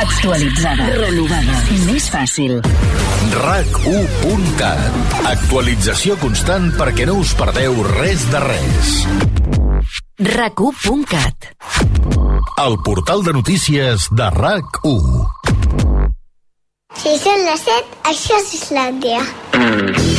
[0.00, 0.86] Actualitzada.
[0.96, 1.56] Renovada.
[1.86, 2.60] Més fàcil.
[3.36, 5.18] RAC1.cat.
[5.28, 8.94] Actualització constant perquè no us perdeu res de res.
[10.20, 11.50] RAC1.cat.
[12.60, 15.28] El portal de notícies de RAC1.
[17.00, 19.20] Si són les 7, això és Islàndia.
[19.56, 20.09] A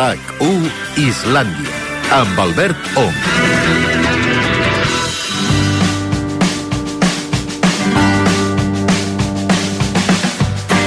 [0.00, 1.72] RAC1 Islàndia.
[2.16, 3.16] Amb Albert Ong.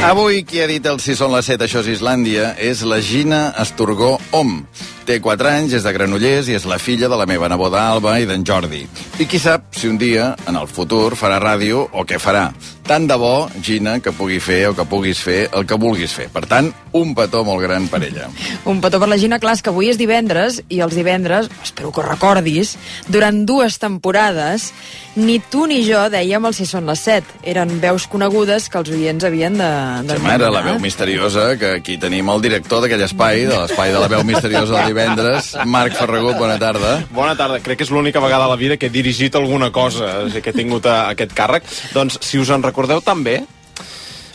[0.07, 3.44] Avui qui ha dit el si són les 7, això és Islàndia, és la Gina
[3.62, 4.63] Esturgó Om.
[5.03, 8.16] Té 4 anys, és de Granollers i és la filla de la meva neboda Alba
[8.23, 8.85] i d'en Jordi.
[9.20, 12.48] I qui sap si un dia, en el futur, farà ràdio o què farà.
[12.87, 16.29] Tant de bo, Gina, que pugui fer o que puguis fer el que vulguis fer.
[16.32, 18.29] Per tant, un petó molt gran per ella.
[18.71, 22.01] Un petó per la Gina, clar, que avui és divendres, i els divendres, espero que
[22.01, 22.76] ho recordis,
[23.07, 24.71] durant dues temporades,
[25.15, 27.27] ni tu ni jo dèiem el si són les set.
[27.48, 29.70] Eren veus conegudes que els oients havien de...
[30.07, 33.95] de Sí, mare, la veu misteriosa, que aquí tenim el director d'aquell espai, de l'espai
[33.95, 36.94] de la veu misteriosa del divendres, Marc Ferragut, bona tarda.
[37.12, 37.60] Bona tarda.
[37.66, 40.46] Crec que és l'única vegada a la vida que he dirigit alguna cosa, o sigui,
[40.46, 41.66] que he tingut a, aquest càrrec.
[41.98, 43.41] Doncs, si us en recordeu també,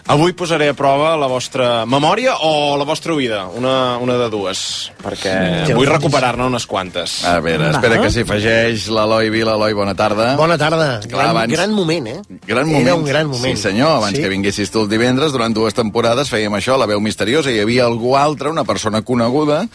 [0.09, 4.62] avui posaré a prova la vostra memòria o la vostra oïda, una, una de dues,
[5.05, 5.34] perquè
[5.77, 7.19] vull recuperar-ne unes quantes.
[7.28, 9.53] A veure, espera que s'hi afegeix l'Eloi Vila.
[9.59, 10.31] Eloi, bona tarda.
[10.41, 10.87] Bona tarda.
[11.05, 12.17] Clar, Gran, abans- gran moment, eh?
[12.48, 12.87] Gran moment.
[12.89, 13.53] Era un gran moment.
[13.56, 13.98] Sí, senyor.
[13.98, 14.22] Abans Sí.
[14.25, 17.53] que vinguessis tu el divendres, durant dues temporades fèiem això, la veu misteriosa.
[17.53, 19.67] Hi havia algú altre, una persona coneguda,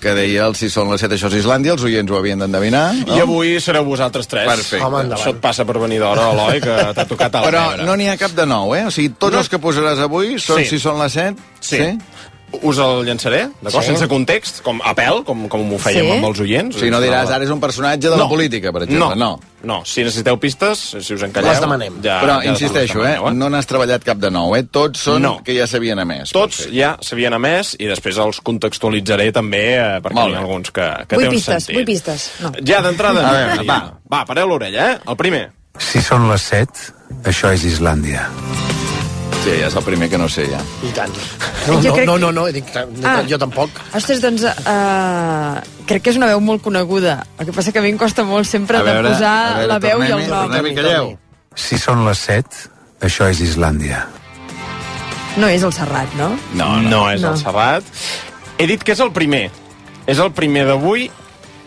[0.00, 2.84] que deia el si són les 7, això és Islàndia, els oients ho havien d'endevinar.
[3.16, 4.46] I avui sereu vosaltres tres.
[4.46, 4.84] Perfecte.
[4.84, 5.22] Home, endavant.
[5.24, 8.08] Això et passa per venir d'hora, Eloi, que t'ha tocat a la Però no n'hi
[8.12, 8.84] ha cap de nou, eh?
[8.86, 9.38] O sigui, tots No.
[9.40, 10.66] els que posaràs avui són Sí.
[10.74, 11.36] si són les 7?
[11.60, 11.98] Sí.
[12.62, 13.82] Us el llançaré, d'acord?
[13.82, 13.88] Sí.
[13.90, 16.12] Sense context, com a pèl, com, com ho fèiem Sí.
[16.14, 16.76] amb els oients.
[16.76, 18.28] O sigui, no diràs, ara és un personatge de la No.
[18.30, 19.16] política, per exemple.
[19.16, 19.82] No, no.
[19.84, 21.50] Si necessiteu pistes, si us encalleu...
[21.50, 21.98] Les demanem.
[22.02, 23.16] Ja, Però, ja insisteixo, eh?
[23.18, 24.62] demaneu, No n'has treballat cap de nou, eh?
[24.62, 25.42] Tots són No.
[25.44, 26.30] que ja s'havien emès.
[26.32, 30.70] Tots ja s'havien emès i després els contextualitzaré també eh, perquè Molt n'hi ha alguns
[30.70, 31.76] que, que Vull té un pistes, sentit.
[31.76, 32.30] vull pistes.
[32.40, 32.52] No.
[32.64, 33.64] Ja, d'entrada.
[33.66, 33.80] Va.
[34.10, 34.98] Va, pareu l'orella, eh?
[35.06, 35.50] El primer.
[35.78, 36.92] Si són les 7,
[37.24, 38.30] això és Islàndia.
[39.46, 40.58] Sí, ja és el primer que no sé, ja.
[40.82, 41.12] I tant.
[41.68, 42.64] No, no, crec no, que- no, no, dic,
[43.04, 43.22] Ah.
[43.28, 43.70] jo tampoc.
[43.94, 47.24] Ostres, doncs, uh, crec que és una veu molt coneguda.
[47.38, 49.66] El que passa que a mi em costa molt sempre A de veure, posar veure,
[49.68, 50.50] la veu i el nom.
[50.50, 51.12] tornem-hi, calleu.
[51.54, 52.56] Si són les 7,
[53.00, 54.06] això és Islàndia.
[55.36, 56.30] No és el Serrat, no?
[56.54, 56.88] No, no.
[56.90, 57.30] no és No.
[57.32, 57.84] el Serrat.
[58.58, 59.50] He dit que és el primer.
[60.06, 61.08] És el primer d'avui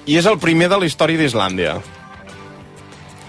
[0.06, 1.80] i és el primer de la història d'Islàndia.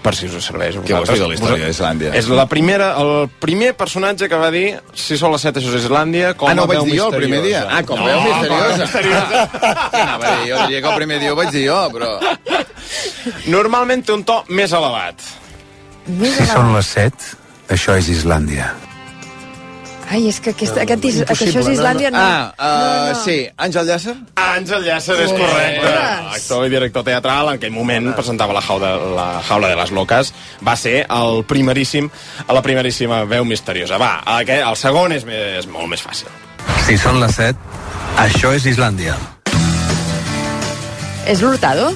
[0.01, 0.79] Per si us serveix.
[0.81, 2.11] Què vols dir de la història d'Islàndia?
[2.17, 5.83] És la primera, el primer personatge que va dir si són les 7 això és
[5.85, 7.61] Islàndia com Ah, no ho vaig dir jo el primer dia?
[7.69, 8.71] Ah, com no, veu misteriosa.
[8.71, 9.43] com misteriosa.
[10.01, 12.11] Anava a dir, jo diria que el primer dia ho vaig dir jo, però...
[13.53, 15.21] Normalment té un to més elevat.
[16.07, 16.55] Més Si elevat.
[16.57, 17.29] són les 7,
[17.77, 18.71] això és Islàndia.
[20.11, 22.19] Ai, és que aquest, aquest, is, que això és Islàndia, no.
[22.19, 23.19] Ah, uh, no, no.
[23.23, 24.15] sí, Àngel Llàcer?
[24.43, 25.93] Àngel Llàcer és correcte.
[26.35, 30.33] Actor i director teatral, en aquell moment presentava la jaula, la jaula de les loques.
[30.67, 32.11] Va ser el primeríssim,
[32.43, 34.01] a la primeríssima veu misteriosa.
[34.03, 36.27] Va, aquest, el segon és, més, és molt més fàcil.
[36.83, 37.79] Si són les 7,
[38.25, 39.15] això és Islàndia.
[41.31, 41.87] És l'Hurtado?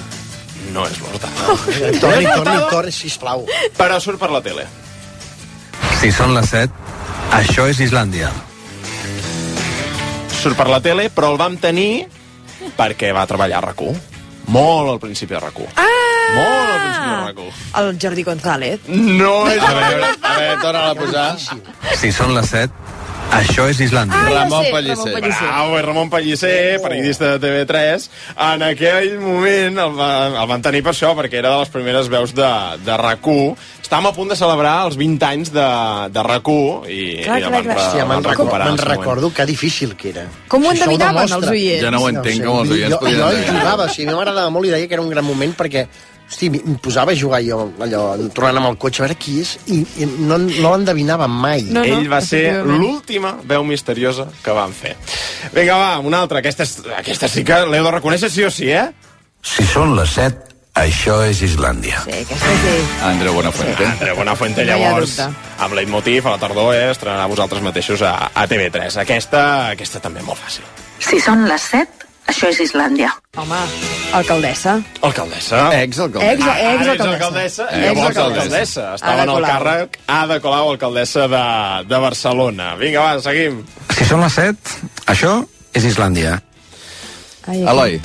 [0.72, 1.59] No és l'Hurtado.
[2.06, 3.44] Torni, torni, torni, sisplau.
[3.75, 4.70] Però surt per la tele.
[6.00, 6.86] Si són les 7,
[7.34, 8.30] això és Islàndia.
[10.41, 12.06] Surt per la tele, però el vam tenir
[12.78, 13.96] perquè va treballar a RAC1.
[14.53, 15.72] Molt al principi de RAC1.
[15.81, 15.88] Ah!
[16.36, 17.63] Molt al principi de RAC1.
[17.81, 18.80] El Jordi González.
[18.90, 19.62] No és...
[19.63, 21.30] A veure, a veure, torna-la a posar.
[21.97, 22.74] Si són les 7,
[23.31, 24.16] això és Islàndia.
[24.16, 24.96] Ah, ja Ramon sé, Pellicer.
[24.97, 25.47] Ramon Pellicer.
[25.47, 28.06] Bravo, és Ramon Pellicer, periodista de TV3.
[28.53, 30.09] En aquell moment el, va,
[30.41, 32.51] el van tenir per això, perquè era de les primeres veus de,
[32.86, 33.56] de RAC1.
[33.86, 35.68] Estàvem a punt de celebrar els 20 anys de,
[36.16, 37.75] de RAC1 i, Clar, i el clar, van, clar.
[37.75, 38.68] re- Hòstia, el me'n van recordo, recuperar.
[38.72, 38.81] me'n
[39.36, 40.25] que difícil que era.
[40.50, 41.83] Com ho endevinaven els oients?
[41.86, 44.18] Ja no ho entenc, com els oients jo, podien jo hi jugava, sí, a mi
[44.18, 45.86] m'agradava molt i deia que era un gran moment perquè
[46.25, 48.01] Hosti, em posava a jugar jo, allò,
[48.33, 51.68] tornant amb el cotxe, a veure qui és, i, i no, no l'endevinava mai.
[51.69, 54.95] No, no, Ell va ser l'última veu misteriosa que van fer.
[55.54, 56.42] Vinga, va, una altra.
[56.42, 58.88] Aquesta, és, aquesta sí que l'heu de reconèixer sí o sí, eh?
[59.45, 62.01] Si són les 7, això és Islàndia.
[62.07, 62.74] Sí, aquesta sí.
[63.12, 63.86] Andreu Buenafuente.
[63.92, 65.54] Andreu Buenafuente, No llavors, dubte.
[65.68, 68.98] amb Leitmotiv, a la tardor, eh, estrenar vosaltres mateixos a, a TV3.
[69.06, 69.45] Aquesta,
[69.77, 70.66] aquesta també molt fàcil.
[71.06, 73.10] Si són les 7, això és Islàndia.
[73.38, 73.57] Home,
[74.13, 74.75] alcaldessa.
[75.01, 75.62] Alcaldessa.
[75.81, 76.31] Ex-alcaldessa.
[76.33, 77.13] Ex, Ara ex és alcaldessa.
[77.13, 78.86] alcaldessa i Ex llavors alcaldessa.
[78.95, 79.51] Estava en el Colau.
[79.51, 81.44] càrrec Ada Colau, alcaldessa de,
[81.89, 82.75] de Barcelona.
[82.81, 83.62] Vinga, va, seguim.
[83.98, 84.56] Si són les 7,
[85.13, 85.33] això
[85.74, 86.38] és Islàndia.
[87.48, 87.69] Ai, aquí.
[87.69, 88.01] Eloi.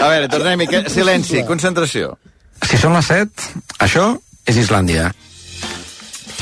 [0.00, 0.66] A veure, tornem-hi.
[0.92, 2.14] Silenci, concentració.
[2.68, 3.50] Si són les 7,
[3.84, 4.06] això
[4.48, 5.10] és Islàndia.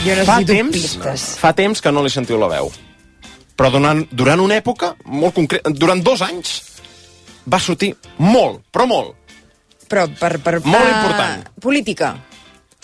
[0.01, 1.25] Jo Fa necessito temps, pistes.
[1.41, 2.71] fa temps que no li sentiu la veu.
[3.61, 6.55] Però durant, durant una època molt concreta, durant dos anys,
[7.45, 7.91] va sortir
[8.25, 9.17] molt, però molt,
[9.91, 10.37] Però per...
[10.39, 11.49] per Molt ah, important.
[11.61, 12.15] Política.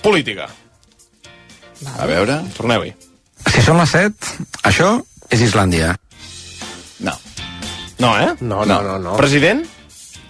[0.02, 0.48] política.
[1.94, 2.40] A veure...
[2.56, 2.90] Torneu-hi.
[3.46, 4.32] Si són les 7,
[4.66, 4.88] això
[5.30, 5.92] és Islàndia.
[7.06, 7.14] No.
[8.02, 8.32] No, eh?
[8.40, 9.14] No, no, no, no.
[9.20, 9.62] President?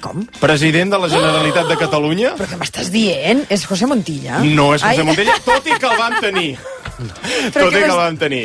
[0.04, 0.26] Com?
[0.38, 2.34] President de la Generalitat de Catalunya?
[2.36, 3.46] Però què m'estàs dient?
[3.48, 4.42] És José Montilla?
[4.44, 5.08] No és José Ai.
[5.08, 6.52] Montella, tot i que el van tenir.
[7.56, 8.44] Però tot i que el van tenir.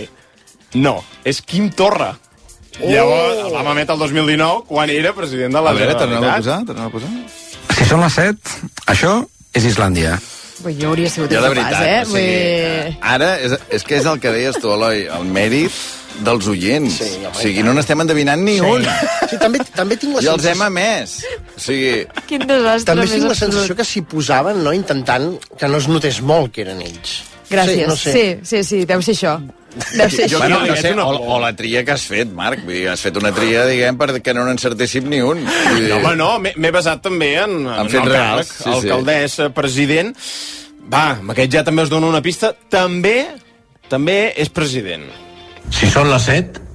[0.74, 2.14] No, és Quim Torra.
[2.80, 2.88] Oh.
[2.90, 6.36] Llavors, el vam emetre el 2019, quan era president de la A veure, tornem a
[6.38, 7.10] posar, tornem a posar.
[7.76, 8.60] Si són les 7,
[8.94, 9.16] això
[9.54, 10.16] és Islàndia.
[10.64, 12.02] Ui, jo hauria sigut Jo, de incapaç, veritat, eh?
[12.02, 15.74] o sigui, ara és, és que és el que deies tu, Eloi, el mèrit
[16.22, 17.00] dels oients.
[17.02, 18.66] Sí, home, o sigui, no n'estem endevinant ni Sí.
[18.70, 18.86] un.
[19.32, 21.16] Sí, també, també tinc la I els hem emès.
[21.58, 23.38] O sigui, Quin desastre També tinc la absolut.
[23.42, 27.24] sensació que s'hi posaven, no?, intentant que no es notés molt que eren ells.
[27.50, 27.82] Gràcies.
[27.82, 28.14] Sí, no sé.
[28.14, 29.34] sí, sí, sí, deu ser això.
[29.72, 32.66] Deu ser Jo bueno, no sé, o, o la tria que has fet, Marc.
[32.66, 35.46] Vull dir, has fet una tria, diguem, perquè no n'encertéssim ni un.
[35.48, 38.74] Vull dir, No, home, no, m'he basat també en, En en el càrrec, sí, sí.
[38.76, 40.14] alcaldessa, president.
[40.92, 42.52] Va, amb aquest ja també us dono una pista.
[42.70, 43.18] També,
[43.92, 45.08] també és president.
[45.72, 46.66] Si són les 7,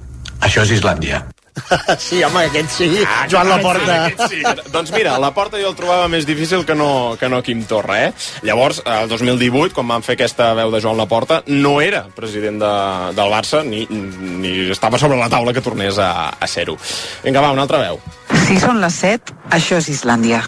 [0.47, 1.25] això és Islàndia.
[2.07, 2.87] Sí, home, aquest sí.
[3.31, 3.97] Joan Laporta.
[4.29, 7.63] Sí, doncs mira, la porta jo el trobava més difícil que no, que no Quim
[7.69, 8.11] Torra, eh?
[8.47, 12.73] Llavors, el 2018, quan van fer aquesta veu de Joan Laporta, no era president de,
[13.17, 16.77] del Barça, ni, ni estava sobre la taula que tornés a, a ser-ho.
[17.25, 18.01] Vinga, va, una altra veu.
[18.47, 20.43] Si són les 7, això és Islàndia.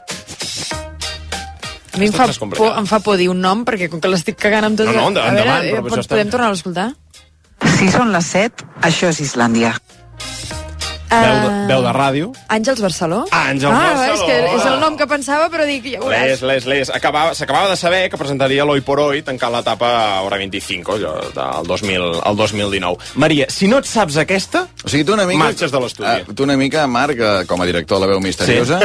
[1.90, 4.38] A mi em fa, por, em fa por dir un nom, perquè com que l'estic
[4.40, 4.88] cagant amb tot...
[4.88, 6.90] No, no, a endavant, veure, però eh, podem tornar a escoltar?
[7.76, 9.74] Si són les 7, això és Islàndia.
[11.10, 12.28] Veu de, Ah, veu de ràdio.
[12.54, 13.24] Àngels Barceló?
[13.34, 14.14] Àngels ah, Barceló.
[14.14, 16.42] és que és el nom que pensava, però dic, ja ho Les, veuràs.
[16.46, 16.90] les, les.
[16.94, 21.68] Acabava- S'acabava de saber que presentaria l'Hoy por Hoy tancant l'etapa Hora 25, allò del
[21.68, 22.98] 2000, el 2019.
[23.16, 25.40] Maria, si no et saps aquesta, O sigui, tu una mica...
[25.40, 26.08] Marxes de l'estudi.
[26.08, 28.80] Ah, tu una mica, Marc, eh, com a director de la veu misteriosa,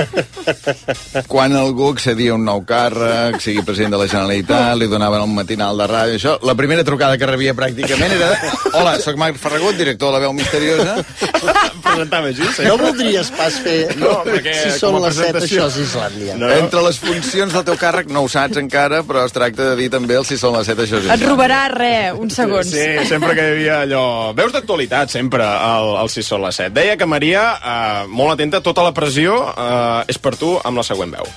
[1.29, 5.35] quan algú accedia a un nou càrrec, sigui president de la Generalitat, li donaven un
[5.35, 8.33] matinal de ràdio, això, la primera trucada que rebia pràcticament era
[8.75, 10.97] Hola, sóc Marc Ferragut, director de la veu misteriosa.
[12.15, 12.65] presentava així, sí.
[12.69, 13.79] No voldries pas fer...
[14.05, 16.37] No, perquè si com són a les set, presentació- això és Islàndia.
[16.41, 16.51] No.
[16.55, 19.89] Entre les funcions del teu càrrec no ho saps encara, però es tracta de dir
[19.93, 22.69] també el si són les 7, això és Et robarà res, uns segons.
[22.71, 24.05] Sí, sempre que hi havia allò...
[24.37, 26.73] Veus d'actualitat, sempre, al, al 6 són les 7.
[26.77, 30.87] Deia que Maria, eh, molt atenta, tota la pressió eh, és per tu amb la
[30.87, 31.29] següent veu.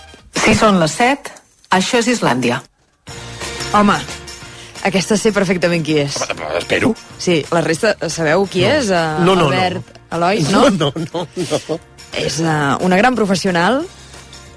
[0.43, 1.31] Si són les 7,
[1.77, 2.61] això és Islàndia.
[3.75, 3.97] Home,
[4.85, 6.17] aquesta sé perfectament qui és.
[6.57, 6.93] Espero.
[7.17, 8.91] Sí, la resta, sabeu qui és?
[8.91, 9.51] Uh, No, no, no.
[9.51, 10.43] Albert, Eloi?
[10.51, 10.67] No?
[10.69, 11.61] No, no, no.
[11.69, 11.79] no.
[12.17, 13.83] És uh, una gran professional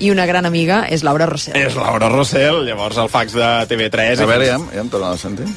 [0.00, 1.58] i una gran amiga, és Laura Rossell.
[1.60, 4.22] És Laura Rossell, llavors el fax de TV3...
[4.24, 5.48] A veure, ja, ja em torna a sentir.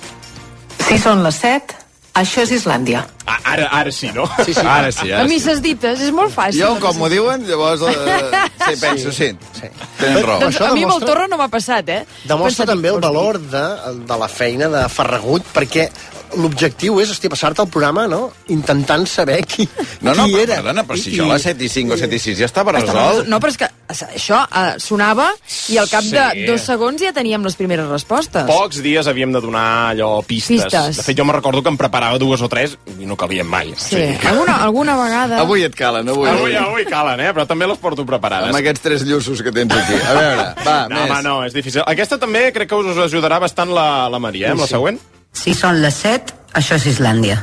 [0.83, 1.77] Si són les 7,
[2.13, 3.03] això és Islàndia.
[3.25, 4.27] Ah, ara, ara sí, no?
[4.45, 4.61] Sí, sí.
[4.61, 5.33] Ara sí, A ara sí.
[5.33, 6.61] misses dites, és molt fàcil.
[6.61, 7.81] Jo, com m'ho diuen, llavors...
[7.89, 9.31] Eh, sí, penso, sí.
[9.57, 9.69] Sí.
[9.99, 10.39] Tenen raó.
[10.43, 12.01] Doncs Això a mi amb el Torra no m'ha passat, eh?
[12.23, 13.63] Demostra Pensat, també el valor de,
[14.09, 15.89] de la feina de Ferragut, perquè
[16.37, 19.67] l'objectiu és, hosti, passar-te el programa, no?, intentant saber qui,
[20.01, 20.55] No, no, qui però, era.
[20.61, 22.73] perdona, però si jo a les 7 i 5 o 7 i 6 ja estava
[22.75, 23.27] resolt.
[23.27, 25.29] No, però és que això uh, sonava
[25.69, 26.11] i al cap Sí.
[26.15, 28.45] de dos segons ja teníem les primeres respostes.
[28.49, 30.63] Pocs dies havíem de donar allò pistes.
[30.65, 30.97] Pistes.
[30.97, 33.73] De fet, jo me recordo que em preparava dues o tres i no calien mai.
[33.77, 35.39] Sí, alguna, alguna vegada...
[35.43, 36.27] Avui et calen, avui.
[36.29, 37.31] Avui, avui calen, eh?
[37.33, 38.49] Però també les porto preparades.
[38.49, 39.93] Amb aquests tres llussos que tens aquí.
[40.01, 41.09] A veure, va, No, més.
[41.11, 41.83] home, no, és difícil.
[41.87, 44.99] Aquesta també crec que us ajudarà bastant la, la Maria, eh, amb la següent.
[45.33, 47.41] Si són les 7, això és Islàndia.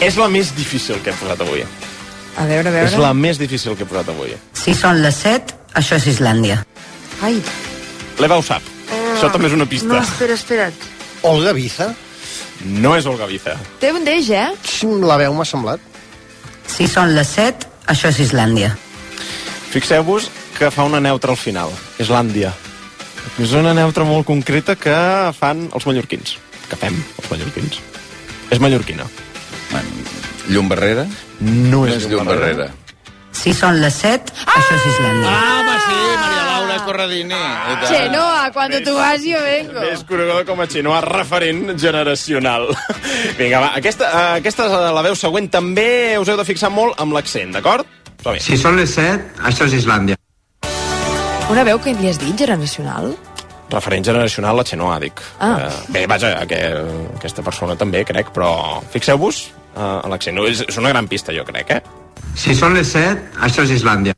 [0.00, 1.64] És la més difícil que he posat avui.
[2.40, 3.02] A veure, a És veure...
[3.02, 4.34] la més difícil que he posat avui.
[4.56, 6.60] Si són les 7, això és Islàndia.
[7.26, 7.40] Ai,
[8.20, 8.62] L'Eva ho sap.
[9.14, 9.88] Això també és una pista.
[9.88, 10.88] no, espera, espera't.
[11.22, 11.90] Olga Biza,
[12.64, 13.54] No és Olga Biza.
[13.80, 14.50] Té un deix, eh?
[14.68, 15.80] sí, la veu m'ha semblat.
[16.68, 18.74] Si són les 7, això és Islàndia.
[19.70, 21.72] Fixeu-vos que fa una neutra al final.
[21.98, 22.52] Islàndia.
[23.40, 24.96] És una neutra molt concreta que
[25.38, 26.36] fan els mallorquins.
[26.68, 27.80] Que fem, els mallorquins.
[28.50, 29.06] És mallorquina.
[29.70, 29.88] Bueno,
[30.50, 31.06] llum barrera?
[31.40, 32.70] No No és llum barrera.
[33.40, 35.30] Si són les 7, això és Islàndia.
[35.30, 37.38] Ah, home, sí, Maria Laura Corradini.
[37.38, 37.86] Tant.
[37.88, 39.80] Chenoa, cuando tú vas yo vengo.
[39.80, 42.68] Més coneguda com a Xinoa, referent generacional.
[43.40, 47.16] Vinga, va, aquesta, eh, aquesta la veu següent també us heu de fixar molt amb
[47.16, 47.88] l'accent, d'acord?
[48.44, 50.19] Si són les 7, això és Islàndia.
[51.50, 53.08] Una veu que li has dit, generacional?
[53.70, 55.18] Referent generacional, la Xenoa, dic.
[55.42, 55.56] Ah.
[55.66, 56.60] Eh, bé, vaja, que,
[57.16, 58.52] aquesta persona també, crec, però
[58.92, 60.38] fixeu-vos eh, en l'accent.
[60.46, 61.80] És, és una gran pista, jo crec, eh?
[62.38, 64.14] Si són les 7, això és Islàndia.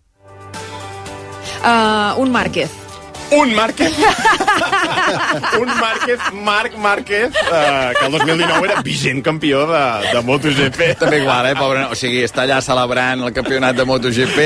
[1.62, 2.82] Uh, un Márquez.
[3.33, 3.93] Un Márquez.
[5.61, 10.99] un Márquez, Marc Márquez, eh, que el 2019 era vigent campió de, de MotoGP.
[10.99, 11.85] També igual, eh, pobre...
[11.93, 14.39] O sigui, està allà celebrant el campionat de MotoGP.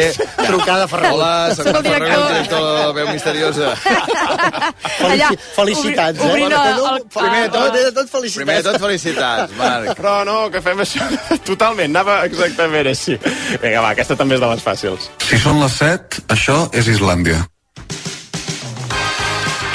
[0.46, 1.12] Trucada a Ferran.
[1.16, 2.62] Hola, soc el Ferran, director.
[2.62, 3.72] de la veu misteriosa.
[5.06, 6.46] Allà, Felicitats, obri- eh?
[6.46, 8.36] obrint el- el- Primer de tot, primer de tot, felicitats.
[8.44, 9.92] Primer de tot, felicitats, Marc.
[9.98, 11.06] Però no, que fem això
[11.50, 13.18] totalment, anava exactament així.
[13.62, 15.10] Vinga, va, aquesta també és de les fàcils.
[15.26, 17.42] Si són les 7, això és Islàndia.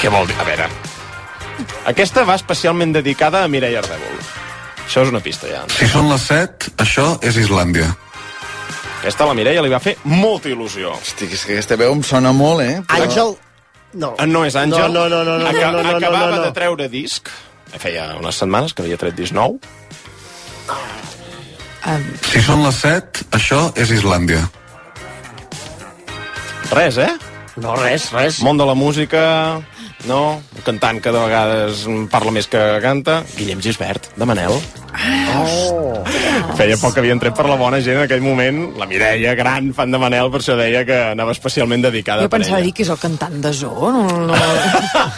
[0.02, 0.34] Què vol dir?
[0.42, 0.66] A veure...
[1.86, 4.16] Aquesta va especialment dedicada a Mireia Ardèvol.
[4.82, 5.60] Això és una pista, ja.
[5.70, 7.86] Si són les 7, això és Islàndia.
[8.98, 10.92] Aquesta a la Mireia li va fer molta il·lusió.
[10.96, 12.80] Hosti, és que aquesta veu em sona molt, eh?
[12.98, 13.34] Àngel...
[13.98, 14.14] No.
[14.18, 14.90] Ah, no és Àngel.
[14.90, 16.44] No, no, no, no, no, Aca no, no, no, Acabava no, no.
[16.48, 17.30] de treure disc.
[17.82, 19.58] Feia unes setmanes que havia tret disc nou.
[21.82, 24.42] Um, Si són les 7, això és Islàndia.
[26.72, 27.12] Res, eh?
[27.60, 28.40] No, res, res.
[28.42, 29.22] Món de la música...
[30.08, 33.20] No, un cantant que de vegades parla més que canta.
[33.36, 34.56] Guillem Gisbert, de Manel.
[35.38, 36.02] Oh.
[36.58, 38.58] Feia poc que havien tret per la bona gent en aquell moment.
[38.80, 42.40] La Mireia, gran fan de Manel, per això deia que anava especialment dedicada jo per
[42.40, 42.66] pensava ella.
[42.66, 43.92] dir que és el cantant de Zoo.
[43.94, 44.42] No, no.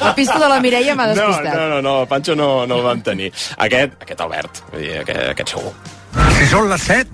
[0.04, 1.54] La pista de la Mireia m'ha No, despistat.
[1.56, 3.32] no, no, no, el Pancho no, no el van tenir.
[3.56, 5.72] Aquest, aquest Albert, vull dir, aquest, aquest segur.
[6.38, 7.08] Si són les 7,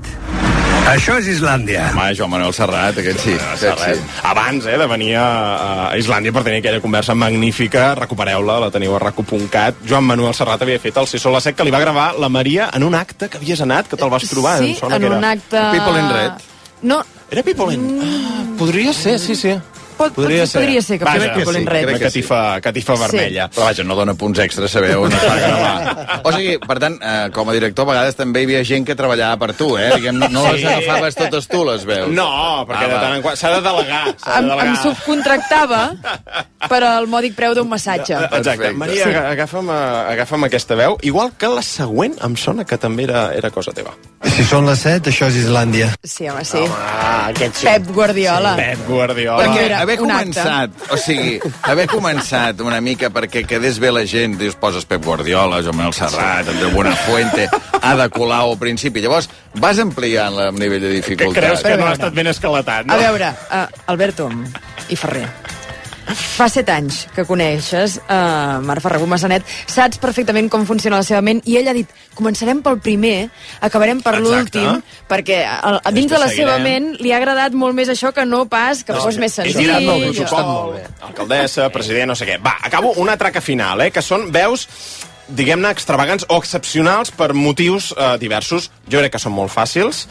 [0.88, 1.90] això és Islàndia.
[1.92, 3.34] Home, Joan Manuel Serrat, aquest sí.
[3.34, 4.00] Aquest Serret.
[4.00, 4.20] sí.
[4.30, 5.26] Abans eh, de venir a,
[5.90, 9.84] a Islàndia per tenir aquella conversa magnífica, recupereu-la, la teniu a raco.cat.
[9.86, 12.28] Joan Manuel Serrat havia fet el Si sol la set que li va gravar la
[12.28, 14.58] Maria en un acte que havies anat, que te'l vas trobar.
[14.58, 15.30] Sí, em sona en que un era...
[15.36, 15.64] acte...
[15.76, 16.46] People in Red.
[16.82, 18.00] No, Era People in...
[18.02, 19.54] Ah, podria ser, sí, sí.
[20.00, 20.60] Pot, podria, ser.
[20.62, 21.84] podria ser que Vaja, fos People sí, Red.
[21.84, 22.20] Una crec que sí.
[22.22, 23.48] catifa, catifa vermella.
[23.54, 26.20] Però vaja, no dona punts extras saber on es va gravar.
[26.30, 28.94] O sigui, per tant, eh, com a director, a vegades també hi havia gent que
[28.98, 29.90] treballava per tu, eh?
[29.96, 30.66] Diguem, no, no les Sí.
[30.66, 32.10] agafaves totes tu, les veus.
[32.12, 32.26] No,
[32.68, 34.02] perquè Ah, de tant en quant s'ha de delegar.
[34.18, 34.66] s'ha de Em, delegar.
[34.66, 35.80] em subcontractava
[36.68, 38.14] per al mòdic preu d'un massatge.
[38.14, 38.40] Exacte.
[38.40, 38.72] Perfecte.
[38.76, 39.14] Maria, sí.
[39.32, 40.98] agafa'm, eh, agafa'm aquesta veu.
[41.02, 43.92] Igual que la següent em sona que també era, era cosa teva.
[44.36, 45.90] Si són les 7, això és Islàndia.
[46.04, 46.60] Sí, home, sí.
[46.68, 47.66] Ah, aquest sí.
[47.66, 48.54] Pep Guardiola.
[48.56, 49.42] Pep Guardiola.
[49.46, 51.36] Perquè haver un començat, o sigui,
[51.68, 55.94] haver començat una mica perquè quedés bé la gent, dius, poses Pep Guardiola, Joan Manuel
[55.96, 57.48] Serrat, Andreu Buenafuente,
[57.92, 59.00] Ada Colau al principi.
[59.04, 59.30] Llavors,
[59.60, 61.42] vas ampliant el nivell de Que dificultat.
[61.42, 62.94] creus que no ha estat ben escalatat, no?
[62.94, 64.30] A veure, uh, Alberto
[64.88, 65.26] i Ferrer,
[66.16, 71.20] fa set anys que coneixes uh, Marc Ferrer Massanet, saps perfectament com funciona la seva
[71.24, 73.28] ment, i ell ha dit començarem pel primer,
[73.60, 76.88] acabarem per l'últim, perquè a, a dins de la Després seva seguirem.
[76.90, 79.64] ment li ha agradat molt més això que no pas que fos més senzill.
[79.64, 80.12] tirat molt allò.
[80.16, 80.74] protocol,
[81.10, 82.40] alcaldessa, president, no sé què.
[82.42, 84.68] Va, acabo una traca final, eh, que són veus
[85.30, 88.70] diguem-ne, extravagants o excepcionals per motius eh, diversos.
[88.90, 90.06] Jo crec que són molt fàcils.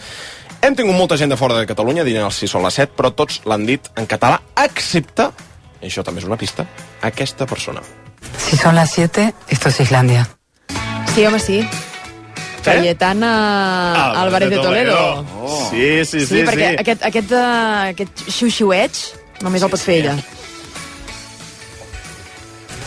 [0.64, 3.14] Hem tingut molta gent de fora de Catalunya dient el 6 o la 7, però
[3.16, 5.30] tots l'han dit en català, excepte,
[5.82, 6.66] això també és una pista,
[7.02, 7.82] aquesta persona.
[8.38, 10.28] Si son las 7, esto es Islandia.
[11.14, 11.68] Sí, home, sí.
[12.64, 15.26] Cayetana Álvarez de Toledo.
[15.42, 15.70] Oh.
[15.72, 16.28] Sí, sí, sí.
[16.28, 16.82] Sí, perquè sí.
[16.84, 19.00] aquest, aquest, uh, aquest xiu-xiueig
[19.46, 20.18] només el pot fer ella.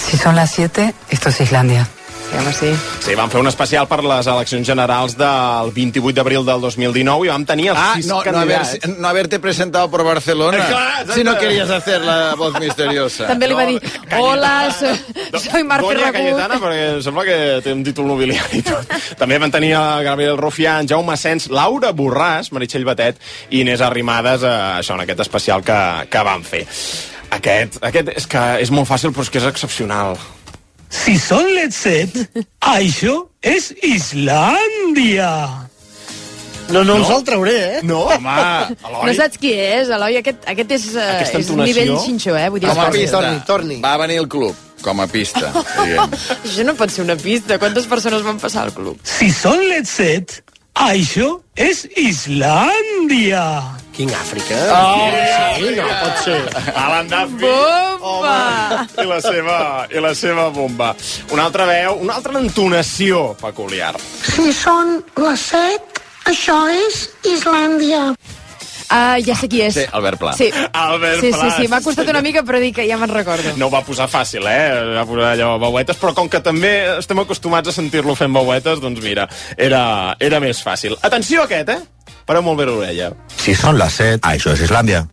[0.03, 1.89] Si son las 7, esto es Islandia.
[2.33, 2.71] Sí, home, sí.
[3.05, 7.29] Sí, vam fer un especial per les eleccions generals del 28 d'abril del 2019 i
[7.29, 8.89] vam tenir els Ah, sis no, no, haber, candidats.
[8.99, 10.57] no haberte presentado por Barcelona.
[10.59, 13.27] Eh, clar, si no querías hacer la voz misteriosa.
[13.29, 13.77] També li va dir,
[14.17, 14.97] hola, soy,
[15.45, 16.21] soy Marc Doña Ferragut.
[16.23, 18.97] Cayetana, perquè em sembla que té un títol nobiliari i tot.
[19.21, 23.21] També van tenir a Gabriel Rufián, Jaume Sens, Laura Borràs, Meritxell Batet
[23.51, 26.65] i Inés Arrimadas, eh, això, en aquest especial que, que van fer.
[27.33, 30.17] Aquest, aquest és que és molt fàcil, però és que és excepcional.
[31.02, 32.14] Si són les set,
[32.76, 35.30] això és Islàndia.
[36.73, 37.80] No, no, ens el trauré, eh?
[37.85, 38.35] No, home,
[39.02, 40.21] No saps qui és, Eloi?
[40.23, 41.66] Aquest, aquest és, uh, Aquesta és entonació.
[41.73, 42.47] nivell xinxó, eh?
[42.54, 43.00] Vull dir, fàcil.
[43.02, 43.18] pista.
[43.18, 43.80] Torni, torni.
[43.82, 44.54] Va venir el club,
[44.85, 45.50] com a pista,
[45.82, 46.14] diguem.
[46.47, 47.59] Això no pot ser una pista.
[47.61, 49.02] Quantes persones van passar al club?
[49.04, 50.38] Si són les set,
[50.78, 53.44] això és Islàndia.
[53.93, 54.57] King Àfrica.
[54.73, 55.09] Oh,
[55.59, 56.39] sí, no pot ser.
[56.75, 57.53] Alan Duffy.
[58.01, 58.87] Bomba!
[58.97, 59.59] I la seva,
[59.93, 60.93] i la seva bomba.
[61.33, 63.95] Una altra veu, una altra entonació peculiar.
[64.33, 68.13] Si són les set, això és Islàndia.
[68.93, 69.73] Ah, ja sé qui és.
[69.73, 70.35] Sí, Albert Pla.
[70.37, 70.51] Sí.
[70.53, 73.55] Albert sí, Pla, sí, sí, m'ha costat una mica, però dic que ja me'n recordo.
[73.57, 74.67] No ho va posar fàcil, eh?
[74.99, 79.01] Va posar allò veuetes, però com que també estem acostumats a sentir-lo fent veuetes, doncs
[79.05, 79.25] mira,
[79.57, 79.83] era,
[80.21, 80.99] era més fàcil.
[81.09, 81.81] Atenció a aquest, eh?
[82.26, 83.11] Pareu molt bé l'orella.
[83.37, 85.05] Si són les 7, això és Islàndia.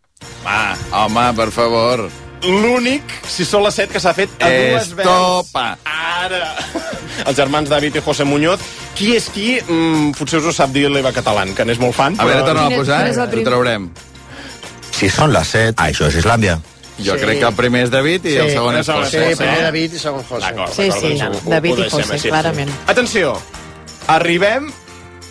[0.46, 2.10] Va, Home, per favor.
[2.44, 5.08] l'únic, si són les 7, que s'ha fet a dues veus.
[5.08, 5.78] Estopa.
[5.86, 6.56] Ara!
[7.26, 8.60] Els germans David i José Muñoz.
[8.96, 9.60] Qui és qui?
[9.68, 12.16] Mm, potser us ho sap dir l'Eva Catalán, que n'és molt fan.
[12.20, 13.22] A veure, torna a és- posar, és eh?
[13.28, 13.90] ho traurem.
[14.92, 16.60] Si són les 7, això és Islàndia.
[17.00, 17.20] Jo Sí.
[17.22, 19.32] crec que el primer és David i el Sí, segon és el segon Sí, José.
[19.32, 19.64] és primer eh?
[19.64, 20.46] David i segon José.
[20.46, 22.70] D'acord, Sí, d'acord, sí, doncs ho- David ho i José, clarament.
[22.88, 23.42] Atenció,
[24.08, 24.72] arribem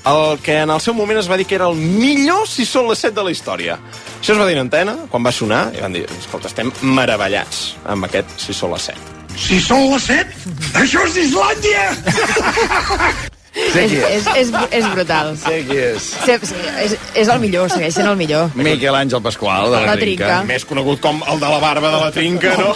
[0.04, 2.88] al que en el seu moment es va dir que era el millor si són
[2.90, 3.78] les 7 de la història.
[4.18, 7.56] Això es va dir en antena, quan va sonar, i van dir, escolta, estem meravellats
[7.86, 9.16] amb aquest si són les 7.
[9.38, 13.28] Si són les 7, això és Islàndia!
[13.54, 14.26] Sé És, qui és.
[14.26, 15.32] és, és, és brutal.
[15.40, 16.08] Sé qui és.
[16.24, 16.34] Sí,
[16.84, 18.50] és, és el millor, segueix sent el millor.
[18.54, 20.26] Miquel Àngel Pasqual, de la, La Trinca.
[20.28, 20.42] Trinca.
[20.48, 22.74] Més conegut com el de la barba de la trinca, no?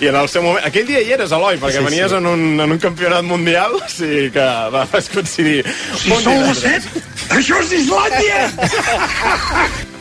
[0.00, 0.64] I en el seu moment...
[0.66, 2.16] Aquell dia hi eres, Eloi, perquè Sí, venies sí.
[2.18, 5.60] En, un, en un campionat mundial, sí que va, vas coincidir.
[6.00, 7.04] Si són les 7,
[7.40, 8.38] això és Islàndia!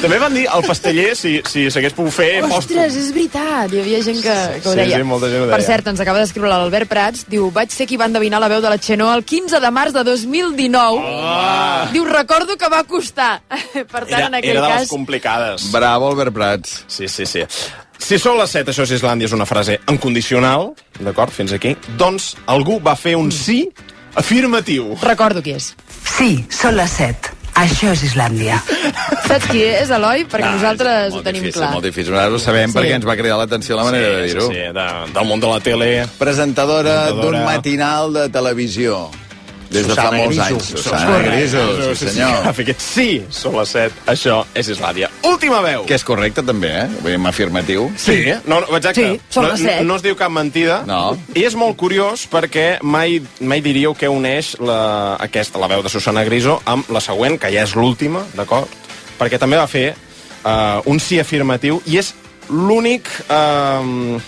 [0.00, 3.98] També van dir al pasteller si, si s'hagués pogut fer Ostres, és veritat, hi havia
[4.02, 4.96] gent que, que ho Sí, deia.
[4.96, 5.66] sí, molta gent ho Per deia.
[5.66, 8.70] cert, ens acaba d'escriure l'Albert Prats, diu, vaig ser qui va endevinar la veu de
[8.72, 11.02] la Xenó el 15 de març de 2019.
[11.04, 11.88] Ah.
[11.92, 13.42] Diu, recordo que va costar.
[13.92, 14.88] per tant, Era, en aquell era de les cas...
[14.88, 15.68] complicades.
[15.70, 16.84] Bravo, Albert Prats.
[16.88, 17.44] Sí, sí, sí.
[18.00, 20.70] Si són les 7, això és Islàndia, és una frase incondicional,
[21.04, 23.66] d'acord, fins aquí, doncs algú va fer un sí
[24.16, 24.94] afirmatiu.
[25.04, 25.74] Recordo qui és.
[26.16, 27.36] Sí, són les 7.
[27.54, 28.60] Això és Islàndia.
[29.26, 30.24] Saps qui és, Eloi?
[30.30, 31.72] Perquè Ah, nosaltres ho tenim difícil, clar.
[31.74, 32.12] molt difícil.
[32.14, 32.76] Nosaltres ho sabem Sí.
[32.78, 34.46] perquè ens va cridar l'atenció la manera de dir-ho.
[34.48, 36.06] Sí, sí, de, del món de la tele.
[36.18, 39.10] Presentadora d'un matinal de televisió.
[39.70, 40.42] Des de fa molts Griso.
[40.42, 40.68] anys.
[40.74, 41.36] Susana Correcte.
[41.36, 42.78] Griso, sí senyor.
[42.80, 45.10] Sí, són les 7, això és Islàndia.
[45.28, 45.84] Última veu.
[45.86, 46.86] Que és correcte, també, eh?
[47.04, 47.86] Vull dir, afirmatiu.
[47.96, 48.18] Sí,
[48.50, 49.04] no, no, exacte.
[49.06, 49.82] Sí, són no, les set.
[49.86, 50.80] no es diu cap mentida.
[50.88, 51.16] No.
[51.38, 55.92] I és molt curiós perquè mai, mai diríeu que uneix la, aquesta, la veu de
[55.92, 58.68] Susana Griso amb la següent, que ja és l'última, d'acord?
[59.20, 62.14] Perquè també va fer uh, un sí afirmatiu i és
[62.50, 63.06] l'únic...
[63.30, 64.18] Uh,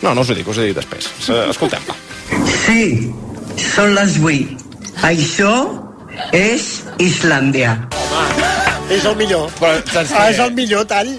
[0.00, 1.10] no, no us ho dic, us ho dic després.
[1.28, 1.92] Eh, Escoltem-la.
[2.64, 3.12] Sí,
[3.74, 4.69] són les 8.
[5.06, 5.52] Això
[6.36, 7.76] és Islàndia.
[8.90, 9.50] És el millor.
[9.60, 10.30] Però, saps Ah, què?
[10.34, 11.10] és el millor tall.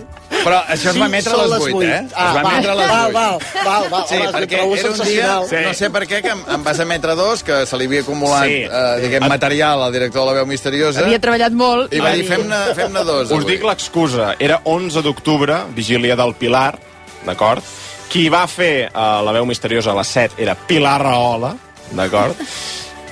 [0.41, 2.07] Però això es va emetre a les 8, eh?
[2.15, 3.13] Ah, es va val, emetre a les val, 8.
[3.13, 4.05] val, val, val.
[4.09, 5.39] Sí, Home, perquè era un dia.
[5.49, 5.55] Sí.
[5.65, 8.45] no sé per què, que em, em vas emetre dos, que se li havia acumulat,
[8.47, 8.63] Sí.
[8.63, 12.25] eh, diguem, material al director de la veu misteriosa, Havia treballat molt i va dir,
[12.27, 13.31] fem-ne fem dos.
[13.31, 14.35] Us dic l'excusa.
[14.39, 16.77] Era 11 d'octubre, vigília del Pilar,
[17.25, 17.63] d'acord?
[18.09, 21.55] Qui va fer uh, la veu misteriosa a les 7 era Pilar Rahola,
[21.91, 22.35] d'acord?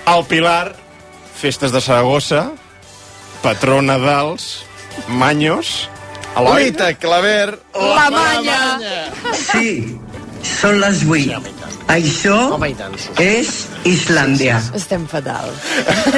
[0.09, 0.75] El Pilar,
[1.37, 2.47] festes de Saragossa,
[3.43, 4.63] patrona dels
[5.07, 5.87] Manyos,
[6.37, 6.71] Eloi?
[6.71, 8.61] Lita Claver, La manya!
[9.37, 9.99] Sí,
[10.45, 11.39] són les 8.
[11.89, 12.93] Això Home, i tant.
[13.01, 13.09] sí.
[13.23, 13.49] és
[13.89, 14.59] Islàndia.
[14.77, 15.49] Estem fatal.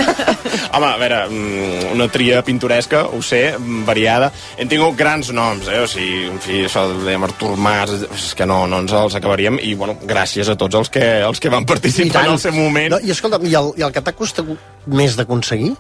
[0.75, 3.55] Home, a veure, mm, una tria pintoresca, ho sé,
[3.87, 4.31] variada.
[4.57, 5.79] Hem tingut grans noms, eh?
[5.83, 9.15] O sigui, en fi, això de dèiem Artur Mas, és que no, no ens els
[9.19, 9.61] acabaríem.
[9.63, 12.97] I, bueno, gràcies a tots els que, els que van participar en el seu moment.
[12.97, 14.51] No, I escolta, i el, i el que t'ha costat
[14.91, 15.71] més d'aconseguir?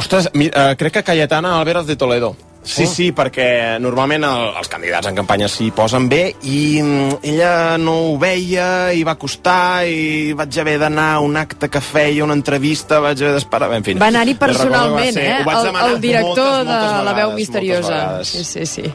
[0.00, 2.32] Ostres, mi, uh, crec que Cayetana Álvarez de Toledo.
[2.64, 2.86] Sí, Oh.
[2.86, 7.96] sí, perquè normalment el, els candidats en campanya s'hi posen bé i mm, ella no
[8.12, 12.34] ho veia i va costar i vaig haver d'anar a un acte que feia, una
[12.38, 13.72] entrevista, vaig haver d'esperar...
[13.74, 15.40] En fi, Va anar-hi que va personalment, ser- eh?
[15.42, 17.88] El, el director moltes, moltes de la veu vegades, misteriosa.
[17.96, 18.28] vegades.
[18.28, 18.94] Sí, sí, sí.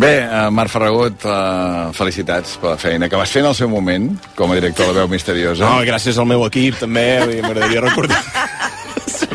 [0.00, 3.68] Bé, uh, Marc Ferragut, uh, felicitats per la feina que vas fer en el seu
[3.68, 4.08] moment
[4.38, 5.66] com a director de la veu misteriosa.
[5.68, 7.04] No, i gràcies al meu equip, també,
[7.42, 8.22] m'agradaria recordar.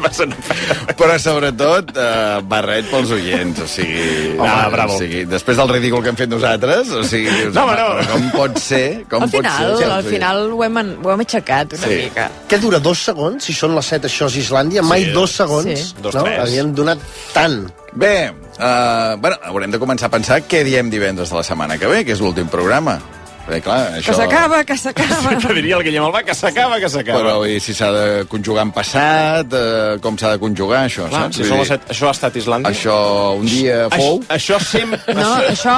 [0.04, 0.96] Va ser una feina.
[1.00, 4.36] Però sobretot, uh, barret pels oients, o sigui...
[4.44, 4.96] Ah, bravo.
[4.96, 7.88] O sigui, després del ridícul que hem fet nosaltres, o sigui, dius, No, home, no.
[7.98, 8.84] però com pot ser?
[9.10, 9.90] Com Al final, pot ser?
[9.98, 12.00] al final ho hem, ho hem aixecat una Sí.
[12.06, 12.30] mica.
[12.50, 13.44] Què dura, dos segons?
[13.44, 14.82] Si són les 7, això és Islàndia.
[14.84, 15.12] Mai Sí.
[15.12, 15.68] dos segons.
[15.68, 15.94] Sí.
[16.02, 16.24] Dos, no?
[16.24, 16.40] tres.
[16.46, 17.00] Havien donat
[17.34, 17.68] tant.
[17.98, 18.30] Bé,
[18.60, 22.04] uh, bueno, haurem de començar a pensar què diem divendres de la setmana que ve,
[22.06, 23.00] que és l'últim programa.
[23.48, 24.12] Perquè, clar, això...
[24.12, 25.36] Que s'acaba, que s'acaba.
[25.48, 27.20] Que diria el Guillem Albà que s'acaba, que s'acaba.
[27.22, 31.22] Però i si s'ha de conjugar en passat, uh, com s'ha de conjugar això, Clar,
[31.30, 31.38] saps?
[31.40, 32.74] si dir, set, això ha estat Islàndia?
[32.74, 32.98] Això
[33.40, 34.20] un dia fou...
[34.38, 35.16] Això, això sempre...
[35.16, 35.76] No, això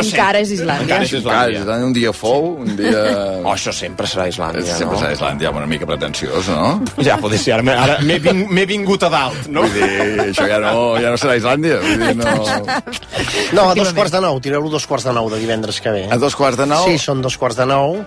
[0.00, 0.86] encara és Islàndia.
[0.86, 1.64] Encara és Islàndia.
[1.66, 3.02] Clar, un dia fou, un dia...
[3.42, 5.00] Oh, això sempre serà Islàndia, Sempre no?
[5.02, 6.78] serà Islàndia, una mica pretensiós, no?
[7.02, 9.64] Ja, pot ser, ara m'he- ara m'he ving, vingut a dalt, no?
[9.66, 10.72] Vull dir, això ja no,
[11.02, 11.80] ja no serà Islàndia.
[11.82, 12.36] Vull dir, no...
[13.52, 14.38] No, a dos quarts de nou.
[14.44, 16.04] Tireu-lo dos quarts de nou de divendres que ve.
[16.12, 16.86] A dos quarts de nou?
[16.88, 18.02] Sí, són dos quarts de nou.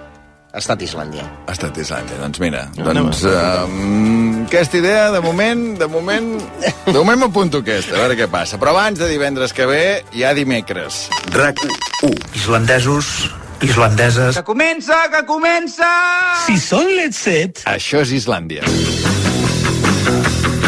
[0.55, 1.23] ha estat Islàndia.
[1.49, 2.61] Ha estat Islàndia, doncs mira.
[2.77, 3.65] doncs, uh,
[4.45, 6.29] aquesta idea, de moment, de moment,
[6.85, 8.55] de moment m'apunto aquesta, a veure què passa.
[8.61, 9.81] Però abans de divendres que ve,
[10.15, 11.09] hi ha dimecres.
[11.35, 11.59] RAC
[12.07, 12.13] 1.
[12.39, 13.11] Islandesos,
[13.67, 14.39] islandeses...
[14.39, 15.91] Que comença, que comença!
[16.45, 17.65] Si són les set...
[17.75, 18.63] Això és Islàndia.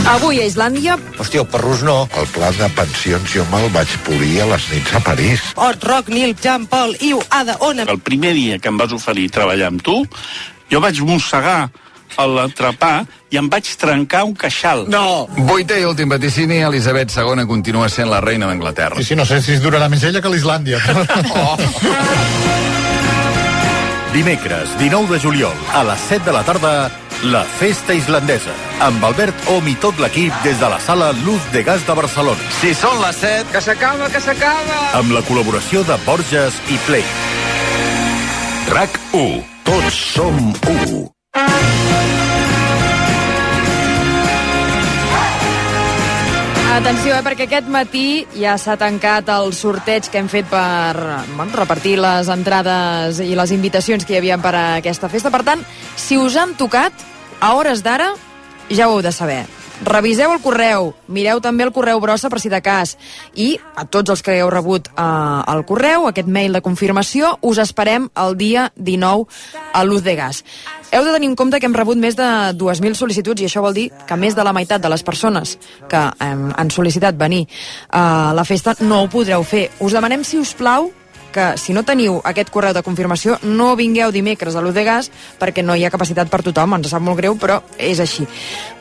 [0.07, 0.95] Avui a Islàndia...
[1.19, 1.97] Hòstia, el perrús no.
[2.15, 5.43] El pla de pensions jo me'l vaig polir a les nits a París.
[5.59, 7.83] Ot, Roc, Nil, Jean Paul, Iu, Ada, Ona...
[7.91, 9.99] El primer dia que em vas oferir treballar amb tu,
[10.71, 11.67] jo vaig mossegar
[12.17, 14.85] l'entrepà i em vaig trencar un queixal.
[14.89, 15.27] No!
[15.49, 18.97] Vuitè i últim vaticini, Elisabet II continua sent la reina d'Anglaterra.
[19.01, 20.79] Sí, sí, no sé si es durarà més ella que l'Islàndia.
[21.35, 21.57] oh.
[24.15, 26.71] Dimecres, 19 de juliol, a les 7 de la tarda,
[27.23, 28.53] la Festa Islandesa,
[28.83, 32.51] amb Albert Om i tot l'equip des de la sala Luz de Gas de Barcelona.
[32.59, 33.51] Si són les 7...
[33.55, 34.79] Que s'acaba, que s'acaba!
[34.99, 37.05] Amb la col·laboració de Borges i Play.
[38.73, 39.43] RAC 1.
[39.67, 42.26] Tots som 1.
[46.77, 50.93] Atenció, eh, perquè aquest matí ja s'ha tancat el sorteig que hem fet per
[51.31, 55.33] bueno, repartir les entrades i les invitacions que hi havia per a aquesta festa.
[55.33, 55.65] Per tant,
[55.97, 56.93] si us han tocat,
[57.41, 58.11] a hores d'ara,
[58.69, 59.47] ja ho heu de saber.
[59.85, 62.95] Reviseu el correu, mireu també el correu brossa per si de cas
[63.37, 65.03] i a tots els que heu rebut eh,
[65.53, 69.27] el correu, aquest mail de confirmació, us esperem el dia 19
[69.73, 70.43] a Luz de Gas.
[70.89, 72.25] Heu de tenir en compte que hem rebut més de
[72.57, 75.57] 2.000 sol·licituds i això vol dir que més de la meitat de les persones
[75.91, 77.45] que eh, han sol·licitat venir
[77.93, 79.67] a la festa no ho podreu fer.
[79.79, 80.89] Us demanem, si us plau,
[81.33, 85.11] que si no teniu aquest correu de confirmació no vingueu dimecres a l'Uz de Gas
[85.39, 88.27] perquè no hi ha capacitat per tothom, ens sap molt greu però és així.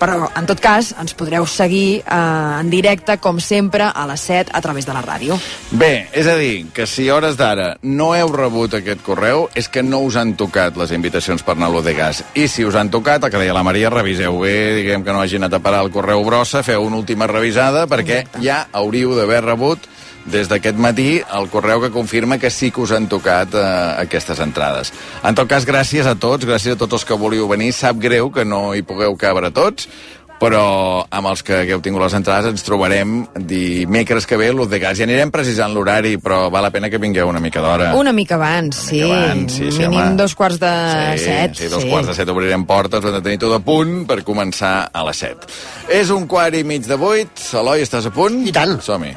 [0.01, 4.53] Però en tot cas ens podreu seguir eh, en directe com sempre a les 7
[4.55, 5.39] a través de la ràdio.
[5.71, 9.69] Bé, és a dir, que si a hores d'ara no heu rebut aquest correu és
[9.69, 12.23] que no us han tocat les invitacions per anar a l'Uz de Gas.
[12.35, 15.23] I si us han tocat, el que deia la Maria, reviseu bé, diguem que no
[15.23, 19.43] hagi anat a parar el correu brossa, feu una última revisada perquè ja hauríeu d'haver
[19.45, 19.87] rebut
[20.27, 23.63] des d'aquest matí el correu que confirma que sí que us han tocat eh,
[24.03, 24.93] aquestes entrades.
[25.25, 27.73] En tot cas, gràcies a tots, gràcies a tots els que volíeu venir.
[27.73, 29.89] Sap greu que no hi pugueu cabre tots,
[30.37, 34.77] però amb els que hagueu tingut les entrades ens trobarem dimecres que ve l'Uz de
[34.83, 34.99] Gas.
[34.99, 37.95] Ja anirem precisant l'horari, però val la pena que vingueu una mica d'hora.
[37.97, 39.01] Una mica abans, sí.
[39.01, 40.17] abans, sí, sí, Mínim home.
[40.21, 40.73] dos quarts de
[41.17, 41.55] Sí, set.
[41.57, 44.21] sí, dos quarts de set obrirem portes, ho hem de tenir tot a punt per
[44.29, 45.49] començar a les set.
[45.89, 47.33] És un quart i mig de vuit.
[47.55, 48.43] Eloi, estàs a punt?
[48.47, 48.77] I tant.
[48.85, 49.17] Som-hi.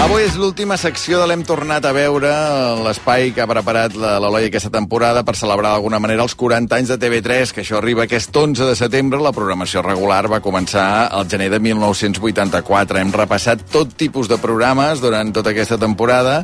[0.00, 2.30] Avui és l'última secció de l'hem tornat a veure,
[2.86, 6.96] l'espai que ha preparat l'Eloi aquesta temporada per celebrar d'alguna manera els 40 anys de
[7.02, 9.20] TV3, que això arriba aquest 11 de setembre.
[9.20, 12.96] La programació regular va començar al gener de 1984.
[12.96, 16.40] Hem repassat tot tipus de programes durant tota aquesta temporada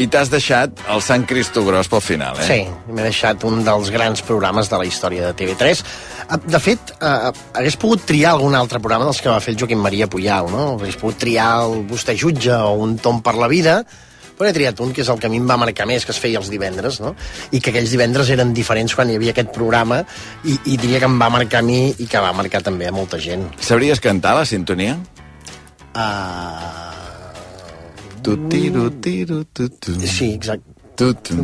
[0.00, 2.46] i t'has deixat el Sant Cristo Gros pel final, eh?
[2.46, 5.82] Sí, m'he deixat un dels grans programes de la història de TV3.
[6.30, 9.60] Eh, De fet, eh, hagués pogut triar algun altre programa dels que va fer el
[9.60, 10.78] Joaquim Maria Puyal, no?
[10.80, 13.82] Hagués pogut triar el Vostè jutge o un Tom per la vida,
[14.38, 16.12] però he triat un que és el que a mi em va marcar més, que
[16.14, 17.14] es feia els divendres, no?
[17.52, 20.02] I que aquells divendres eren diferents quan hi havia aquest programa
[20.44, 22.94] i, i diria que em va marcar a mi i que va marcar també a
[22.94, 23.46] molta gent.
[23.60, 24.98] Sabries cantar la sintonia?
[25.92, 26.82] Uh...
[28.22, 29.98] Tu, tiru, tiru, tu, tu.
[30.06, 30.70] Sí, exacte.
[30.94, 31.34] Tu, tu.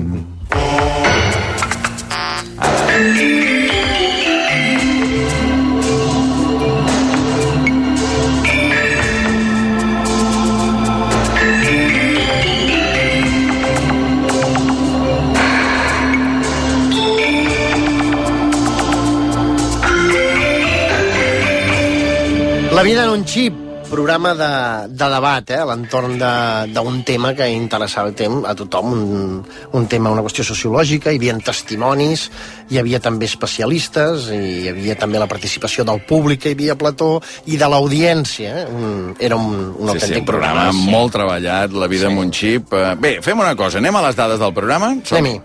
[22.78, 23.54] La vida en un xip,
[23.90, 28.54] programa de, de debat, eh, a l'entorn de- d'un tema que interessava a tem- a
[28.54, 32.28] tothom, un, un tema, una qüestió sociològica, hi havia testimonis,
[32.70, 36.76] hi havia també especialistes, i hi havia també la participació del públic, que hi havia
[36.78, 38.62] plató, i de l'audiència.
[38.62, 38.66] Eh?
[38.70, 40.86] Un, era un, un Sí, autèntic sí, un programa sí.
[40.94, 42.12] molt treballat, La vida sí.
[42.12, 42.72] amb un xip.
[42.78, 44.94] Eh, Bé, fem una cosa, anem a les dades del programa?
[45.02, 45.40] Som- Anem-hi.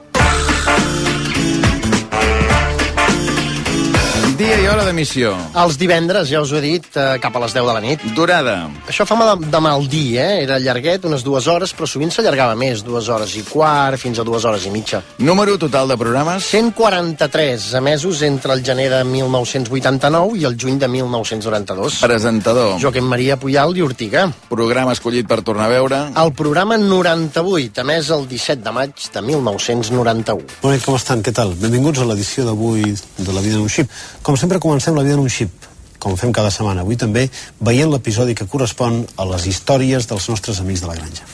[4.33, 5.29] Dia i hora d'emissió.
[5.61, 8.01] Els divendres, ja us ho he dit, eh, cap a les 10 de la nit.
[8.17, 8.67] Durada.
[8.89, 10.41] Això fa mal de, de mal dir, eh?
[10.41, 14.25] Era llarguet, unes dues hores, però sovint s'allargava més, dues hores i quart, fins a
[14.25, 15.03] dues hores i mitja.
[15.19, 16.47] Número total de programes?
[16.49, 21.99] 143 emesos entre el gener de 1989 i el juny de 1992.
[22.01, 22.81] Presentador.
[22.81, 24.25] Joaquim Maria Puyal i Ortiga.
[24.49, 26.01] Programa escollit per tornar a veure.
[26.23, 30.57] El programa 98, emès el 17 de maig de 1991.
[30.65, 31.21] Bona nit, com estan?
[31.21, 31.53] Què tal?
[31.53, 33.93] Benvinguts a l'edició d'avui de La vida en un xip.
[34.23, 35.51] Com sempre, comencem La vida en un xip,
[35.99, 36.85] com fem cada setmana.
[36.87, 37.25] Avui també
[37.59, 41.27] veient l'episodi que correspon a les històries dels nostres amics de la granja.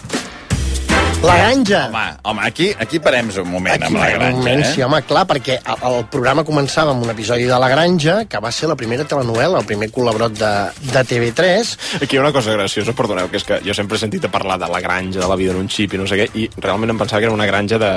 [1.21, 1.83] La granja.
[1.89, 4.71] Home, home aquí, aquí parem un moment Aquí, amb la un granja, moment, eh?
[4.73, 8.41] sí, home, clar, perquè el, el programa començava amb un episodi de La Granja, que
[8.41, 10.53] va ser la primera telenovel·la, el primer col·laborat de,
[10.89, 11.75] de TV3.
[11.99, 14.33] Aquí hi ha una cosa graciosa, perdoneu, que és que jo sempre he sentit a
[14.33, 16.49] parlar de la granja, de la vida en un xip i no sé què, i
[16.57, 17.93] realment em pensava que era una granja de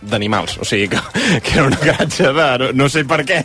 [0.00, 1.00] d'animals, o sigui que,
[1.44, 2.46] que era una granja de...
[2.62, 3.42] No, no sé per què,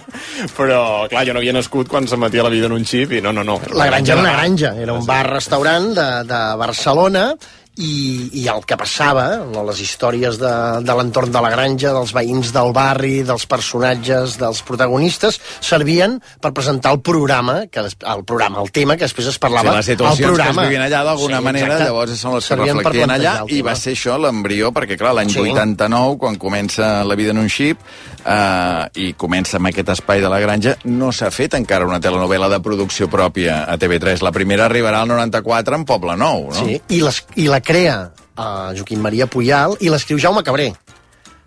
[0.56, 0.80] però
[1.12, 3.44] clar, jo no havia nascut quan s'emetia la vida en un xip i no, no,
[3.48, 3.60] no.
[3.76, 7.30] La granja era una granja, era un bar-restaurant de, de Barcelona
[7.78, 10.52] i, i el que passava, no, les històries de,
[10.86, 16.54] de l'entorn de la granja, dels veïns del barri, dels personatges, dels protagonistes, servien per
[16.56, 19.86] presentar el programa, que, des- el programa, el tema, que després es parlava Sí, les
[19.92, 20.62] situacions al programa.
[20.62, 21.86] que es vivien allà d'alguna Sí, manera, exacte.
[21.90, 25.14] llavors són les que Servien reflectien allà, el i va ser això l'embrió, perquè clar,
[25.20, 25.40] l'any Sí.
[25.44, 27.78] 89, quan comença La vida en un xip,
[28.26, 32.48] eh, i comença amb aquest espai de la granja, no s'ha fet encara una telenovela
[32.50, 34.22] de producció pròpia a TV3.
[34.24, 36.66] La primera arribarà al 94 en Poble Nou, no?
[36.66, 40.70] Sí, i, les, i la crea uh, Joaquim Maria Puyal i l'escriu Jaume Cabré.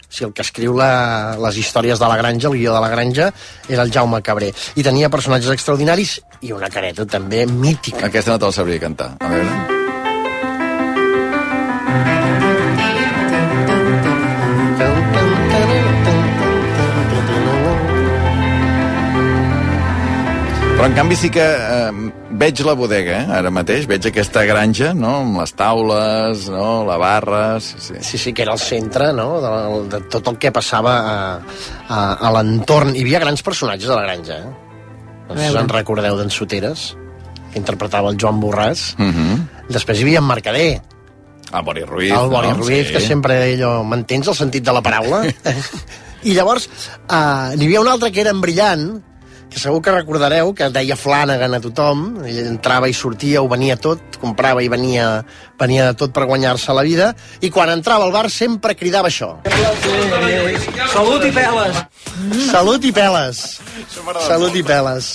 [0.09, 2.93] O sigui, el que escriu la, les històries de la granja, el guió de la
[2.93, 3.31] granja,
[3.69, 4.53] era el Jaume Cabré.
[4.77, 8.09] I tenia personatges extraordinaris i una careta també mítica.
[8.09, 9.15] Aquesta no te'l sabria cantar.
[9.21, 9.77] A veure...
[20.79, 24.93] Però en canvi sí que eh, veig la bodega, eh, ara mateix, veig aquesta granja,
[24.95, 27.43] no?, amb les taules, no?, la barra...
[27.65, 27.95] Sí, sí.
[28.01, 29.53] Sí, sí, que era el centre, no?, de,
[29.97, 31.19] de tot el que passava a,
[31.89, 32.95] a, a l'entorn.
[32.95, 34.55] Hi havia grans personatges a la granja, eh?
[35.29, 36.95] No sé si en recordeu d'en Soteres,
[37.53, 38.95] que interpretava el Joan Borràs.
[38.97, 39.43] Mm -hmm.
[39.75, 40.81] Després hi havia en Mercader,
[41.53, 42.55] El Bori Ruiz, el Bori no?
[42.55, 42.93] Ruiz, Sí.
[42.93, 45.23] que sempre deia allò, m'entens el sentit de la paraula?
[46.29, 46.69] I llavors,
[47.09, 49.03] uh, n'hi havia un altre que era en Brillant,
[49.49, 53.79] que segur que recordareu, que deia Flanagan a tothom, ell entrava i sortia, ho venia
[53.81, 55.25] tot, comprava i venia,
[55.61, 59.35] venia de tot per guanyar-se la vida, i quan entrava al bar sempre cridava això.
[60.93, 61.83] Salut i peles!
[62.53, 63.45] Salut i peles!
[64.29, 65.13] Salut i peles!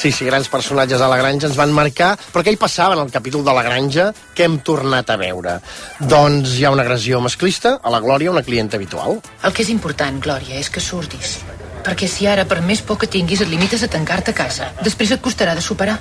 [0.00, 3.02] Sí, sí, grans personatges a la granja ens van marcar, però què hi passava en
[3.02, 5.58] el capítol de la granja que hem tornat a veure?
[6.00, 9.20] Doncs hi ha una agressió masclista, a la Glòria, una clienta habitual.
[9.44, 11.40] El que és important, Glòria, és que surtis.
[11.84, 15.14] Perquè si ara, per més por que tinguis, et limites a tancar-te a casa, després
[15.14, 15.98] et costarà de superar.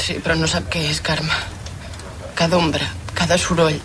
[0.00, 1.36] Sí, però no sap què és, Carme.
[2.38, 3.76] Cada ombra, cada soroll,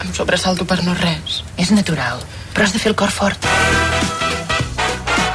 [0.00, 1.42] em sobresalto per no res.
[1.60, 3.48] És natural, però has de fer el cor fort.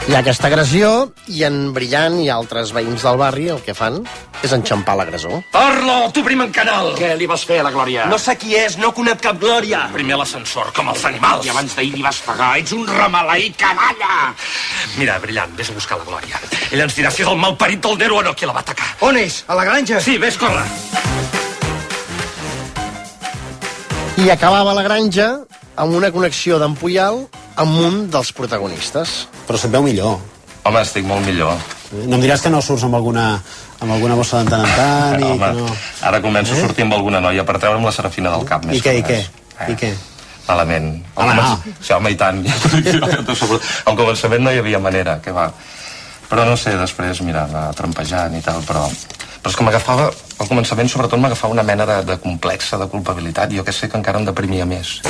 [0.04, 0.88] Hi ha aquesta agressió
[1.32, 4.02] i en Brillant i altres veïns del barri el que fan
[4.44, 5.38] és enxampar l'agressor.
[5.54, 6.90] Parla, tu prim en canal!
[6.98, 8.10] Què li vas fer a la Glòria?
[8.12, 9.86] No sé qui és, no conec cap Glòria.
[9.96, 11.48] Primer l'ascensor, com els animals.
[11.48, 12.52] I abans d'ahir li vas pagar.
[12.60, 14.34] Ets un remaleí canalla!
[14.98, 16.44] Mira, brillant, vés a buscar la Glòria.
[16.74, 18.92] Ella ens dirà si és el malparit del Nero o no qui la va atacar.
[19.08, 19.46] On és?
[19.48, 20.04] A la granja?
[20.04, 20.68] Sí, vés, corre.
[24.20, 25.32] I acabava la granja
[25.76, 27.24] amb una connexió d'en Puyal
[27.56, 29.28] amb un dels protagonistes.
[29.48, 30.20] Però se't veu millor.
[30.64, 31.58] Home, estic molt millor.
[31.94, 33.26] No em diràs que no surts amb alguna,
[33.84, 35.76] amb alguna bossa de tant en tant i Home, que no...
[36.10, 36.58] ara començo Eh?
[36.58, 39.04] a sortir amb alguna noia per treure'm la serafina del cap més I què, i
[39.04, 39.20] què?
[39.60, 39.70] res.
[39.70, 39.92] I què?
[40.48, 40.88] Malament.
[41.16, 42.42] Al Home, començ- Sí, home, i tant.
[43.88, 45.50] Al començament no hi havia manera, que va.
[46.30, 48.88] Però no sé, després, mira, va trampejant i tal, però...
[49.44, 50.06] Però és que m'agafava,
[50.40, 53.90] al començament sobretot m'agafava una mena de, de complexa, de culpabilitat, i jo que sé
[53.92, 55.02] que encara em deprimia més.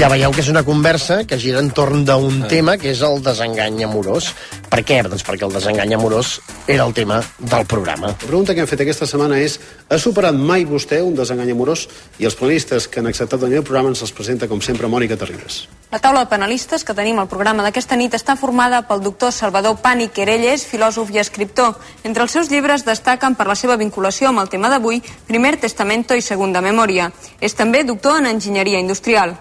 [0.00, 3.82] Ja veieu que és una conversa que gira entorn d'un tema que és el desengany
[3.84, 4.30] amorós.
[4.72, 5.02] Per què?
[5.04, 8.14] Doncs perquè el desengany amorós era el tema del programa.
[8.14, 9.58] La pregunta que hem fet aquesta setmana és
[9.90, 11.82] ha superat mai vostè un desengany amorós?
[12.16, 15.18] I els panelistes que han acceptat venir al programa ens els presenta, com sempre, Mònica
[15.20, 15.66] Terribas.
[15.92, 19.76] La taula de panelistes que tenim al programa d'aquesta nit està formada pel doctor Salvador
[19.84, 21.76] Pani Querelles, filòsof i escriptor.
[22.08, 26.16] Entre els seus llibres destaquen per la seva vinculació amb el tema d'avui Primer Testamento
[26.16, 27.12] i Segunda Memoria.
[27.38, 29.36] És també doctor en enginyeria industrial.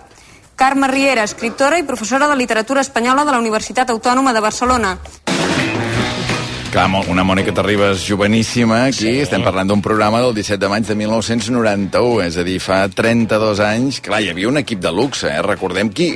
[0.60, 4.90] Carme Riera, escriptora i professora de literatura espanyola de la Universitat Autònoma de Barcelona.
[6.74, 9.14] Clar, una Mònica Terribas joveníssima, aquí sí.
[9.24, 13.64] estem parlant d'un programa del 17 de maig de 1991, és a dir, fa 32
[13.64, 14.02] anys.
[14.04, 15.40] Clar, hi havia un equip de luxe, eh?
[15.48, 16.12] recordem qui,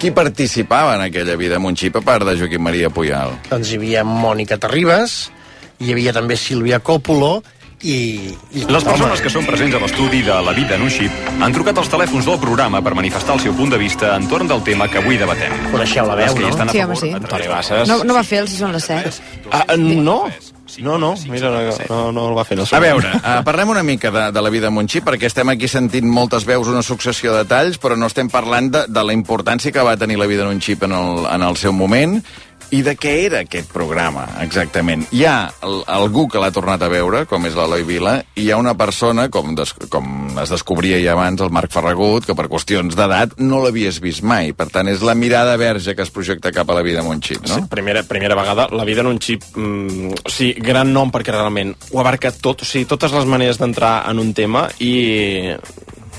[0.00, 3.36] qui participava en aquella vida amb un xip, a part de Joaquim Maria Puyal.
[3.52, 5.26] Doncs hi havia Mònica Terribas,
[5.84, 7.42] hi havia també Sílvia Coppola
[7.82, 7.96] i...
[8.54, 11.10] i Les persones que són presents a l'estudi de La vida en un xip
[11.42, 14.62] han trucat als telèfons del programa per manifestar el seu punt de vista entorn del
[14.66, 15.52] tema que avui debatem.
[15.72, 16.48] Coneixeu la veu, no?
[16.48, 17.10] estan a Sí, home, sí.
[17.10, 17.88] a través Toni de- Bassas.
[17.88, 19.12] No, no va fer el si són les 7.
[19.50, 20.24] Ah, no?
[20.78, 21.50] No, no, mira,
[21.90, 22.56] no, no, el va fer.
[22.56, 25.50] No A veure, uh, parlem una mica de, de la vida un xip, perquè estem
[25.52, 29.12] aquí sentint moltes veus, una successió de detalls, però no estem parlant de, de la
[29.12, 32.22] importància que va tenir la vida en un xip en el, en el seu moment,
[32.72, 35.04] I de què era aquest programa, exactament?
[35.12, 35.34] Hi ha
[35.92, 39.26] algú que l'ha tornat a veure, com és l'Eloi Vila, i hi ha una persona,
[39.32, 43.60] com, des, com es descobria ja abans, el Marc Ferragut, que per qüestions d'edat no
[43.60, 44.54] l'havies vist mai.
[44.56, 47.20] Per tant, és la mirada verge que es projecta cap a la vida amb un
[47.20, 47.60] xip, no?
[47.60, 51.36] Sí, primera, primera vegada, la vida en un xip, mm, o sigui, gran nom perquè
[51.36, 55.52] realment ho abarca tot, o sigui, totes les maneres d'entrar en un tema i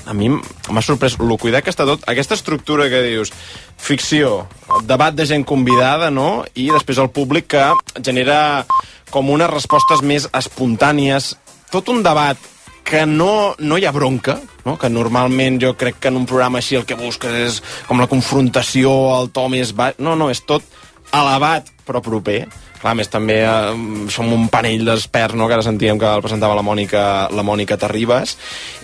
[0.06, 3.32] a mi m'ha sorprès el cuidar que està tot, aquesta estructura que dius,
[3.78, 4.46] ficció,
[4.84, 7.64] debat de gent convidada, no?, i després el públic que
[8.02, 8.66] genera
[9.10, 11.34] com unes respostes més espontànies,
[11.70, 12.38] tot un debat
[12.84, 14.36] que no, no hi ha bronca,
[14.66, 14.76] no?
[14.78, 18.10] que normalment jo crec que en un programa així el que busques és com la
[18.10, 19.96] confrontació, el to més baix...
[19.98, 20.66] No, no, és tot
[21.14, 22.44] elevat però proper.
[22.82, 23.72] Clar, més també eh,
[24.12, 27.80] som un panell d'experts, no?, que ara sentíem que el presentava la Mònica, la Mònica
[27.80, 28.36] Terribas,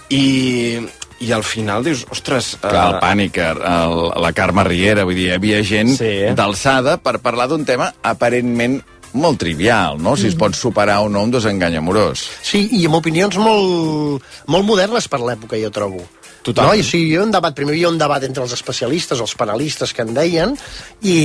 [0.08, 0.80] i,
[1.20, 2.54] i al final dius, ostres...
[2.56, 6.14] eh, Clar, el Pàniker, el, la Carme Riera, vull dir, hi havia gent sí.
[6.36, 8.80] d'alçada per parlar d'un tema aparentment
[9.12, 10.14] molt trivial, no?
[10.16, 12.22] Si es pot superar o no un desengany amorós.
[12.46, 16.04] Sí, i amb opinions molt, molt modernes per l'època, jo trobo.
[16.46, 16.70] Total.
[16.70, 16.74] No?
[16.74, 19.20] I, o sigui, hi havia un debat, primer hi havia un debat entre els especialistes,
[19.20, 20.54] els panelistes que en deien,
[21.02, 21.16] i,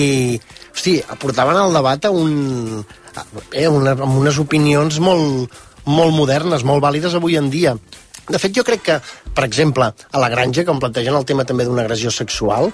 [0.73, 2.81] hosti, aportaven el debat a un,
[3.15, 5.55] a, eh, una, amb unes opinions molt,
[5.86, 7.77] molt modernes, molt vàlides avui en dia.
[8.29, 8.99] De fet, jo crec que,
[9.38, 12.71] per exemple, a la granja, quan plantegen el tema també d'una agressió sexual,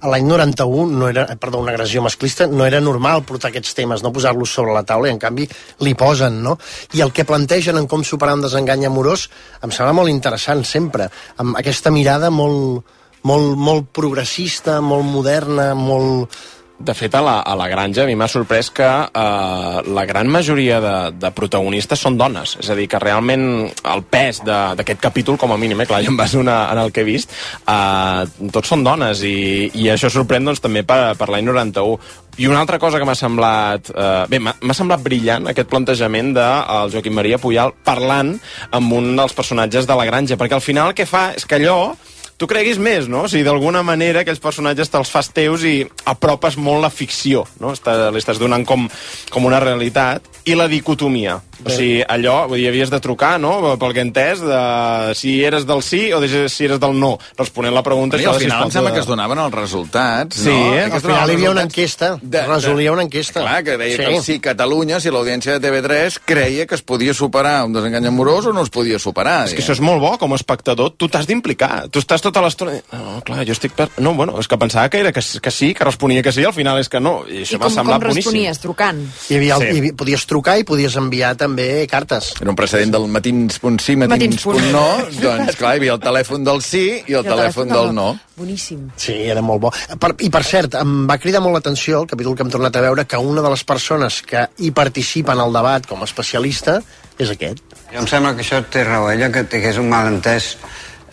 [0.00, 3.74] a l'any 91 no era, eh, perdó, una agressió masclista, no era normal portar aquests
[3.74, 5.48] temes, no posar-los sobre la taula, i en canvi
[5.80, 6.56] li posen, no?
[6.94, 9.28] I el que plantegen en com superar un desengany amorós
[9.62, 11.08] em sembla molt interessant sempre,
[11.40, 12.84] amb aquesta mirada molt,
[13.26, 16.36] molt, molt progressista, molt moderna, molt...
[16.78, 20.28] De fet, a la, a la granja a mi m'ha sorprès que eh, la gran
[20.28, 22.52] majoria de, de protagonistes són dones.
[22.60, 23.46] És a dir, que realment
[23.88, 26.82] el pes de- d'aquest capítol, com a mínim, eh, clar, jo em baso una, en
[26.82, 27.32] el que he vist,
[27.64, 31.96] eh, tots són dones i, i això sorprèn doncs, també per, per l'any 91.
[32.36, 33.88] I una altra cosa que m'ha semblat...
[33.96, 38.34] Eh, bé, m'ha semblat brillant aquest plantejament del Joaquim Maria Puyal parlant
[38.76, 41.56] amb un dels personatges de la granja, perquè al final el que fa és que
[41.56, 41.94] allò
[42.36, 43.22] tu creguis més, no?
[43.24, 47.72] O sigui, d'alguna manera aquells personatges te'ls fas teus i apropes molt la ficció, no?
[47.72, 48.88] Està, li estàs donant com,
[49.32, 51.40] com una realitat i la dicotomia.
[51.64, 55.38] O sigui, allò, vull dir, havies de trucar, no?, pel que he entès, de si
[55.42, 58.18] eres del sí o de si eres del no, responent la pregunta...
[58.20, 60.74] I això al de si final em sembla que es donaven els resultats, Sí, no?
[60.76, 60.84] eh?
[60.92, 62.10] Que Al final hi havia una enquesta,
[62.46, 63.40] resolia una enquesta.
[63.40, 64.04] Clar, que deia Sí.
[64.04, 68.46] que sí, Catalunya, si l'audiència de TV3 creia que es podia superar un desengany amorós
[68.46, 69.46] o no es podia superar.
[69.48, 71.88] És que això és molt bo, com a espectador, tu t'has d'implicar.
[71.88, 72.76] Tu estàs tota l'estona...
[72.92, 73.72] No, clar, jo estic...
[73.78, 73.88] Per...
[74.02, 76.54] No, bueno, és que pensava que era que, que sí, que responia que sí, al
[76.56, 77.20] final és que no.
[77.30, 78.08] I això I com, com boníssim.
[78.20, 78.60] responies?
[78.62, 79.00] Trucant?
[79.30, 79.72] Hi havia, el, Sí.
[79.72, 82.32] hi havia, podies trucar i podies enviar també cartes.
[82.40, 84.84] Era un precedent del matins.sí, matins.no,
[85.24, 88.10] doncs clar, hi havia el telèfon del sí i el, telèfon del no.
[88.36, 88.90] Boníssim.
[89.00, 89.70] Sí, era molt bo.
[90.02, 92.82] Per, I per cert, em va cridar molt l'atenció, el capítol que hem tornat a
[92.84, 96.80] veure, que una de les persones que hi participen al debat com a especialista
[97.16, 97.62] és aquest.
[97.94, 99.08] Jo em sembla que això té raó.
[99.08, 100.50] Ella que, que és un malentès,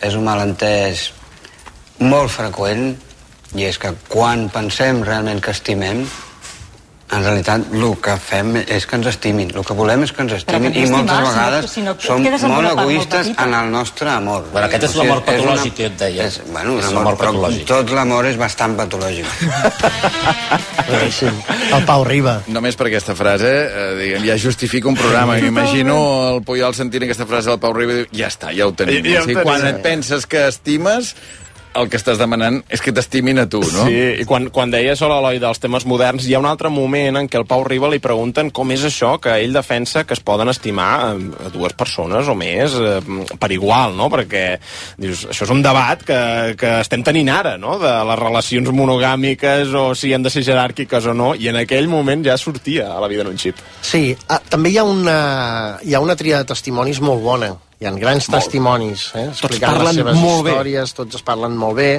[0.04, 1.08] és un malentès
[2.04, 2.94] molt freqüent,
[3.54, 6.02] i és que quan pensem realment que estimem,
[7.12, 9.50] en realitat el que fem és que ens estimin.
[9.54, 11.82] El que volem és que ens estimin què i moltes estimar, si no- vegades si
[11.82, 11.94] no
[12.38, 14.46] som molt egoistes en el nostre amor.
[14.50, 16.24] Bueno, aquest és O sigui, l'amor una- patològic, que et deia.
[16.26, 17.66] És, bueno, un És amor, l'amor patològic.
[17.66, 19.26] tot l'amor és bastant patològic.
[21.72, 22.40] El Pau Riba.
[22.52, 25.34] Només per aquesta frase, eh, diguem, ja justifica un programa.
[25.40, 28.72] M'imagino el Puyol sentint aquesta frase del Pau Riba i diu, ja està, ja ho
[28.72, 29.04] tenim.
[29.04, 29.48] Ja- ja ho o sigui, tenim.
[29.48, 31.14] quan et penses que estimes,
[31.74, 33.86] el que estàs demanant és que t'estimin a tu, no?
[33.88, 37.20] Sí, i quan, quan deia això l'Eloi dels temes moderns, hi ha un altre moment
[37.20, 40.22] en què el Pau Riba li pregunten com és això que ell defensa que es
[40.24, 42.98] poden estimar a dues persones o més eh,
[43.40, 44.08] per igual, no?
[44.12, 44.44] Perquè
[45.00, 46.20] dius, això és un debat que,
[46.60, 47.78] que estem tenint ara, no?
[47.82, 51.90] De les relacions monogàmiques o si han de ser jeràrquiques o no, i en aquell
[51.90, 53.60] moment ja sortia a la vida en un xip.
[53.82, 55.18] Sí, ah, també hi ha, una,
[55.82, 57.54] hi ha una tria de testimonis molt bona.
[57.84, 58.38] Hi ha grans Molt.
[58.38, 59.26] testimonis, eh?
[59.28, 60.54] explicant les seves molt bé.
[60.54, 61.90] històries, tots es parlen molt bé.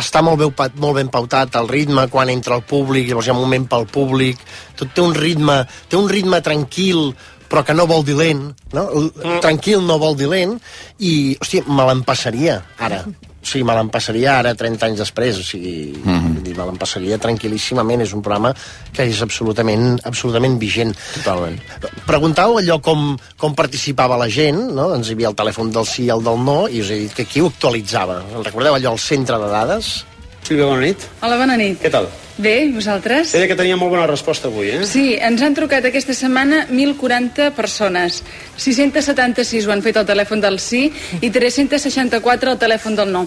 [0.00, 3.34] Està molt, bé, molt ben pautat el ritme quan entra el públic, llavors hi ha
[3.36, 4.40] un moment pel públic,
[4.80, 5.58] tot té un ritme,
[5.92, 7.10] té un ritme tranquil,
[7.50, 8.86] però que no vol dir lent, no?
[8.88, 9.42] Mm.
[9.44, 10.56] Tranquil no vol dir lent,
[11.04, 13.04] i, hòstia, me l'empassaria, ara.
[13.40, 16.42] O sigui, me l'empassaria ara, 30 anys després, o sigui, mm -hmm.
[16.44, 18.54] dir, me l'empassaria tranquil·líssimament, és un programa
[18.92, 20.94] que és absolutament, absolutament vigent.
[21.14, 21.58] Totalment.
[22.06, 24.88] Preguntàveu allò com, com participava la gent, no?
[24.90, 27.14] Doncs hi havia el telèfon del sí i el del no, i us he dit
[27.14, 28.22] que qui ho actualitzava?
[28.36, 30.09] El recordeu allò, el centre de dades?
[30.46, 31.06] Sílvia, bona nit.
[31.20, 31.78] Hola, bona nit.
[31.82, 32.08] Què tal?
[32.40, 33.34] Bé, i vosaltres?
[33.36, 34.86] Deia que tenia molt bona resposta avui, eh?
[34.88, 38.22] Sí, ens han trucat aquesta setmana 1.040 persones.
[38.56, 40.86] 676 ho han fet al telèfon del sí
[41.20, 43.26] i 364 al telèfon del no.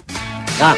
[0.64, 0.74] Ah,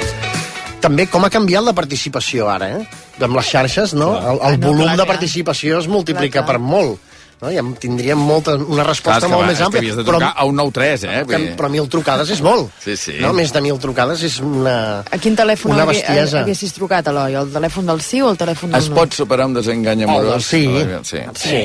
[0.83, 3.03] també com ha canviat la participació ara, eh?
[3.23, 4.11] amb les xarxes, no?
[4.19, 6.99] El, el no, volum de participació es multiplica per molt.
[7.41, 7.51] No?
[7.51, 9.79] I em tindríem molta, una Clar, resposta que, molt va, més és que àmplia.
[9.81, 11.23] havies de trucar a un 9-3, eh?
[11.27, 12.71] Que, però mil trucades és molt.
[12.83, 13.17] Sí, sí.
[13.19, 13.33] No?
[13.33, 15.01] Més de mil trucades és una...
[15.11, 16.39] A quin telèfon Una bestiesa.
[16.41, 17.35] haguessis trucat, Eloi?
[17.35, 18.95] El telèfon del sí o el telèfon del Es no?
[18.95, 20.45] pot superar un desengany amorós?
[20.45, 20.63] sí.
[21.03, 21.17] Sí.
[21.35, 21.55] Sí,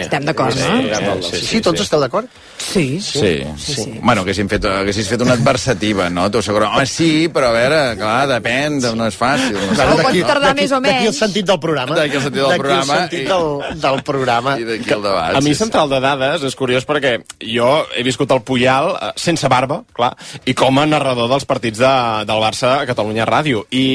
[0.00, 1.14] estem d'acord, Sí, no?
[1.22, 2.26] Sí, sí, sí, tots esteu d'acord?
[2.58, 3.00] Sí.
[3.00, 3.42] Sí.
[3.56, 4.00] sí, sí.
[4.02, 6.30] Bueno, haguéssim fet, haguessis fet una adversativa, no?
[6.30, 9.52] Tu segurament, home, sí, però a veure, clar, depèn, no és fàcil.
[9.54, 9.84] No sé.
[10.02, 11.18] d'aquí- tardar d'aquí- més o D'aquí el menys.
[11.18, 11.94] sentit del programa.
[11.94, 14.58] D'aquí el sentit del D'aquí programa el sentit del, del programa.
[14.58, 15.27] I d'aquí el debat.
[15.36, 15.60] A mi sí.
[15.64, 20.14] Central de Dades és curiós perquè jo he viscut al Puyal eh, sense barba, clar,
[20.48, 21.94] i com a narrador dels partits de,
[22.28, 23.66] del Barça a Catalunya Ràdio.
[23.74, 23.86] I,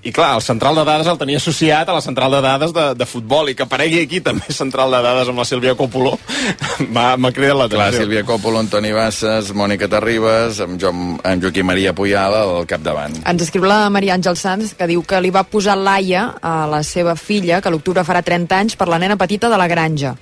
[0.00, 2.86] i clar, el Central de Dades el tenia associat a la Central de Dades de,
[2.96, 6.16] de futbol i que aparegui aquí també Central de Dades amb la Sílvia Coppola
[6.94, 8.04] m'ha cridat Clar, l'atenció.
[8.04, 13.20] Sílvia Coppolo, Antoni Bassas, Mònica Terribas, amb, Joan, amb Joaquim Maria Puyal al capdavant.
[13.28, 16.82] Ens escriu la Maria Àngel Sanz, que diu que li va posar Laia a la
[16.86, 20.16] seva filla, que l'octubre farà 30 anys, per la nena petita de la granja.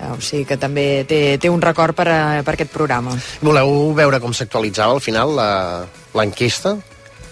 [0.00, 3.12] Eh, O sigui que també té, té un record per, a, per aquest programa.
[3.44, 5.84] Voleu veure com s'actualitzava al final la-
[6.14, 6.76] l'enquesta?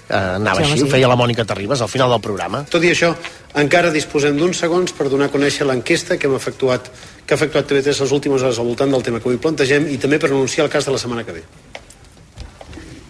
[0.08, 0.84] Eh, anava Sí, home, així, sí.
[0.86, 2.62] ho feia la Mònica Terribas al final del programa.
[2.70, 3.14] Tot i això,
[3.60, 6.90] encara disposem d'uns segons per donar a conèixer l'enquesta que hem efectuat
[7.28, 9.98] que ha efectuat TV3 les últimes hores al voltant del tema que avui plantegem i
[10.00, 11.42] també per anunciar el cas de la setmana que ve.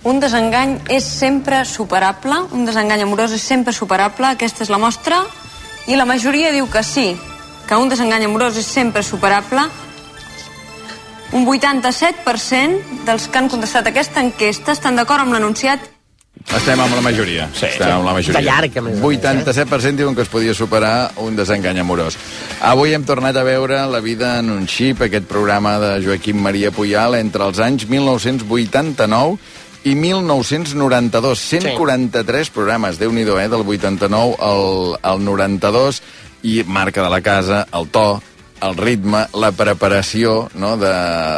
[0.09, 5.21] Un desengany és sempre superable, un desengany amorós és sempre superable, aquesta és la mostra,
[5.87, 7.13] i la majoria diu que sí,
[7.69, 9.67] que un desengany amorós és sempre superable.
[11.37, 15.85] Un 87% dels que han contestat aquesta enquesta estan d'acord amb l'anunciat
[16.49, 17.49] Estem amb la majoria.
[17.53, 18.39] Sí, Estem amb la majoria.
[18.39, 22.17] De llarg, a més a més, 87% diuen que es podia superar un desengany amorós.
[22.65, 26.71] Avui hem tornat a veure La vida en un xip, aquest programa de Joaquim Maria
[26.73, 29.37] Puyal entre els anys 1989
[29.85, 31.45] i 1992.
[31.51, 36.03] 143 programes, déu nhi eh, del 89 al, al 92,
[36.43, 38.09] i marca de la casa, el to,
[38.61, 40.93] el ritme, la preparació no, de,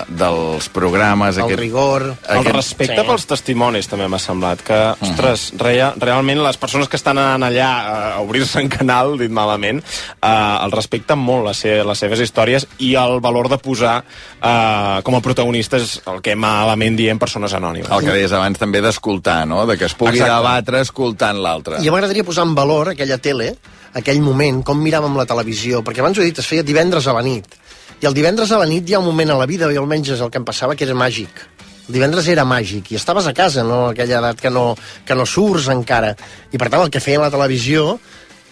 [0.09, 1.39] dels programes.
[1.41, 2.07] El rigor.
[2.29, 3.07] El respecte sí.
[3.07, 7.69] pels testimonis també m'ha semblat que, ostres, rea, realment les persones que estan anant allà
[7.71, 12.67] a obrir-se en canal, dit malament, eh, el respecten molt les, se les seves històries
[12.87, 17.91] i el valor de posar eh, com a protagonistes el que malament diem persones anònimes.
[17.93, 19.67] El que deies abans també d'escoltar, no?
[19.69, 20.33] De que es pugui Exacte.
[20.39, 21.85] debatre escoltant l'altre.
[21.85, 23.55] I m'agradaria posar en valor aquella tele,
[23.99, 27.15] aquell moment, com miràvem la televisió, perquè abans ho he dit, es feia divendres a
[27.17, 27.57] la nit.
[28.01, 30.15] I el divendres a la nit hi ha un moment a la vida, i almenys
[30.17, 31.43] és el que em passava, que era màgic.
[31.89, 33.89] El divendres era màgic, i estaves a casa, no?
[33.91, 34.77] Aquella edat que no,
[35.07, 36.15] que no surts encara.
[36.53, 37.99] I per tant el que feia la televisió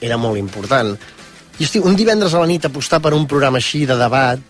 [0.02, 0.96] era molt important.
[1.58, 4.42] I hosti, un divendres a la nit apostar per un programa així de debat,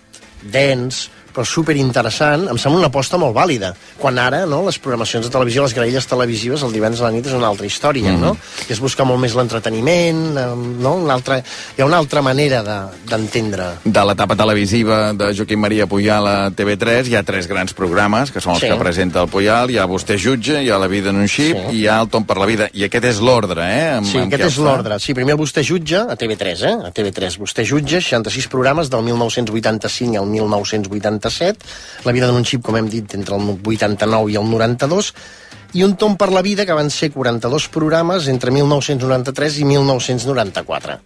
[0.42, 1.06] dens,
[1.38, 3.68] però super interessant, em sembla una aposta molt vàlida.
[4.00, 7.26] Quan ara, no, les programacions de televisió, les graelles televisives, el divendres a la nit
[7.30, 8.20] és una altra història, Mhm.
[8.20, 8.36] no?
[8.68, 10.34] I es busca molt més l'entreteniment,
[10.82, 10.94] no?
[10.96, 13.64] Una altra, hi ha una altra manera de- d'entendre.
[13.84, 18.30] De, De l'etapa televisiva de Joaquim Maria Puyal a TV3 hi ha tres grans programes,
[18.32, 18.68] que són els Sí.
[18.68, 19.70] que presenta el Puyal.
[19.70, 21.76] Hi ha Vostè jutge, hi ha La vida en un xip Sí.
[21.76, 22.68] i hi ha el Tom per la vida.
[22.72, 23.90] I aquest és l'ordre, eh?
[23.96, 24.98] Amb, Sí, amb aquest és l'ordre.
[24.98, 26.76] Sí, primer vostè jutja, a TV3, eh?
[26.86, 27.38] A TV3.
[27.38, 30.26] Vostè jutja, 66 programes del 1985 al
[31.28, 32.04] 1987.
[32.04, 35.12] La vida d'un xip, com hem dit, entre el 89 i el 92.
[35.76, 40.98] I un tom per la vida, que van ser 42 programes entre 1993 i 1994.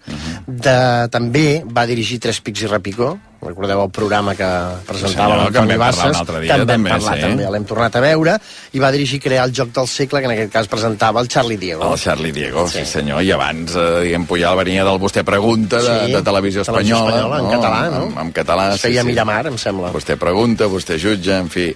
[0.47, 0.79] de,
[1.11, 4.51] també va dirigir Tres pics i repicó, recordeu el programa que
[4.87, 7.25] presentava en l'Antoni Bassas, dia, que en també, parlar sí.
[7.27, 8.37] també, l'hem tornat a veure,
[8.73, 11.59] i va dirigir crear el joc del segle, que en aquest cas presentava el Charlie
[11.59, 11.91] Diego.
[11.91, 13.23] El Charlie Diego, sí, sí senyor.
[13.27, 17.17] I abans, eh, diguem, Puyal venia del Vostè Pregunta, de, Sí, de Televisió Televisió Espanyola.
[17.17, 18.05] Espanyola, en català, no?
[18.07, 19.93] En, en català, Es feia a Miramar, em sembla.
[19.95, 21.71] Vostè Pregunta, Vostè Jutja, en fi.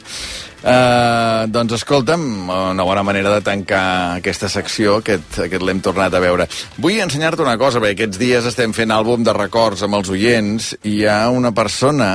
[0.66, 6.22] Uh, doncs escolta'm, una bona manera de tancar aquesta secció, aquest, aquest l'hem tornat a
[6.22, 6.48] veure.
[6.82, 10.72] Vull ensenyar-te una cosa, perquè aquests dies estem fent àlbum de records amb els oients
[10.82, 12.10] i hi ha una persona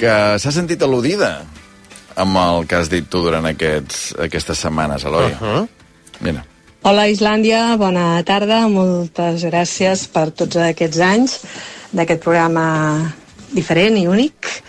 [0.00, 1.32] que s'ha sentit al·ludida
[2.16, 5.32] amb el que has dit tu durant aquests, aquestes setmanes, Eloi.
[5.32, 5.68] Uh -huh.
[6.20, 6.44] Mira.
[6.86, 11.40] Hola Islàndia, bona tarda, moltes gràcies per tots aquests anys
[11.90, 13.12] d'aquest programa
[13.50, 14.62] diferent i únic.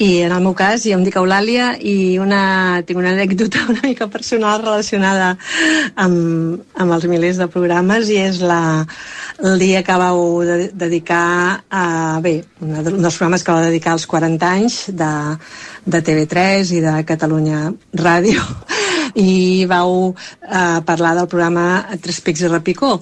[0.00, 3.82] I en el meu cas, jo em dic Eulàlia i una, tinc una anècdota una
[3.84, 5.34] mica personal relacionada
[6.00, 8.86] amb, amb els milers de programes i és la,
[9.44, 11.26] el dia que vau de, dedicar
[11.68, 11.84] a...
[12.24, 15.12] Bé, un dels programes que vau dedicar als 40 anys de,
[15.84, 17.66] de TV3 i de Catalunya
[18.00, 18.40] Ràdio.
[19.20, 22.96] I vau eh, parlar del programa Tres Pics i Repicó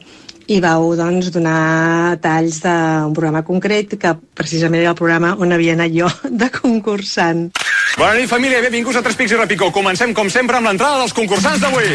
[0.48, 5.74] i vau doncs, donar talls d'un programa concret que precisament era el programa on havia
[5.76, 6.08] anat jo
[6.40, 7.50] de concursant.
[7.98, 9.68] Bona nit, família, benvinguts a Tres Pics i Repicó.
[9.74, 11.92] Comencem, com sempre, amb l'entrada dels concursants d'avui.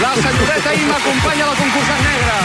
[0.00, 2.36] La senyoreta Ima acompanya la concursant negra,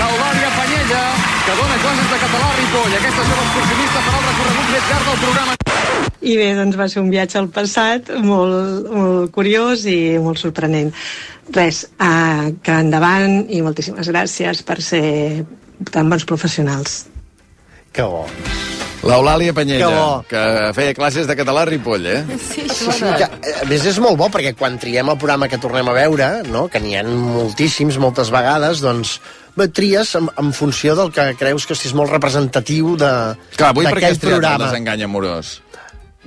[0.00, 1.04] l'Eulàlia Panyella,
[1.44, 2.98] que dona classes de català a Ripoll.
[3.02, 5.56] Aquesta jove excursionista farà el recorregut més llarg del programa.
[6.26, 10.94] I bé, doncs va ser un viatge al passat molt, molt curiós i molt sorprenent.
[11.54, 15.44] Res, uh, que endavant i moltíssimes gràcies per ser
[15.92, 17.04] tan bons professionals.
[17.94, 18.24] Que bo.
[19.06, 20.24] L'Eulàlia Panyella, Que bo.
[20.28, 20.42] que
[20.74, 22.24] feia classes de català a Ripoll, eh?
[22.40, 25.86] Sí, sí, que, a més, és molt bo, perquè quan triem el programa que tornem
[25.88, 26.66] a veure, no?
[26.72, 29.20] que n'hi ha moltíssims, moltes vegades, doncs
[29.72, 33.12] tries en, en funció del que creus que és molt representatiu de
[33.56, 34.66] Clar, avui per què has d'aquell triat el programa.
[34.66, 35.54] desengany amorós?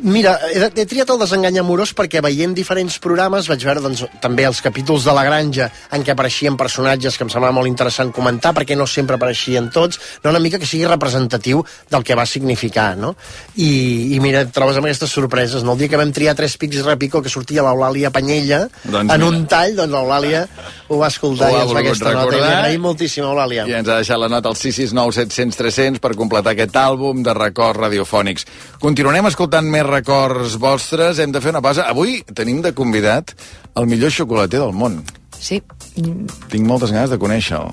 [0.03, 4.45] Mira, he, he triat el desengany amorós perquè veient diferents programes vaig veure doncs, també
[4.47, 8.53] els capítols de La Granja en què apareixien personatges que em semblava molt interessant comentar
[8.55, 12.95] perquè no sempre apareixien tots, no una mica que sigui representatiu del que va significar,
[12.97, 13.15] no?
[13.55, 15.75] I, i mira, et trobes amb aquestes sorpreses, no?
[15.75, 19.11] El dia que vam triar tres pics i repico que sortia l'Eulàlia Panyella Doncs en
[19.11, 19.27] mira.
[19.27, 20.45] un tall, doncs l'Eulàlia
[20.89, 22.19] ho va escoltar Ho i ens volgut aquesta nota.
[22.19, 22.57] I li recordar.
[22.59, 23.67] agraïm moltíssim, Eulàlia.
[23.69, 27.35] I ens ha deixat la nota al 669 700 300 per completar aquest àlbum de
[27.37, 28.47] records radiofònics.
[28.81, 31.19] Continuarem escoltant més records vostres.
[31.19, 31.81] Hem de fer una pausa.
[31.89, 33.25] Avui tenim de convidat
[33.75, 35.03] el millor xocolater del món.
[35.39, 35.61] Sí,
[35.95, 37.71] Tinc moltes ganes de conèixer-lo.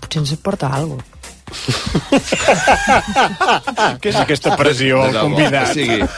[0.00, 1.02] potser ens porta alguna
[4.02, 5.70] Què és aquesta pressió al convidat?
[5.70, 6.02] O sigui,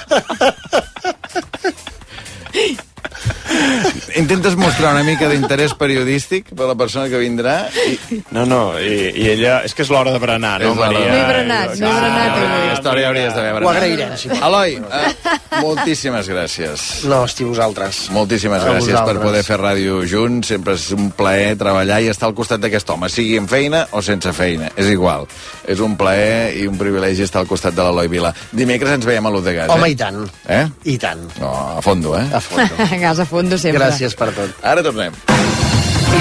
[4.16, 7.56] intentes mostrar una mica d'interès periodístic per la persona que vindrà
[7.86, 8.20] i...
[8.34, 9.60] No, no, i, i ella...
[9.66, 11.06] És que és l'hora de berenar, no, Maria?
[11.10, 12.60] No he berenat, no he berenat, avui.
[12.70, 13.76] Aquesta hora ja hauries d'haver Ho berenat.
[13.82, 14.30] agrairem, sí.
[14.40, 16.86] Eloi, eh, moltíssimes gràcies.
[17.10, 18.02] No, hosti, vosaltres.
[18.14, 19.24] Moltíssimes A gràcies per vosaltres.
[19.28, 20.50] poder fer ràdio junts.
[20.50, 24.02] Sempre és un plaer treballar i estar al costat d'aquest home, sigui amb feina o
[24.02, 24.70] sense feina.
[24.76, 25.26] És igual.
[25.70, 28.32] És un plaer i un privilegi estar al costat de l'Eloi Vila.
[28.56, 29.94] Dimecres ens veiem a l'Udegas, Home, eh?
[29.94, 30.24] i tant.
[30.50, 30.64] Eh?
[30.90, 31.22] I tant.
[31.38, 32.26] No, a fondo, eh?
[32.34, 32.88] A fondo.
[33.04, 33.82] Gas a fondo sempre.
[33.82, 34.54] Gràcies per tot.
[34.62, 35.16] Ara tornem.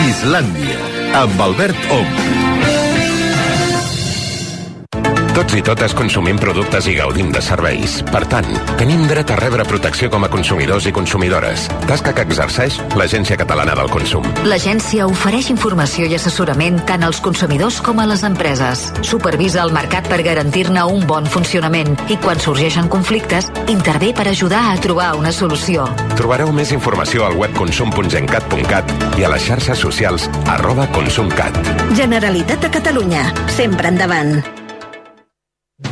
[0.09, 0.77] Islàndia,
[1.21, 2.88] amb Albert Ong.
[5.39, 7.93] Tots i totes consumim productes i gaudim de serveis.
[8.11, 11.69] Per tant, tenim dret a rebre protecció com a consumidors i consumidores.
[11.87, 14.27] Tasca que exerceix l'Agència Catalana del Consum.
[14.43, 18.83] L'agència ofereix informació i assessorament tant als consumidors com a les empreses.
[18.99, 24.65] Supervisa el mercat per garantir-ne un bon funcionament i quan sorgeixen conflictes, intervé per ajudar
[24.73, 25.87] a trobar una solució.
[26.19, 31.63] Trobareu més informació al web consum.gencat.cat i a les xarxes socials arroba consumcat.
[31.95, 33.29] Generalitat de Catalunya.
[33.55, 34.58] Sempre endavant.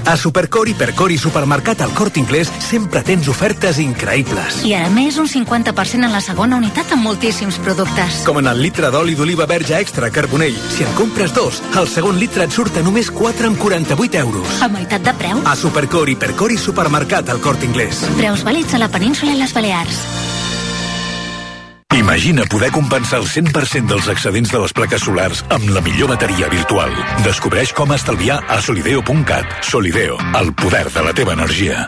[0.07, 4.61] A Supercor, Hipercor i Supermercat al Cort Inglés sempre tens ofertes increïbles.
[4.67, 8.21] I a més un 50% en la segona unitat amb moltíssims productes.
[8.27, 10.59] Com en el litre d'oli d'oliva verge extra Carbonell.
[10.75, 14.61] Si en compres dos, el segon litre et surt a només 4,48 euros.
[14.63, 15.43] A meitat de preu.
[15.47, 18.03] A Supercor, Hipercor i Supermercat al Cort Inglés.
[18.19, 20.03] Preus vàlids a la península i les Balears.
[21.97, 26.51] Imagina poder compensar el 100% dels excedents de les plaques solars amb la millor bateria
[26.53, 26.93] virtual.
[27.25, 29.59] Descobreix com estalviar a solideo.cat.
[29.65, 31.87] Solideo, el poder de la teva energia.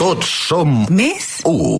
[0.00, 1.76] Tots som Més 1.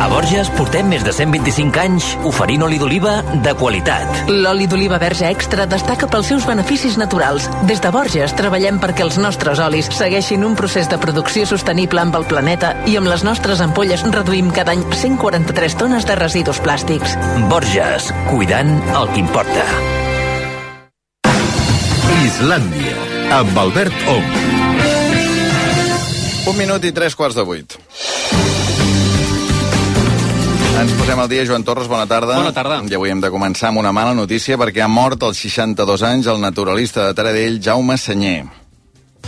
[0.00, 4.30] A Borges portem més de 125 anys oferint oli d'oliva de qualitat.
[4.32, 7.50] L'oli d'oliva verge extra destaca pels seus beneficis naturals.
[7.68, 12.16] Des de Borges treballem perquè els nostres olis segueixin un procés de producció sostenible amb
[12.16, 17.18] el planeta i amb les nostres ampolles reduïm cada any 143 tones de residus plàstics.
[17.52, 19.68] Borges, cuidant el que importa.
[22.24, 22.96] Islàndia,
[23.42, 24.59] amb Albert Ong.
[26.50, 27.76] Un minut i tres quarts de vuit.
[30.80, 32.40] Ens posem al dia, Joan Torres, bona tarda.
[32.40, 32.80] Bona tarda.
[32.90, 36.30] I avui hem de començar amb una mala notícia perquè ha mort als 62 anys
[36.32, 38.48] el naturalista de Taradell, Jaume Senyer.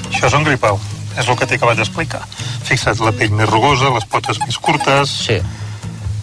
[0.08, 0.80] Això és un gripau.
[1.14, 2.24] És el que t'he acabat d'explicar.
[2.66, 5.14] Fixa't, la pell més rugosa, les potes més curtes...
[5.28, 5.38] Sí.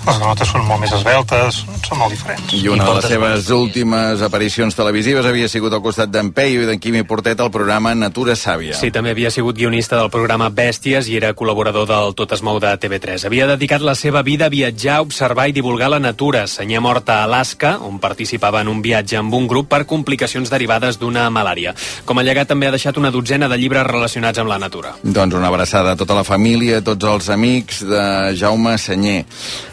[0.10, 2.54] Les granotes són molt més esbeltes, són molt diferents.
[2.58, 6.70] I una de les seves últimes aparicions televisives havia sigut al costat d'en Peyu i
[6.70, 8.74] d'en Quimi Portet al programa Natura Sàvia.
[8.80, 12.58] Sí, també havia sigut guionista del programa Bèsties i era col·laborador del Tot es mou
[12.62, 13.28] de TV3.
[13.30, 16.46] Havia dedicat la seva vida a viatjar, observar i divulgar la natura.
[16.50, 20.98] Senyà mort a Alaska, on participava en un viatge amb un grup per complicacions derivades
[20.98, 21.76] d'una malària.
[22.06, 24.96] Com a llegat també ha deixat una dotzena de llibres relacionats amb la natura.
[25.04, 28.04] Doncs una abraçada a tota la família, a tots els amics de
[28.40, 29.22] Jaume Senyer.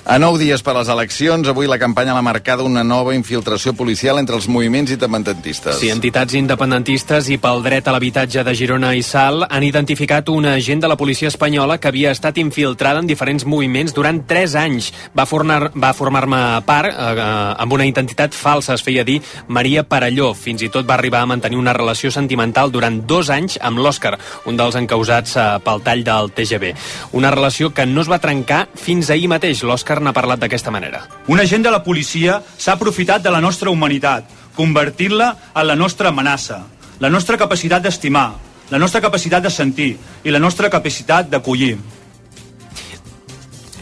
[0.07, 4.19] A nou dies per les eleccions, avui la campanya l'ha marcada una nova infiltració policial
[4.19, 5.77] entre els moviments independentistes.
[5.79, 10.49] Sí, entitats independentistes i pel dret a l'habitatge de Girona i Sal han identificat un
[10.51, 14.89] agent de la policia espanyola que havia estat infiltrada en diferents moviments durant 3 anys.
[15.17, 17.23] Va formar- va formar-me part eh,
[17.63, 20.33] amb una identitat falsa, es feia dir Maria Parelló.
[20.35, 24.17] Fins i tot va arribar a mantenir una relació sentimental durant dos anys amb l'Òscar,
[24.47, 26.75] un dels encausats eh, pel tall del TGV.
[27.13, 29.63] Una relació que no es va trencar fins ahir mateix.
[29.63, 31.05] L'Òscar n'ha parlat d'aquesta manera.
[31.29, 34.25] Un agent de la policia s'ha aprofitat de la nostra humanitat,
[34.57, 36.63] convertint-la en la nostra amenaça,
[37.01, 38.31] la nostra capacitat d'estimar,
[38.73, 39.93] la nostra capacitat de sentir
[40.25, 41.77] i la nostra capacitat d'acollir.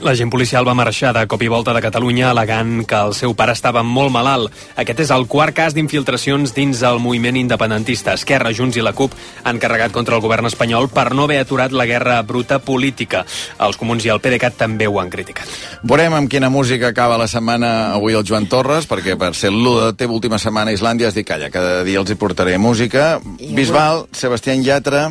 [0.05, 3.55] L'agent policial va marxar de cop i volta de Catalunya alegant que el seu pare
[3.57, 4.53] estava molt malalt.
[4.77, 8.13] Aquest és el quart cas d'infiltracions dins el moviment independentista.
[8.13, 9.15] Esquerra, Junts i la CUP
[9.49, 13.23] han carregat contra el govern espanyol per no haver aturat la guerra bruta política.
[13.65, 15.49] Els comuns i el PDeCAT també ho han criticat.
[15.81, 19.95] Veurem amb quina música acaba la setmana avui el Joan Torres, perquè per ser la
[19.97, 23.15] teva última setmana a Islàndia has dit, calla, cada dia els hi portaré música.
[23.41, 25.09] Bisbal, Sebastián Yatra...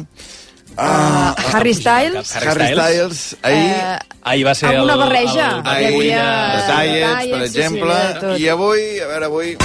[0.77, 2.35] Ah, Harry Styles.
[2.35, 3.71] Harry Styles, ahir...
[3.71, 5.47] Eh, ahir va ser amb una el- barreja.
[5.57, 9.57] el- Hi Ahir, havia Diets, per diets, sí, sí, exemple, i avui, a veure, avui...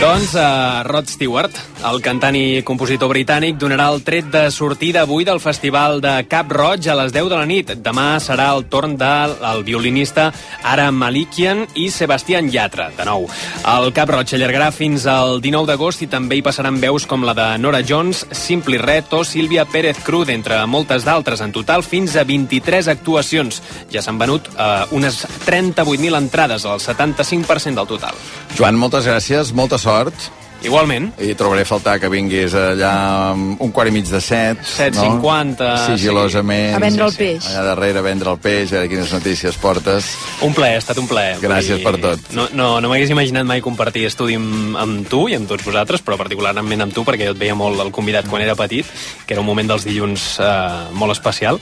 [0.00, 1.54] Doncs uh, Rod Stewart,
[1.86, 6.50] el cantant i compositor britànic, donarà el tret de sortida avui del Festival de Cap
[6.50, 7.70] Roig a les 10 de la nit.
[7.84, 10.26] Demà serà el torn del el violinista
[10.66, 13.28] Ara Malikian i Sebastián Yatra, de nou.
[13.70, 17.36] El Cap Roig allargarà fins al 19 d'agost i també hi passaran veus com la
[17.38, 21.44] de Nora Jones, Simply Red o Sílvia Pérez Cruz, entre moltes d'altres.
[21.44, 23.62] En total, fins a 23 actuacions.
[23.94, 28.18] Ja s'han venut uh, unes 38.000 entrades, el 75% del total.
[28.58, 30.30] Joan, moltes gràcies, molta sort.
[30.64, 31.10] Igualment.
[31.20, 32.92] I trobaré a faltar que vinguis allà
[33.36, 34.62] un quart i mig de set.
[34.64, 36.70] 7.50, Sigilosament.
[36.70, 36.76] sí.
[36.78, 37.48] A vendre el peix.
[37.50, 40.08] Allà darrere, a vendre el peix, a veure quines notícies portes.
[40.46, 41.36] Un plaer, ha estat un plaer.
[41.42, 42.32] Gràcies per tot.
[42.32, 46.00] No, no, no m'hagués imaginat mai compartir estudi amb, amb tu i amb tots vosaltres,
[46.06, 48.88] però particularment amb tu, perquè jo et veia molt el convidat quan era petit,
[49.26, 50.48] que era un moment dels dilluns eh,
[50.96, 51.60] molt especial.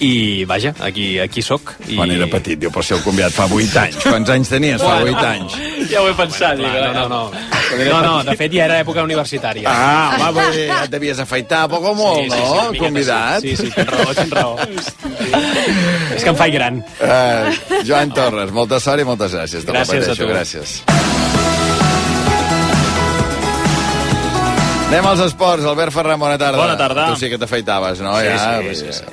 [0.00, 1.74] I, vaja, aquí, aquí sóc.
[1.86, 1.96] I...
[1.98, 3.98] Quan era petit, diu, però si el convidat fa 8 anys.
[4.00, 4.80] Quants anys tenies?
[4.80, 5.56] Fa 8 anys.
[5.90, 6.56] Ja ho he pensat.
[6.56, 7.84] Bueno, clar, no, no, no.
[7.84, 9.68] No, no, de fet ja era època universitària.
[9.68, 12.40] Ah, home, vull dir, et devies afaitar poc o molt, no?
[12.54, 13.44] una miqueta convidat.
[13.44, 14.56] Sí, sí, tens raó, tens raó.
[16.16, 16.80] És que em faig gran.
[16.96, 19.68] Uh, Joan Torres, molta sort i moltes gràcies.
[19.68, 20.32] Te Gràcies a tu.
[20.32, 20.80] Gràcies.
[24.90, 25.62] Anem als esports.
[25.70, 26.58] Albert Ferran, bona tarda.
[26.58, 27.04] Bona tarda.
[27.12, 28.16] Tu sí que t'afaitaves, no?
[28.18, 29.04] Sí, ja, sí, sí, sí.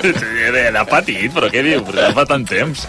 [0.50, 1.82] Era petit, però què diu?
[1.84, 2.86] Però ja fa tant temps.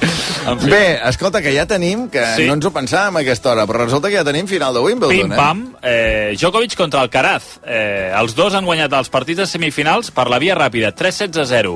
[0.48, 0.70] En fi.
[0.72, 2.46] Bé, escolta, que ja tenim, que Sí.
[2.48, 5.18] no ens ho pensàvem a aquesta hora, però resulta que ja tenim final de Wimbledon,
[5.18, 5.36] eh?
[5.36, 7.60] Pim-pam, eh, Djokovic contra Alcaraz.
[7.66, 11.46] Eh, els dos han guanyat els partits de semifinals per la via ràpida, 3-16 a
[11.46, 11.76] 0.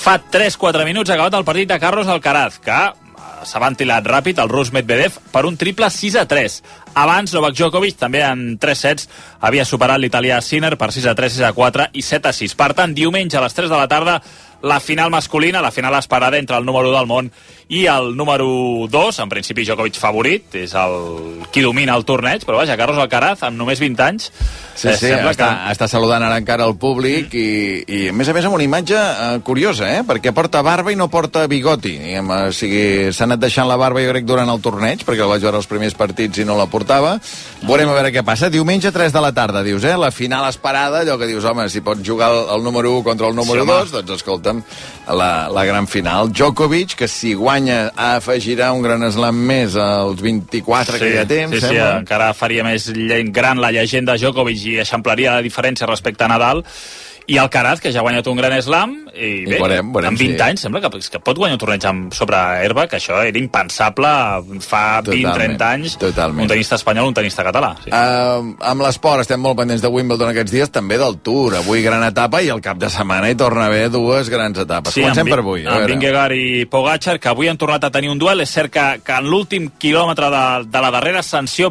[0.00, 2.92] Fa 3-4 minuts ha acabat el partit de Carlos Alcaraz, que eh,
[3.44, 6.60] s'ha ventilat ràpid el rus Medvedev per un triple 6 a 3.
[7.00, 9.08] Abans, Novak Djokovic, també en 3 sets,
[9.40, 12.56] havia superat l'italià Sinner per 6 a 3, 6 a 4 i 7 a 6.
[12.58, 14.20] Per tant, diumenge a les 3 de la tarda,
[14.62, 17.30] la final masculina, la final esperada entre el número 1 del món
[17.70, 18.46] i el número
[18.90, 20.96] 2, en principi Djokovic favorit, és el
[21.54, 24.32] qui domina el torneig, però vaja, Carlos Alcaraz, amb només 20 anys,
[24.80, 25.72] Sí, eh, sí, sembla està, que...
[25.74, 27.48] està saludant ara encara el públic i,
[27.84, 30.00] i, a més a més, amb una imatge eh, curiosa, eh?
[30.08, 31.92] perquè porta barba i no porta bigoti.
[32.00, 35.28] Diguem, o sigui, s'ha anat deixant la barba, jo crec, durant el torneig, perquè el
[35.34, 37.18] vaig veure els primers partits i no la portava.
[37.66, 38.48] Veurem a veure què passa.
[38.48, 39.98] Diumenge, 3 de la tarda, dius, eh?
[40.00, 43.28] La final esperada, allò que dius, home, si pots jugar el, el número 1 contra
[43.28, 43.78] el número Sí, home.
[43.92, 44.62] 2, doncs escolta'm,
[45.16, 46.30] la, la gran final.
[46.30, 51.58] Djokovic, que si guanya afegirà un gran slam més als 24 que ja té, sí,
[51.58, 51.90] sí, sembla.
[52.02, 52.90] encara faria més
[53.34, 56.64] gran la llegenda Djokovic i eixamplaria la diferència respecte a Nadal
[57.26, 60.18] i Alcaraz, que ja ha guanyat un gran slam, i bé, I veurem, veurem, amb
[60.18, 60.42] 20 sí.
[60.42, 64.08] anys sembla que, que pot guanyar un torneig amb, sobre herba, que això era impensable
[64.64, 65.96] fa Totalment, 20-30 anys.
[66.00, 66.44] totalment.
[66.46, 67.74] Un tenista espanyol, un tenista català.
[67.84, 67.90] Sí.
[67.90, 71.56] Uh, amb l'esport estem molt pendents de Wimbledon aquests dies, també del Tour.
[71.60, 74.94] Avui gran etapa i el cap de setmana hi torna a haver dues grans etapes.
[74.94, 75.64] Comencem amb, per avui.
[75.66, 75.86] Amb.
[75.90, 78.40] Vingegaard i Pogacar, que avui han tornat a tenir un duel.
[78.44, 81.22] És cert que, que en l'últim quilòmetre de, de la darrera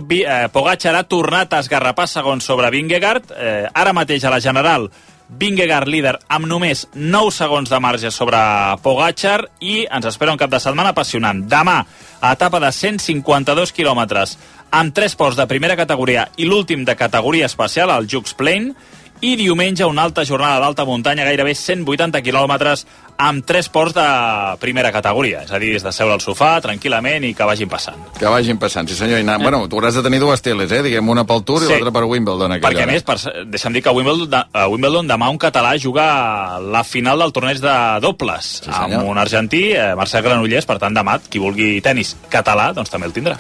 [0.10, 3.32] Vi- eh, Pogacar ha tornat a esgarrapar segons sobre Vingegaard.
[3.36, 4.90] Eh, ara mateix a la General,
[5.30, 8.40] Vingegaard líder amb només 9 segons de marge sobre
[8.82, 11.44] Pogacar i ens espera un cap de setmana apassionant.
[11.46, 11.84] Demà,
[12.20, 14.38] a etapa de 152 quilòmetres,
[14.74, 18.72] amb 3 ports de primera categoria i l'últim de categoria especial, el Jux Plain,
[19.22, 22.88] i diumenge una alta jornada d'alta muntanya, gairebé 180 quilòmetres,
[23.20, 24.06] amb tres ports de
[24.62, 25.42] primera categoria.
[25.44, 28.00] És a dir, des de seure al sofà, tranquil·lament, i que vagin passant.
[28.18, 29.20] Que vagin passant, sí senyor.
[29.20, 30.82] I anar, bueno, tu hauràs de tenir dues teles, eh?
[30.86, 31.66] Diguem, una pel Tour Sí.
[31.68, 32.52] i l'altra per Wimbledon.
[32.54, 32.94] a Perquè, a hora.
[32.94, 36.84] més, per, deixa'm dir que a Wimbledon, de- a Wimbledon demà un català juga la
[36.86, 41.20] final del torneig de dobles sí, amb un argentí, eh, Marcel Granollers, per tant, demà,
[41.30, 43.38] qui vulgui tennis català, doncs també el tindrà.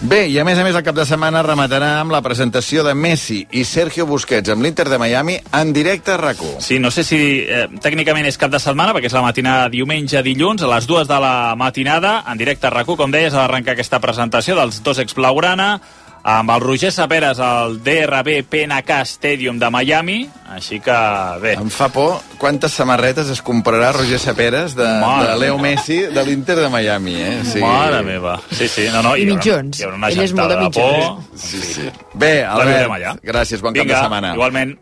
[0.00, 2.94] Bé, i a més a més el cap de setmana rematarà amb la presentació de
[2.94, 7.02] Messi i Sergio Busquets amb l'Inter de Miami en directe a rac Sí, no sé
[7.02, 7.16] si
[7.48, 11.08] eh, tècnicament és cap de setmana, perquè és la matinada diumenge, dilluns, a les dues
[11.08, 14.98] de la matinada, en directe a rac com deies, ha d'arrencar aquesta presentació dels dos
[15.02, 15.80] ex-blaugrana,
[16.26, 20.16] amb el Roger Saperes al DRB PNK Stadium de Miami,
[20.50, 20.96] així que
[21.42, 21.52] bé.
[21.54, 25.68] Em fa por quantes samarretes es comprarà Roger Saperes de, Mare de Leo meva.
[25.76, 27.36] Messi de l'Inter de Miami, eh?
[27.46, 27.60] Sí.
[27.62, 28.40] Mare meva.
[28.50, 29.14] Sí, sí, no, no.
[29.16, 29.78] I hi haurà- mitjons.
[29.78, 31.22] Hi haurà una Ell és molt de de por.
[31.38, 31.86] Sí, sí.
[32.14, 34.34] Bé, Albert, gràcies, bon cap Vinga, de setmana.
[34.34, 34.74] igualment.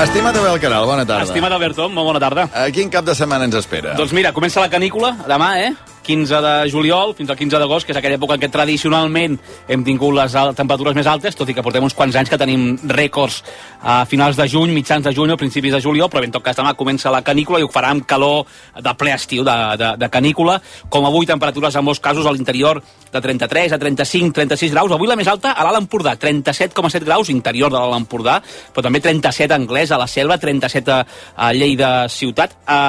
[0.00, 1.26] Estimat Abel Caral, bona tarda.
[1.28, 2.46] Estimat Alberto, molt bona tarda.
[2.56, 3.92] A quin cap de setmana ens espera?
[3.98, 5.72] Doncs mira, comença la canícula demà, eh?
[6.02, 9.38] 15 de juliol fins al 15 d'agost, que és aquella època en què tradicionalment
[9.68, 12.76] hem tingut les temperatures més altes, tot i que portem uns quants anys que tenim
[12.90, 13.42] rècords
[13.82, 16.44] a finals de juny, mitjans de juny o principis de juliol, però bé, en tot
[16.44, 18.46] cas demà comença la canícula i ho farà amb calor
[18.78, 22.82] de ple estiu de, de, de canícula, com avui temperatures en molts casos a l'interior
[23.12, 27.30] de 33 a 35, 36 graus, avui la més alta a l'Alt Empordà, 37,7 graus
[27.32, 28.40] interior de l'Alt Empordà,
[28.72, 31.02] però també 37 a Anglès, a la Selva, 37 a,
[31.36, 32.80] a Lleida ciutat, a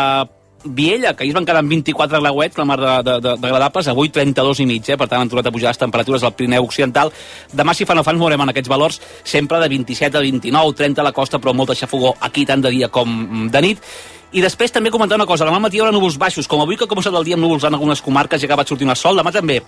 [0.64, 3.48] Viella, que ahir es van quedar amb 24 grauets, la mar de, de, de, de
[3.48, 4.98] agradables, avui 32 i mig, eh?
[4.98, 7.12] per tant han tornat a pujar les temperatures al Pirineu Occidental.
[7.52, 10.76] Demà, si fa no fa, ens veurem en aquests valors sempre de 27 a 29,
[10.80, 13.94] 30 a la costa, però molta xafogó aquí tant de dia com de nit.
[14.34, 16.88] I després també comentar una cosa, demà matí hi haurà núvols baixos, com avui que
[16.88, 19.20] ha començat el dia amb núvols en algunes comarques i ha acabat sortint el sol,
[19.20, 19.62] demà també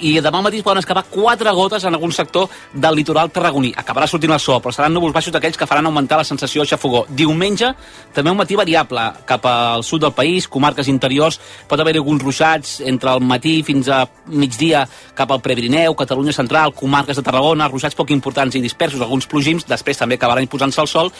[0.00, 3.72] i demà al matí poden escapar quatre gotes en algun sector del litoral tarragoní.
[3.76, 6.72] Acabarà sortint el sol, però seran núvols baixos d'aquells que faran augmentar la sensació de
[6.72, 7.04] xafogó.
[7.08, 7.72] Diumenge,
[8.14, 12.78] també un matí variable cap al sud del país, comarques interiors, pot haver alguns ruixats
[12.86, 14.84] entre el matí fins a migdia
[15.14, 19.66] cap al Prepirineu, Catalunya Central, comarques de Tarragona, ruixats poc importants i dispersos, alguns plogims,
[19.68, 21.12] després també acabaran posant-se el sol.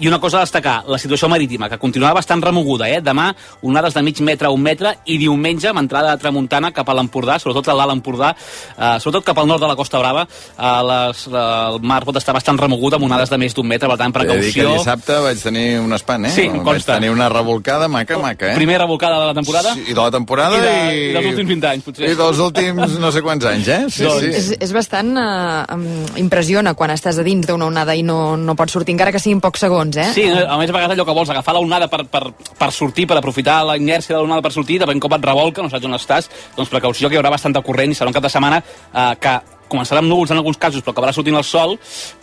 [0.00, 3.00] I una cosa a destacar, la situació marítima, que continuarà bastant remoguda, eh?
[3.04, 3.28] Demà,
[3.62, 6.96] onades de mig metre a un metre, i diumenge, amb entrada de tramuntana cap a
[6.96, 10.72] l'Empordà, sobretot a l'Alt Empordà, eh, sobretot cap al nord de la Costa Brava, eh,
[10.90, 11.44] les, eh,
[11.74, 14.20] el mar pot estar bastant remogut amb onades de més d'un metre, per tant, dir
[14.22, 14.72] que precaució.
[14.78, 16.30] dissabte vaig tenir un espant, eh?
[16.30, 16.94] Sí, em Vaig consta.
[16.98, 18.54] tenir una revolcada maca, maca, eh?
[18.54, 19.74] Primera revolcada de la temporada.
[19.74, 21.10] Sí, I de la temporada I, de, i...
[21.10, 22.10] i dels últims 20 anys, potser.
[22.10, 23.80] I dels últims no sé quants anys, eh?
[23.90, 24.30] Sí, Doncs sí.
[24.30, 28.72] és, és bastant eh, impressiona quan estàs a dins d'una onada i no, no pots
[28.76, 30.08] sortir, encara que siguin pocs segons, eh?
[30.14, 32.24] Sí, a més a vegades allò que vols, agafar l'onada per, per,
[32.58, 35.62] per sortir, per aprofitar la inèrcia de l'onada per sortir, de ben cop et revolca,
[35.64, 38.22] no saps on estàs, doncs precaució que hi haurà bastanta corrent i serà un cap
[38.22, 39.34] de setmana eh, que
[39.74, 41.74] començarà amb núvols en alguns casos, però acabarà sortint el sol,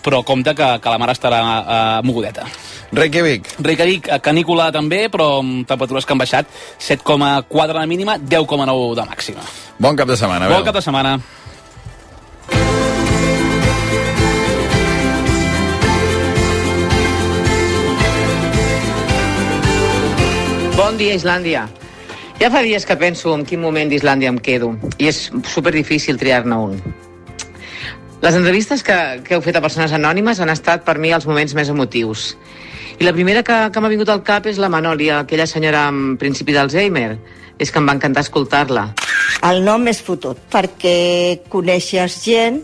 [0.06, 2.46] però compte que, que la mar estarà eh, mogudeta.
[2.96, 3.50] Reykjavik.
[3.60, 6.48] Reykjavik, eh, canícula també, però amb temperatures que han baixat
[6.80, 9.46] 7,4 de mínima, 10,9 de màxima.
[9.80, 10.70] Bon cap de setmana, Bon Abel.
[10.72, 11.20] cap de setmana.
[20.78, 21.68] Bon dia, Islàndia.
[22.42, 26.18] Ja fa dies que penso en quin moment d'Islàndia em quedo i és super difícil
[26.18, 26.80] triar-ne un.
[28.22, 31.54] Les entrevistes que, que heu fet a persones anònimes han estat per mi els moments
[31.54, 32.32] més emotius.
[32.98, 36.18] I la primera que, que m'ha vingut al cap és la Manòlia, aquella senyora amb
[36.22, 37.12] principi d'Alzheimer.
[37.62, 38.88] És que em va encantar escoltar-la.
[39.46, 42.58] El nom és fotut, perquè coneixes gent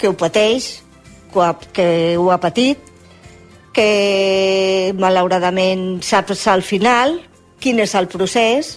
[0.00, 0.80] que ho pateix,
[1.74, 1.86] que
[2.18, 2.82] ho ha, patit,
[3.74, 7.14] que malauradament saps al final
[7.64, 8.74] quin és el procés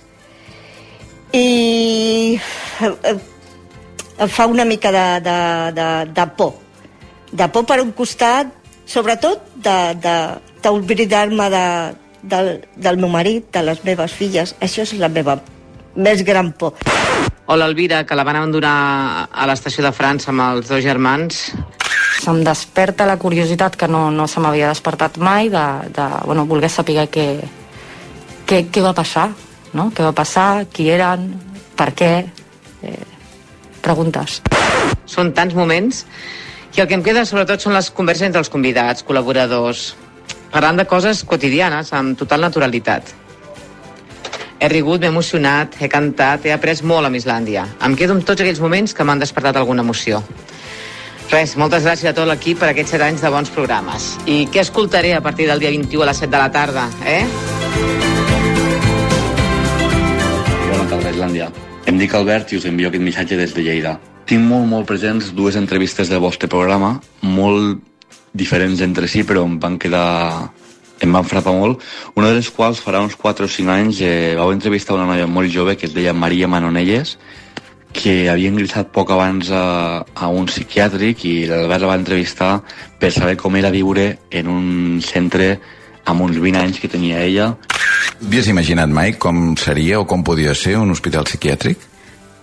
[1.35, 2.39] i
[2.81, 3.17] eh,
[4.23, 5.37] em fa una mica de, de,
[5.75, 6.55] de, de por.
[7.31, 8.53] De por per un costat,
[8.87, 11.65] sobretot d'oblidar-me de,
[12.23, 14.55] de, del, del meu marit, de les meves filles.
[14.63, 15.37] Això és la meva
[15.97, 16.79] més gran por.
[17.47, 21.51] O l'Elvira, que la van abandonar a l'estació de França amb els dos germans.
[22.17, 25.65] se'm desperta la curiositat que no, no se m'havia despertat mai de,
[25.95, 27.27] de bueno, voler saber què,
[28.47, 29.29] què, què va passar,
[29.75, 29.89] no?
[29.93, 31.29] Què va passar, qui eren,
[31.77, 32.11] per què...
[32.87, 33.05] Eh,
[33.87, 34.41] preguntes.
[35.07, 36.03] Són tants moments
[36.75, 39.93] i el que em queda sobretot són les converses entre els convidats, col·laboradors,
[40.51, 43.13] parlant de coses quotidianes amb total naturalitat.
[44.57, 47.67] He rigut, m'he emocionat, he cantat, he après molt amb Islàndia.
[47.85, 50.23] Em quedo amb tots aquells moments que m'han despertat alguna emoció.
[51.31, 54.13] Res, moltes gràcies a tot l'equip per aquests set anys de bons programes.
[54.25, 58.16] I què escoltaré a partir del dia 21 a les 7 de la tarda, eh?
[61.17, 61.49] Islàndia.
[61.89, 63.97] Em dic Albert i us envio aquest missatge des de Lleida.
[64.29, 67.81] Tinc molt, molt presents dues entrevistes del vostre programa, molt
[68.37, 70.51] diferents entre si, però em van quedar
[71.01, 71.83] em van frapar molt,
[72.17, 75.27] una de les quals farà uns 4 o 5 anys eh, vau entrevistar una noia
[75.29, 77.17] molt jove que es deia Maria Manonelles,
[77.93, 82.51] que havia ingressat poc abans a, a un psiquiàtric i l'Albert la va entrevistar
[82.99, 84.65] per saber com era viure en un
[85.05, 85.57] centre
[86.07, 87.51] amb uns 20 anys que tenia ella.
[88.21, 91.83] Havies imaginat mai com seria o com podia ser un hospital psiquiàtric?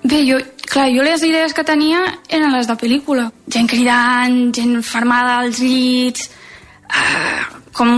[0.05, 0.39] Bé, jo,
[0.69, 3.31] clar, jo les idees que tenia eren les de pel·lícula.
[3.49, 6.29] Gent cridant, gent fermada als llits,
[6.93, 7.45] eh,
[7.75, 7.89] com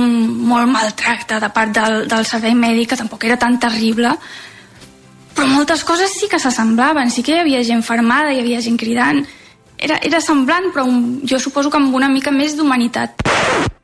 [0.48, 4.14] molt maltracte de part del, del servei mèdic, que tampoc era tan terrible,
[5.36, 8.78] però moltes coses sí que s'assemblaven, sí que hi havia gent fermada, hi havia gent
[8.80, 9.26] cridant,
[9.78, 13.26] era, era semblant, però un, jo suposo que amb una mica més d'humanitat.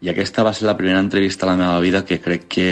[0.03, 2.69] I aquesta va ser la primera entrevista a la meva vida que crec que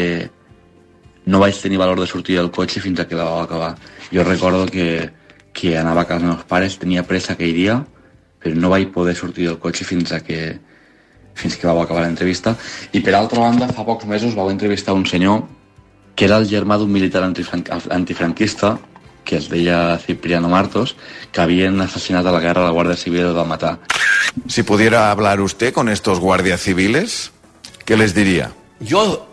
[1.27, 3.75] no vaig tenir valor de sortir del cotxe fins a que la va acabar.
[4.11, 5.11] Jo recordo que,
[5.53, 7.79] que anava a casa dels meus pares, tenia pressa aquell dia,
[8.41, 10.59] però no vaig poder sortir del cotxe fins a que
[11.41, 12.57] fins que vau acabar l'entrevista.
[12.93, 15.45] I per altra banda, fa pocs mesos vau entrevistar un senyor
[16.17, 17.63] que era el germà d'un militar antifran
[17.95, 18.75] antifranquista
[19.25, 20.97] que es deia Cipriano Martos,
[21.33, 23.79] que havien assassinat a la guerra la Guardia Civil va matar.
[24.49, 27.31] Si pudiera hablar usted con estos guardias civiles,
[27.85, 28.53] ¿qué les diría?
[28.81, 29.27] Yo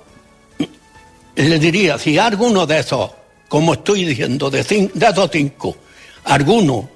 [1.36, 3.12] le diría, si alguno de esos,
[3.48, 5.78] como estoy diciendo, de, cin- de esos cinco,
[6.26, 6.90] alguno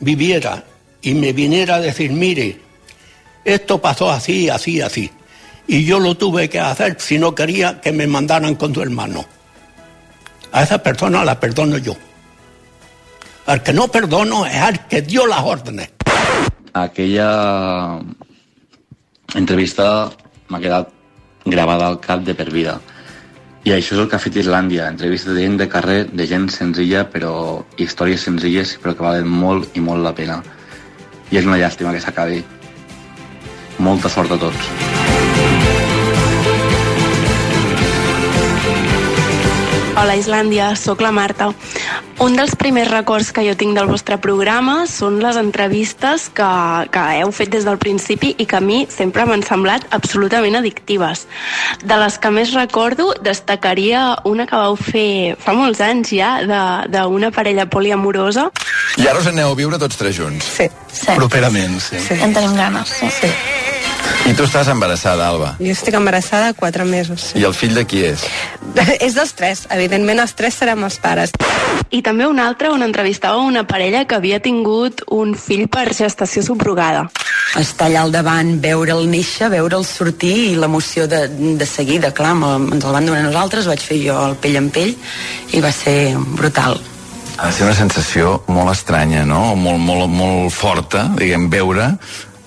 [0.00, 0.64] viviera
[1.02, 2.60] y me viniera a decir, mire,
[3.44, 5.10] esto pasó así, así, así,
[5.66, 9.24] y yo lo tuve que hacer si no quería que me mandaran con tu hermano.
[10.54, 11.96] A esa persona la perdono yo.
[13.46, 15.90] Al que no perdono es al que dio las órdenes.
[16.72, 17.98] Aquella
[19.34, 20.12] entrevista
[20.48, 20.92] m'ha quedat
[21.44, 22.78] gravada al cap de per vida.
[23.66, 26.46] I això és el que ha fet Islàndia, entrevistes de gent de carrer, de gent
[26.54, 30.38] senzilla, però històries senzilles, però que valen molt i molt la pena.
[31.34, 32.44] I és una llàstima que s'acabi.
[33.82, 35.13] Molta sort a tots.
[39.96, 41.52] Hola Islàndia, sóc la Marta.
[42.22, 46.48] Un dels primers records que jo tinc del vostre programa són les entrevistes que,
[46.94, 51.24] que heu fet des del principi i que a mi sempre m'han semblat absolutament addictives.
[51.86, 56.90] De les que més recordo, destacaria una que vau fer fa molts anys ja, de-
[56.98, 58.48] d'una parella poliamorosa.
[58.98, 60.50] I ara us aneu a viure tots tres junts.
[60.58, 60.68] Sí.
[60.90, 61.14] sí.
[61.14, 62.02] Properament, sí.
[62.02, 62.18] sí.
[62.20, 63.10] En tenim ganes, sí.
[63.22, 63.30] sí.
[64.24, 65.50] I tu estàs embarassada, Alba.
[65.60, 67.32] Jo estic embarassada quatre mesos.
[67.36, 68.24] I el fill de qui és?
[69.06, 71.34] és dels tres, evidentment els tres serem els pares.
[71.94, 76.42] I també una altra on entrevistava una parella que havia tingut un fill per gestació
[76.42, 77.08] subrogada.
[77.60, 82.84] estar allà al davant, veure'l néixer, veure'l sortir i l'emoció de, de seguida, clar, ens
[82.84, 84.94] el van donar nosaltres, vaig fer jo el pell amb pell
[85.52, 86.80] i va ser brutal.
[87.36, 89.54] Ha de ser una sensació molt estranya, no?
[89.54, 91.92] Molt, molt, molt forta, diguem, veure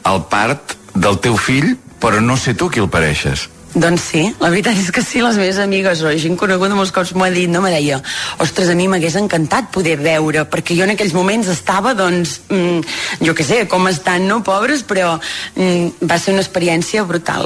[0.07, 3.47] el part del teu fill, però no sé tu qui el pareixes.
[3.77, 7.11] Doncs sí, la veritat és que sí, les meves amigues o gent coneguda molts cops
[7.13, 7.61] m'ho ha dit, no?
[7.61, 7.99] Me deia,
[8.41, 12.79] ostres, a mi m'hagués encantat poder veure, perquè jo en aquells moments estava, doncs, mm,
[13.27, 17.45] jo què sé, com estan, no, pobres, però mm, va ser una experiència brutal.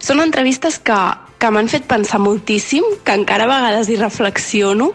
[0.00, 0.98] Són entrevistes que,
[1.38, 4.92] que m'han fet pensar moltíssim, que encara a vegades hi reflexiono,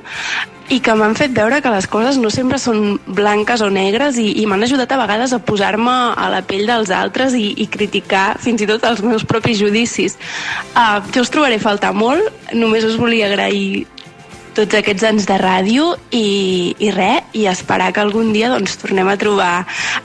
[0.69, 4.27] i que m'han fet veure que les coses no sempre són blanques o negres i,
[4.41, 8.35] i m'han ajudat a vegades a posar-me a la pell dels altres i, i criticar
[8.43, 10.17] fins i tot els meus propis judicis.
[10.75, 13.85] Uh, jo us trobaré faltar molt, només us volia agrair
[14.57, 19.07] tots aquests anys de ràdio i, i res, i esperar que algun dia doncs, tornem
[19.07, 19.51] a trobar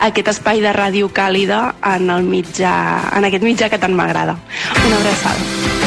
[0.05, 2.75] aquest espai de ràdio càlida en, el mitjà,
[3.17, 4.37] en aquest mitjà que tant m'agrada.
[4.85, 5.82] Una abraçada.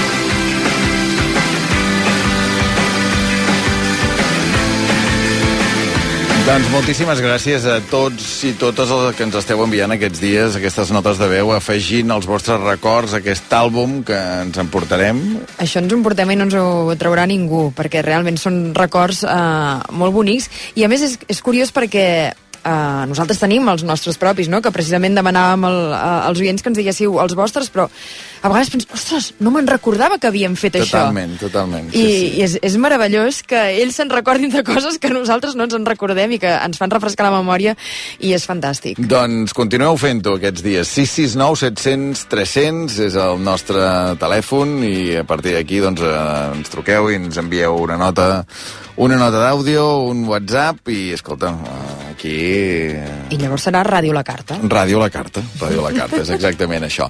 [6.46, 10.92] Doncs moltíssimes gràcies a tots i totes els que ens esteu enviant aquests dies, aquestes
[10.94, 15.24] notes de veu, afegint els vostres records a aquest àlbum que ens emportarem.
[15.58, 20.14] Això ens emportem i no ens ho traurà ningú, perquè realment són records eh, molt
[20.14, 20.52] bonics.
[20.78, 22.06] I a més és, és curiós perquè
[22.66, 24.62] uh, nosaltres tenim els nostres propis, no?
[24.62, 27.88] que precisament demanàvem el, uh, als oients que ens diguéssiu els vostres, però
[28.46, 31.48] a vegades penso, ostres, no me'n recordava que havíem fet Totalment, això.
[31.48, 31.88] totalment.
[31.98, 32.04] I,
[32.38, 35.88] i és, és meravellós que ells se'n recordin de coses que nosaltres no ens en
[35.88, 37.74] recordem i que ens fan refrescar la memòria
[38.22, 39.02] i és fantàstic.
[39.02, 40.94] Doncs continueu fent-ho aquests dies.
[40.94, 43.82] 669 700 300 és el nostre
[44.22, 46.16] telèfon i a partir d'aquí doncs, eh,
[46.54, 48.30] ens truqueu i ens envieu una nota
[48.96, 52.36] una nota d'àudio, un WhatsApp i, escolta, eh, aquí...
[53.36, 54.56] I llavors serà Ràdio La Carta.
[54.72, 57.10] Ràdio La Carta, Ràdio La Carta, és exactament això.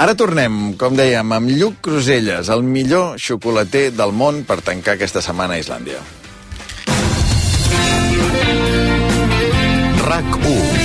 [0.00, 5.22] Ara tornem, com dèiem, amb Lluc Cruselles, el millor xocolater del món per tancar aquesta
[5.24, 6.00] setmana a Islàndia.
[10.06, 10.76] RAC 1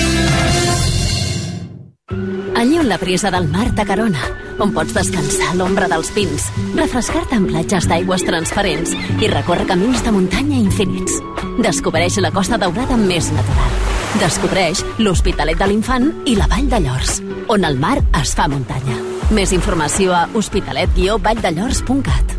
[2.61, 4.21] Allí on la brisa del mar t'acarona,
[4.61, 6.45] on pots descansar a l'ombra dels pins,
[6.77, 11.17] refrescar-te en platges d'aigües transparents i recórrer camins de muntanya infinits.
[11.57, 13.79] Descobreix la Costa Daurada més natural.
[14.21, 19.10] Descobreix l'Hospitalet de l'Infant i la Vall de Llors, on el mar es fa muntanya.
[19.31, 22.33] Més informació a hospitalet-valldellors.cat.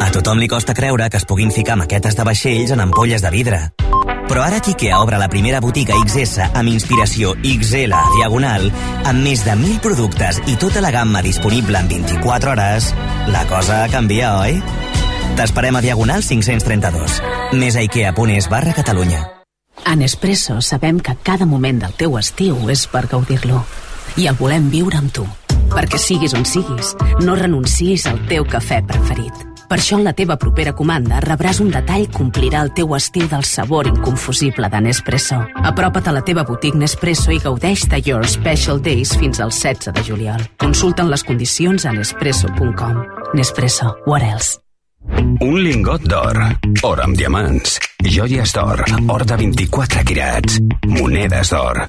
[0.00, 3.30] A tothom li costa creure que es puguin ficar maquetes de vaixells en ampolles de
[3.34, 3.60] vidre.
[4.24, 8.70] Però ara que IKEA obre la primera botiga XS amb inspiració XL Diagonal,
[9.04, 12.88] amb més de 1.000 productes i tota la gamma disponible en 24 hores,
[13.28, 14.56] la cosa canvia, oi?
[15.36, 17.20] T'esperem a Diagonal 532.
[17.60, 19.24] Més a ikea.es barra Catalunya.
[19.84, 23.60] A Nespresso sabem que cada moment del teu estiu és per gaudir-lo.
[24.16, 25.24] I el volem viure amb tu.
[25.74, 26.92] Perquè siguis on siguis,
[27.24, 29.42] no renuncis al teu cafè preferit.
[29.64, 33.26] Per això en la teva propera comanda rebràs un detall que omplirà el teu estil
[33.30, 35.40] del sabor inconfusible de Nespresso.
[35.70, 39.96] Apropa't a la teva botiga Nespresso i gaudeix de Your Special Days fins al 16
[39.96, 40.44] de juliol.
[40.62, 43.02] Consulta'n les condicions a nespresso.com.
[43.34, 43.96] Nespresso.
[44.06, 44.60] What else?
[45.42, 46.38] Un lingot d'or,
[46.86, 51.88] or amb diamants, joies d'or, or de 24 quirats, monedes d'or.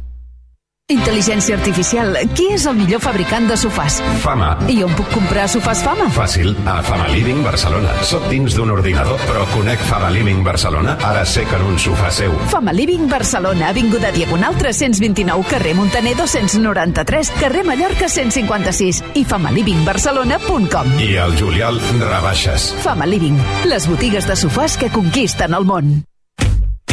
[0.91, 2.17] Intel·ligència artificial.
[2.35, 4.01] Qui és el millor fabricant de sofàs?
[4.23, 4.49] Fama.
[4.71, 6.09] I on puc comprar sofàs Fama?
[6.11, 7.93] Fàcil, a Fama Living Barcelona.
[8.07, 10.97] Soc dins d'un ordinador, però conec Fama Living Barcelona.
[11.07, 12.35] Ara sé que en un sofà seu.
[12.51, 20.95] Fama Living Barcelona, Avinguda Diagonal 329, carrer Montaner 293, carrer Mallorca 156 i famalivingbarcelona.com.
[20.99, 22.71] I al juliol, rebaixes.
[22.83, 23.39] Fama Living,
[23.71, 26.01] les botigues de sofàs que conquisten el món.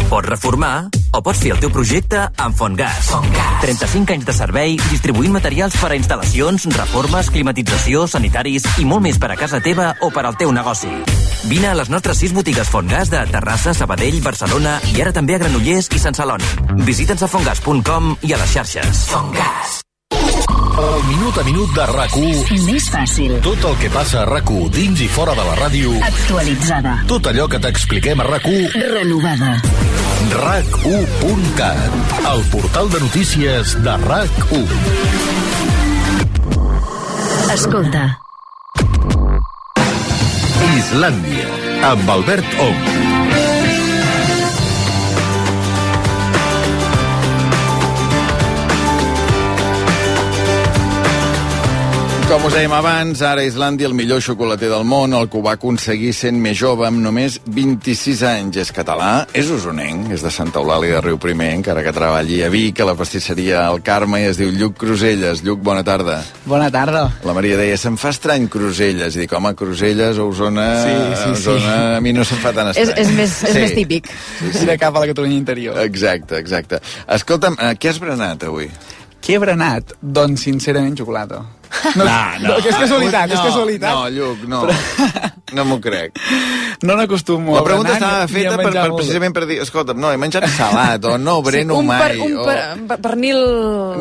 [0.08, 3.10] Pots reformar o pots fer el teu projecte amb Fontgas.
[3.12, 3.58] Fontgas.
[3.60, 9.20] 35 anys de servei distribuint materials per a instal·lacions, reformes, climatització, sanitaris i molt més
[9.20, 10.92] per a casa teva o per al teu negoci.
[11.50, 15.42] Vine a les nostres 6 botigues Fontgas de Terrassa, Sabadell, Barcelona i ara també a
[15.44, 16.48] Granollers i Sant Celoni.
[16.88, 19.04] Visita'ns a fontgas.com i a les xarxes.
[19.12, 19.82] Fontgas.
[20.78, 22.12] El minut a minut de rac
[22.68, 23.32] Més fàcil.
[23.42, 25.90] Tot el que passa a rac dins i fora de la ràdio.
[26.06, 26.92] Actualitzada.
[27.10, 29.56] Tot allò que t'expliquem a rac Renovada.
[30.38, 34.68] RAC1.cat, el portal de notícies de RAC1.
[37.54, 38.04] Escolta.
[40.78, 41.48] Islàndia,
[41.90, 43.27] amb Albert Ong.
[52.28, 55.54] Com us dèiem abans, ara Islàndia el millor xocolater del món, el que ho va
[55.56, 58.58] aconseguir sent més jove amb només 26 anys.
[58.60, 62.50] És català, és usonenc, és de Santa Eulàlia de Riu Primer, encara que treballi a
[62.52, 65.40] Vic, a la pastisseria El Carme, i es diu Lluc Cruselles.
[65.46, 66.18] Lluc, bona tarda.
[66.44, 67.06] Bona tarda.
[67.24, 69.16] La Maria deia, se'm fa estrany Cruselles.
[69.16, 71.34] I dic, home, Cruselles o Osona, Sí, sí, sí.
[71.48, 73.06] Osona a mi no se'm fa tan És, estrany.
[73.06, 74.12] és, més, és més típic.
[74.38, 74.66] Sí, sí.
[74.68, 75.80] De cap a la Catalunya interior.
[75.80, 76.84] Exacte, exacte.
[77.08, 78.68] Escolta'm, eh, què has berenat avui?
[79.24, 79.96] Què he berenat?
[80.02, 81.40] Doncs, sincerament, xocolata.
[81.96, 83.94] No, No, no, que és casualitat, no, és casualitat.
[83.94, 84.64] No, Lluc, no.
[85.56, 86.16] No m'ho crec.
[86.84, 90.10] No n'acostumo La a pregunta berenar estava feta per, per, precisament per dir, escolta, no,
[90.12, 92.02] he menjat salat, o no breno un mai.
[92.02, 92.44] per, un o...
[92.44, 92.58] per,
[92.90, 93.40] per, pernil...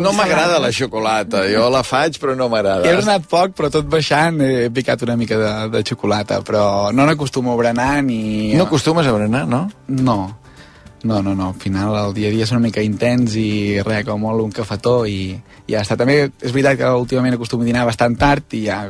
[0.04, 2.84] No m'agrada la xocolata, jo la faig però no m'agrada.
[2.84, 7.08] He berenat poc, però tot baixant he picat una mica de, de xocolata, però no
[7.08, 8.52] n'acostumo a berenar ni...
[8.58, 9.66] No acostumes a berenar, no?
[9.88, 10.20] No.
[11.04, 14.06] No, no, no, al final el dia a dia és una mica intens i res,
[14.08, 15.36] com molt un cafetó i,
[15.68, 15.98] i ja està.
[16.00, 18.82] També és veritat que últimament acostumo a dinar bastant tard i ja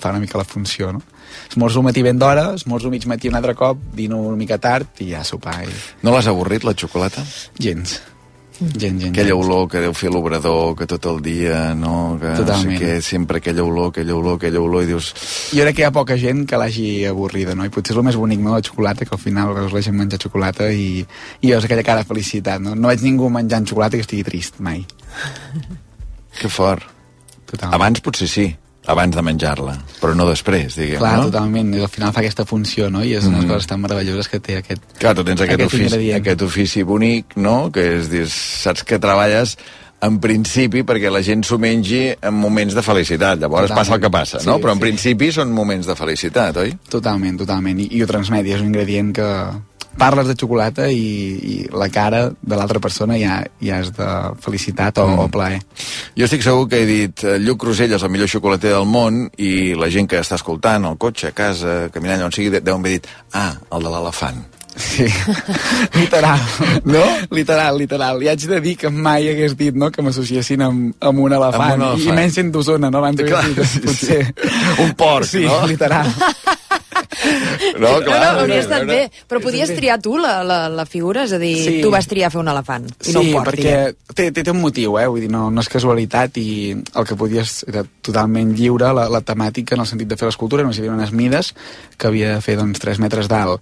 [0.00, 1.02] fa una mica la funció, no?
[1.50, 5.00] Esmorzo al matí ben d'hora, esmorzo mig matí un altre cop, dino una mica tard
[5.00, 5.62] i ja sopar.
[5.64, 5.74] I...
[6.02, 7.24] No l'has avorrit, la xocolata?
[7.58, 8.00] Gens.
[8.60, 12.18] Gent, gent, Aquella olor que deu fer l'obrador, que tot el dia, no?
[12.20, 12.74] Que Totalment.
[12.74, 15.08] No sé què, sempre aquella olor, aquella olor, aquella olor, i dius...
[15.56, 17.64] Jo crec que hi ha poca gent que l'hagi avorrida, no?
[17.64, 19.96] I potser és el més bonic, no?, la xocolata, que al final veus la gent
[19.96, 21.00] menjar xocolata i,
[21.40, 22.76] i veus aquella cara de felicitat, no?
[22.76, 24.84] No veig ningú menjant xocolata que estigui trist, mai.
[26.36, 26.84] Que fort.
[27.46, 27.78] Totalment.
[27.80, 28.50] Abans potser sí,
[28.90, 31.28] abans de menjar-la, però no després, diguem, Clar, no?
[31.30, 31.74] totalment.
[31.74, 33.02] I al final fa aquesta funció, no?
[33.04, 33.48] I és unes Mm.
[33.54, 34.82] coses tan meravelloses que té aquest...
[34.98, 36.20] Clar, tu tens aquest, Aquest ofici, ingredient.
[36.24, 39.56] aquest ofici bonic, no?, que és, dir, saps que treballes
[40.02, 43.38] en principi perquè la gent s'ho mengi en moments de felicitat.
[43.38, 43.76] Llavors Totalment.
[43.82, 44.54] passa el que passa, no?
[44.56, 44.84] Sí, Però en sí.
[44.86, 46.72] principi són moments de felicitat, oi?
[46.88, 47.78] Totalment, totalment.
[47.84, 49.28] I, i ho transmet, i és un ingredient que
[49.98, 51.06] parles de xocolata i,
[51.52, 54.10] i la cara de l'altra persona ja, ja és de
[54.42, 55.24] felicitat o, mm.
[55.24, 55.60] o plaer.
[56.18, 59.26] Jo estic segur que he dit eh, Lluc Rosell és el millor xocolater del món
[59.38, 62.80] i la gent que està escoltant, al cotxe, a casa, caminant on sigui, de- deuen
[62.80, 64.42] haver dit ah, el de l'elefant.
[64.76, 65.04] Sí,
[65.98, 66.40] literal.
[66.84, 67.02] No?
[67.30, 68.22] Literal, literal.
[68.22, 71.74] I haig de dir que mai hagués dit no, que m'associessin amb, amb un elefant.
[71.74, 72.06] Amb un elefant.
[72.06, 73.02] I menys sent d'Osona, no?
[73.02, 73.84] Abans Clar, dit, sí, sí.
[73.88, 74.20] potser...
[74.86, 75.64] Un porc, sí, no?
[75.68, 76.14] literal.
[77.80, 79.00] No, No, no, hauria estat bé.
[79.28, 81.24] Però podies triar tu la, la, la figura?
[81.24, 81.80] És a dir, Sí.
[81.82, 83.94] tu vas triar fer un elefant i Sí, no un porc, perquè diguem.
[84.14, 85.06] té, té, té un motiu, eh?
[85.06, 86.48] Vull dir, no, no és casualitat i
[86.94, 90.62] el que podies era totalment lliure, la, la temàtica en el sentit de fer l'escultura,
[90.64, 91.54] no hi havia unes mides
[91.96, 93.60] que havia de fer doncs, 3 metres d'alt,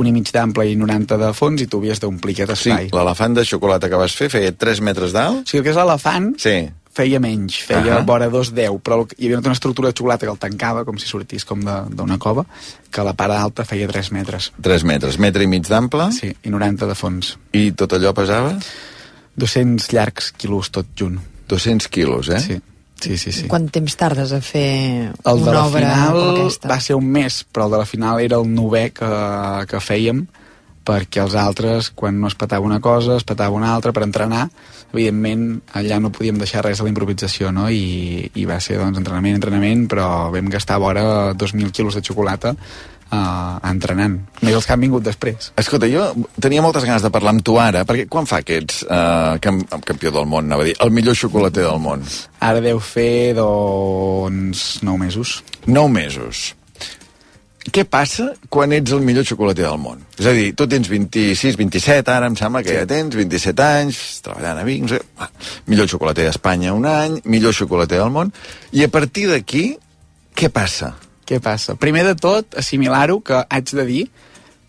[0.00, 2.88] un i mig d'ample i 90 de fons i tu havies d'omplir aquest Sí, espai.
[2.92, 5.42] l'elefant de xocolata que vas fer feia 3 metres d'alt?
[5.44, 6.56] O sigui, el que és l'elefant sí.
[6.94, 8.04] Feia menys, feia Ahà.
[8.06, 11.06] vora 2,10, però el- hi havia una estructura de xocolata que el tancava, com si
[11.10, 12.44] sortís com de- d'una cova,
[12.90, 14.52] que la part alta feia 3 metres.
[14.62, 16.12] 3 metres, metre i mig d'ample?
[16.12, 17.36] Sí, i 90 de fons.
[17.52, 18.54] I tot allò pesava?
[19.36, 21.18] 200 llargs quilos tot junt.
[21.48, 22.38] 200 quilos, eh?
[22.40, 22.60] Sí,
[23.00, 23.32] sí, sí.
[23.32, 23.48] sí.
[23.50, 26.68] Quant temps tardes a fer El de una la obra final com aquesta?
[26.70, 29.10] va ser un mes, però el de la final era el novè que,
[29.68, 30.26] que fèiem,
[30.84, 34.46] perquè els altres, quan no es petava una cosa, es petava una altra per entrenar.
[34.92, 37.68] Evidentment, allà no podíem deixar res a la improvisació, no?
[37.72, 42.54] I, i va ser, doncs, entrenament, entrenament, però vam gastar vora 2.000 quilos de xocolata
[43.14, 44.16] uh, entrenant.
[44.42, 45.50] Més els que han vingut després.
[45.60, 46.06] Escolta, jo
[46.42, 49.62] tenia moltes ganes de parlar amb tu ara, perquè quan fa que ets uh, camp
[49.86, 52.04] campió del món, anava a dir, el millor xocolater del món?
[52.44, 55.40] Ara deu fer, doncs, 9 mesos.
[55.66, 56.52] 9 mesos.
[57.72, 60.02] Què passa quan ets el millor xocolater del món?
[60.18, 62.76] És a dir, tu tens 26, 27, ara em sembla que sí.
[62.76, 65.00] ja tens 27 anys, treballant a Vic, no sé,
[65.72, 68.34] millor xocolater d'Espanya un any, millor xocolater del món,
[68.76, 69.64] i a partir d'aquí,
[70.36, 70.92] què passa?
[71.24, 71.78] Què passa?
[71.80, 74.04] Primer de tot, assimilar-ho, que haig de dir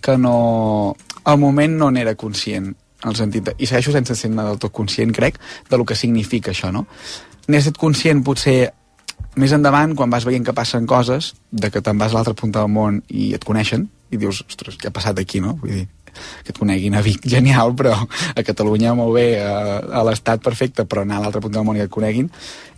[0.06, 0.96] que no...
[1.26, 2.70] Al moment no n'era conscient,
[3.04, 3.56] en el sentit de...
[3.58, 5.40] I segueixo sense ser-ne del tot conscient, crec,
[5.70, 6.86] de lo que significa això, no?
[7.50, 8.70] N'he estat conscient, potser,
[9.42, 12.64] més endavant, quan vas veient que passen coses, de que te'n vas a l'altra punta
[12.64, 15.56] del món i et coneixen, i dius, ostres, què ha passat aquí, no?
[15.62, 15.86] Vull dir,
[16.46, 20.86] que et coneguin a Vic, genial, però a Catalunya molt bé, a, a l'estat perfecte,
[20.88, 22.30] però anar a l'altra punta del món i que et coneguin.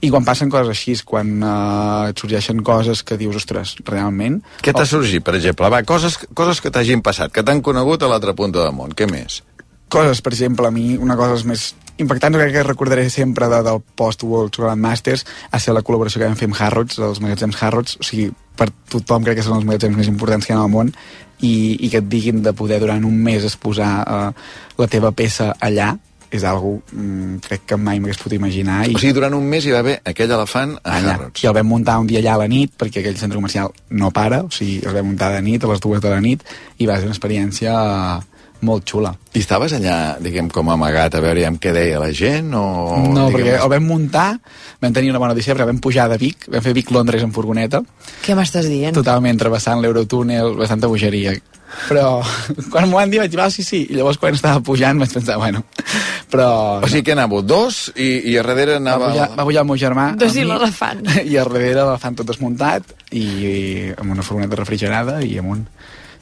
[0.01, 4.41] I quan passen coses així, quan uh, et sorgeixen coses que dius, ostres, realment...
[4.65, 5.69] Què t'ha sorgit, per exemple?
[5.73, 8.97] Va, coses, coses que t'hagin passat, que t'han conegut a l'altra punta del món.
[8.97, 9.43] Què més?
[9.89, 11.67] coses, per exemple, a mi una cosa dels més
[11.97, 16.29] impactants crec que recordaré sempre de, del post-World Chocolate Masters ha ser la col·laboració que
[16.29, 19.67] vam fer amb Harrods, els magatzems Harrods, o sigui, per tothom crec que són els
[19.67, 20.91] magatzems més importants que hi ha al món
[21.41, 25.53] i, i que et diguin de poder durant un mes exposar uh, la teva peça
[25.61, 25.93] allà
[26.27, 29.65] és algo mm, crec que mai m'hagués pogut imaginar i O sigui, durant un mes
[29.65, 31.13] hi va haver aquell elefant a allà.
[31.15, 31.43] Harrods.
[31.43, 33.71] I el vam muntar un dia allà a la nit, perquè aquell centre comercial
[34.01, 36.43] no para, o sigui, el vam muntar de nit, a les dues de la nit,
[36.77, 39.11] i va ser una experiència eh, molt xula.
[39.33, 42.63] I estaves allà, diguem, com amagat, a veure què deia la gent, o...
[43.11, 44.29] No, diguem, perquè el vam muntar,
[44.81, 47.83] vam tenir una bona audició, però vam pujar de Vic, vam fer Vic-Londres en furgoneta,
[48.25, 48.97] Què m'estàs dient?
[48.97, 51.35] totalment travessant l'Eurotúnel, bastanta bogeria.
[51.89, 52.23] Però
[52.71, 55.13] quan m'ho van dir vaig dir, ah, sí, sí, i llavors quan estava pujant vaig
[55.13, 55.63] pensar, bueno,
[56.31, 56.49] però...
[56.81, 59.11] O sigui que anàveu dos i, i a darrere Va anava...
[59.11, 61.03] pujar, va pujar el meu germà Dos i l'elefant.
[61.29, 63.53] i a darrere l'elefant tot desmuntat i, i
[63.93, 65.65] amb una furgoneta refrigerada i amunt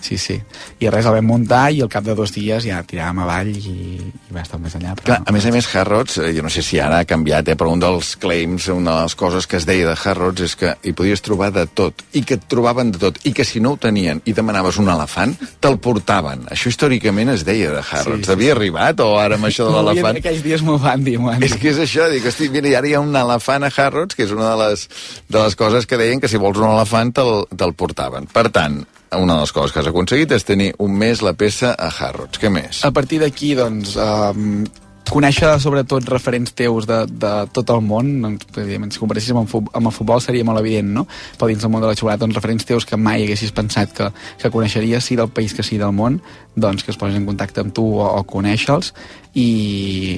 [0.01, 0.37] sí, sí,
[0.79, 3.59] i res, el vam muntar i al cap de dos dies ja tiràvem avall i,
[3.65, 6.51] i va estar més enllà però Clar, a més a més, Harrods, eh, jo no
[6.53, 9.59] sé si ara ha canviat, eh, però un dels claims, una de les coses que
[9.59, 12.91] es deia de Harrods és que hi podies trobar de tot, i que et trobaven
[12.95, 16.47] de tot, i que si no ho tenien i demanaves un elefant, te'l portaven.
[16.53, 18.25] Això històricament es deia de Harrods.
[18.25, 20.19] Sí, sí, Havia arribat, o ara amb això de l'elefant?
[20.21, 21.35] aquells dies m'ho van dir, m'ho.
[21.45, 24.25] És que és això, dic, hosti, mira, ara hi ha un elefant a Harrods, que
[24.27, 24.87] és una de les,
[25.29, 28.27] de les coses que deien que si vols un elefant te'l te portaven.
[28.31, 28.81] Per tant,
[29.21, 32.39] una de les coses que has aconseguit és tenir un mes la peça a Harrods.
[32.41, 32.81] Què més?
[32.87, 34.65] A partir d'aquí, doncs, um,
[35.05, 39.91] conèixer sobretot referents teus de, de tot el món, doncs, evidentment, si comparessis amb, amb
[39.91, 41.05] el futbol seria molt evident, no?
[41.37, 44.09] Però dins del món de la xocolata, doncs, referents teus que mai haguessis pensat que,
[44.41, 46.19] que coneixeries, sí del país que sí del món,
[46.55, 48.91] doncs que es posin en contacte amb tu o, o conèixer-los.
[49.35, 49.49] I,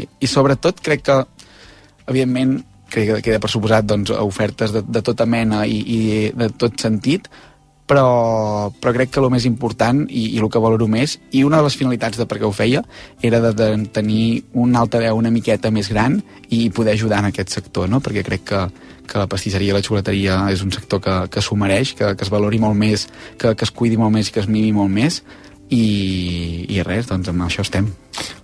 [0.08, 1.20] I sobretot crec que,
[2.08, 2.60] evidentment,
[2.90, 6.00] crec que queda per suposat doncs, ofertes de, de tota mena i, i
[6.32, 7.28] de tot sentit,
[7.88, 11.62] però, però crec que el més important i, i el que valoro més, i una
[11.62, 12.84] de les finalitats de per què ho feia,
[13.24, 16.20] era de, de tenir un altaveu una miqueta més gran
[16.50, 18.02] i poder ajudar en aquest sector, no?
[18.04, 18.62] perquè crec que,
[19.08, 22.28] que la pastisseria i la xocolateria és un sector que, que s'ho mereix, que, que
[22.28, 23.08] es valori molt més,
[23.40, 25.24] que, que es cuidi molt més i que es mimi molt més,
[25.74, 27.90] i, i res, doncs amb això estem.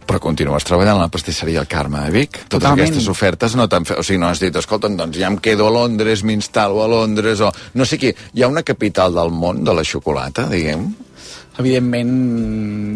[0.03, 2.35] Però continues treballant a la pastisseria El Carme de Vic.
[2.35, 2.83] Totes Totalment.
[2.83, 4.01] aquestes ofertes no t'han fet...
[4.01, 7.41] O sigui, no has dit, escolta'm, doncs ja em quedo a Londres, m'instal·lo a Londres,
[7.41, 7.51] o...
[7.79, 8.11] No sé qui...
[8.11, 10.89] Hi ha una capital del món de la xocolata, diguem?
[11.61, 12.13] Evidentment,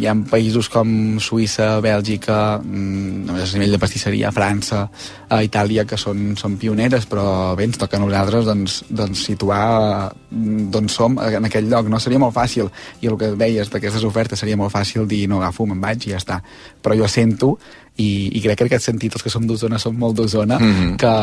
[0.02, 0.90] hi ha països com
[1.22, 4.88] Suïssa, Bèlgica, mm, a nivell de pastisseria, França,
[5.30, 10.10] a Itàlia, que són, són pioneres, però bé, ens toca a nosaltres doncs, doncs situar
[10.32, 11.86] mm, d'on som en aquell lloc.
[11.88, 12.72] No seria molt fàcil,
[13.02, 16.16] i el que deies d'aquestes ofertes seria molt fàcil dir no agafo, me'n vaig i
[16.16, 16.42] ja està.
[16.82, 17.60] Però jo sento
[17.98, 20.98] i, i crec que en aquest sentit els que som d'Osona som molt d'Osona, Mhm.
[20.98, 21.14] que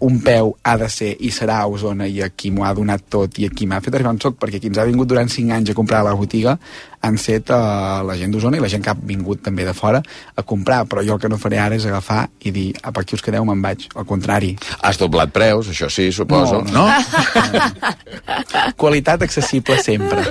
[0.00, 3.38] un peu ha de ser i serà a Osona i aquí m'ho ha donat tot
[3.38, 5.70] i aquí m'ha fet arribar on soc, perquè qui ens ha vingut durant 5 anys
[5.70, 6.58] a comprar a la botiga
[7.04, 10.00] han set uh, la gent d'Osona i la gent que ha vingut també de fora
[10.34, 13.18] a comprar, però jo el que no faré ara és agafar i dir, apa, aquí
[13.18, 13.84] us quedeu, me'n vaig.
[13.94, 14.54] Al contrari.
[14.80, 16.62] Has doblat preus, això sí, suposo.
[16.72, 16.88] No, No?
[16.88, 18.72] no.
[18.80, 20.24] Qualitat accessible sempre.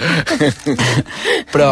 [1.53, 1.69] però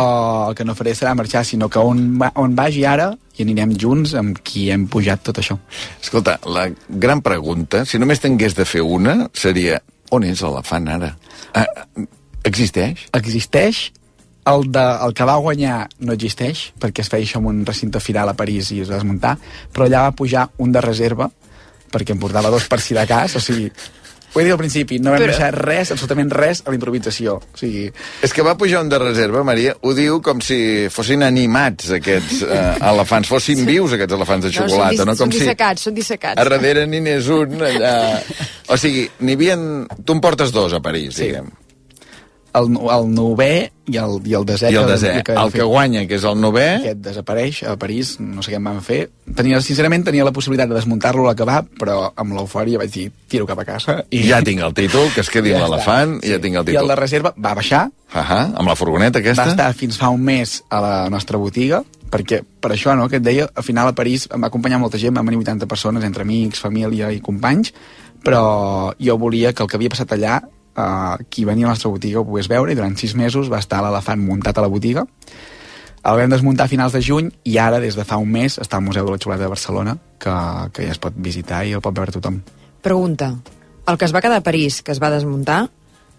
[0.50, 3.74] el que no faré serà marxar, sinó que on, va, on vagi ara i anirem
[3.80, 5.58] junts amb qui hem pujat tot això.
[6.02, 9.80] Escolta, la gran pregunta, si només tingués de fer una, seria
[10.12, 11.14] on és l'elefant ara?
[11.56, 11.66] Ah,
[12.48, 13.08] existeix?
[13.18, 13.86] Existeix,
[14.46, 18.00] el, de, el que va guanyar no existeix, perquè es feia això en un recinte
[18.02, 19.38] firal a París i es va desmuntar,
[19.74, 21.30] però allà va pujar un de reserva,
[21.92, 23.70] perquè em portava dos per si de cas, o sigui,
[24.32, 27.34] ho he dit al principi, no vam Però- deixar res, absolutament res, a la improvisació.
[27.36, 27.90] O sigui,
[28.24, 32.42] És que va pujar un de reserva, Maria, ho diu com si fossin animats aquests
[32.48, 35.18] eh, elefants, fossin vius aquests elefants de xocolata, no?
[35.20, 36.40] Són, Com dis si són dissecats, són dissecats.
[36.40, 37.94] a darrere n'hi n'és un allà...
[38.72, 39.58] O sigui, n'hi havia...
[40.00, 41.28] Tu en portes dos a París, sí.
[41.28, 41.52] diguem.
[42.58, 43.54] El, el novè
[43.92, 44.70] i el, i el desè.
[44.72, 45.12] I el desè.
[45.28, 46.68] que El que guanya, que és el novè...
[46.80, 49.02] Aquest desapareix a París, no sé què en vam fer.
[49.36, 53.48] Tenia, sincerament, tenia la possibilitat de desmuntar-lo a l'acabar, però amb l'eufòria vaig dir, tiro
[53.50, 53.98] cap a casa.
[54.12, 56.72] I ja tinc el títol, que es quedi Ja l'elefant, i ja tinc el I
[56.72, 56.84] títol.
[56.86, 59.46] el de reserva va baixar, Ahà, amb la furgoneta aquesta?
[59.48, 63.22] va estar fins fa un mes a la nostra botiga, perquè per això, no?, que
[63.22, 66.04] et deia, al final a París em va acompanyar molta gent, van venir 80 persones,
[66.04, 67.72] entre amics, família i companys,
[68.22, 70.42] però jo volia que el que havia passat allà,
[70.76, 73.60] eh, qui venia a la nostra botiga ho pogués veure, i durant sis mesos va
[73.60, 75.06] estar l'elefant muntat a la botiga,
[76.02, 78.80] el vam desmuntar a finals de juny i ara, des de fa un mes, està
[78.80, 80.34] al Museu de la Xocolata de Barcelona, que,
[80.74, 82.40] que ja es pot visitar i el pot veure tothom.
[82.82, 83.36] Pregunta.
[83.86, 85.68] El que es va quedar a París, que es va desmuntar,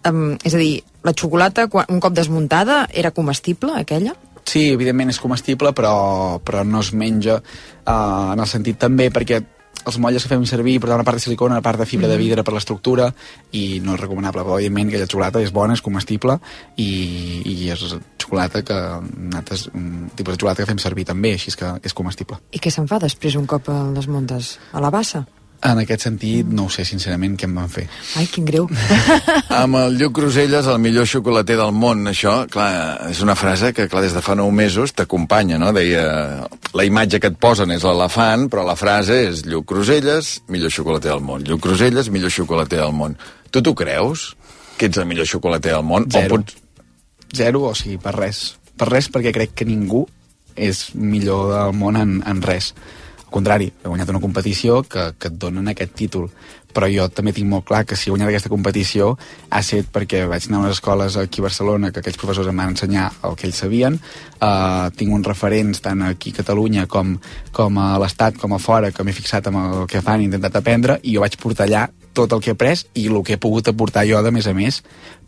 [0.07, 4.15] um, és a dir, la xocolata, quan, un cop desmuntada, era comestible, aquella?
[4.47, 9.41] Sí, evidentment és comestible, però, però no es menja uh, en el sentit també perquè
[9.85, 12.15] els motlles que fem servir porten una part de silicona, una part de fibra de
[12.15, 12.23] Mhm.
[12.23, 13.13] vidre per l'estructura
[13.51, 16.39] i no és recomanable, però evidentment aquella xocolata és bona, és comestible
[16.77, 18.73] i, i és xocolata que
[19.17, 22.37] nosaltres, un tipus de xocolata que fem servir també, així és que és comestible.
[22.51, 24.57] I què se'n fa després un cop el desmuntes?
[24.71, 25.25] A la bassa?
[25.63, 27.85] En aquest sentit, no ho sé sincerament què em van fer.
[28.19, 28.65] Ai, quin greu.
[29.61, 32.67] Amb el Lluc Cruselles, el millor xocolater del món, això, clar,
[33.07, 35.71] és una frase que, clar, des de fa nou mesos t'acompanya, no?
[35.75, 36.03] Deia,
[36.75, 41.13] la imatge que et posen és l'elefant, però la frase és Lluc Cruselles, millor xocolater
[41.13, 41.45] del món.
[41.47, 43.15] Lluc Cruselles, millor xocolater del món.
[43.53, 44.33] Tu t'ho creus,
[44.75, 46.09] que ets el millor xocolater del món?
[46.11, 46.41] Zero.
[46.41, 46.59] O pots...
[47.33, 48.43] Zero, o sigui, per res.
[48.75, 50.03] Per res perquè crec que ningú
[50.59, 52.73] és millor del món en, en res.
[53.33, 56.27] Contrari, he guanyat una competició que, que et donen aquest títol.
[56.73, 59.11] Però jo també tinc molt clar que si he guanyat aquesta competició
[59.49, 62.61] ha set perquè vaig anar a unes escoles aquí a Barcelona que aquells professors em
[62.61, 63.97] van ensenyar el que ells sabien.
[64.37, 67.15] Uh, tinc uns referents tant aquí a Catalunya com,
[67.53, 70.61] com a l'Estat com a fora que m'he fixat en el que fan i intentat
[70.61, 73.41] aprendre i jo vaig portar allà tot el que he après i el que he
[73.41, 74.81] pogut aportar jo de més a més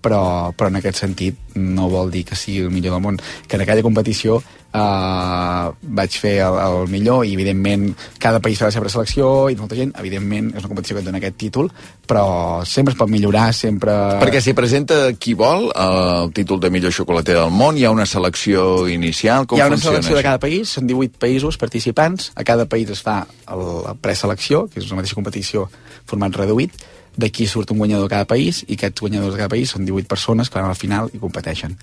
[0.06, 3.18] però, però en aquest sentit no vol dir que sigui el millor del món
[3.48, 4.42] que en aquella competició
[4.76, 7.88] eh, vaig fer el, el millor i evidentment
[8.22, 11.08] cada país fa la seva selecció i molta gent, evidentment és una competició que et
[11.10, 11.70] dona aquest títol
[12.06, 12.26] però
[12.70, 13.94] sempre es pot millorar sempre...
[14.22, 18.06] Perquè s'hi presenta qui vol el títol de millor xocolater del món, hi ha una
[18.06, 20.28] selecció inicial, com Hi ha una selecció de això?
[20.28, 24.80] cada país, són 18 països participants, a cada país es fa el- la preselecció, que
[24.84, 25.66] és una mateixa competició
[26.06, 26.78] format reduït,
[27.18, 30.10] d'aquí surt un guanyador de cada país i aquests guanyadors de cada país són 18
[30.12, 31.76] persones que van a la final i competeixen.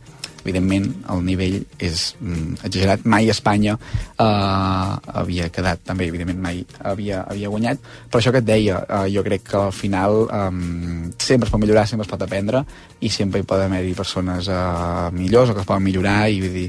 [0.43, 3.05] Evidentment el nivell és mm, exagerat.
[3.07, 7.87] Mai Espanya eh, havia quedat també evidentment mai havia, havia guanyat.
[8.11, 10.51] Però això que et deia, eh, jo crec que al final eh,
[11.23, 12.65] sempre es pot millorar sempre es pot aprendre
[13.01, 16.59] i sempre hi poden haver-hi persones eh, millors o que es poden millorar i vull
[16.59, 16.69] dir,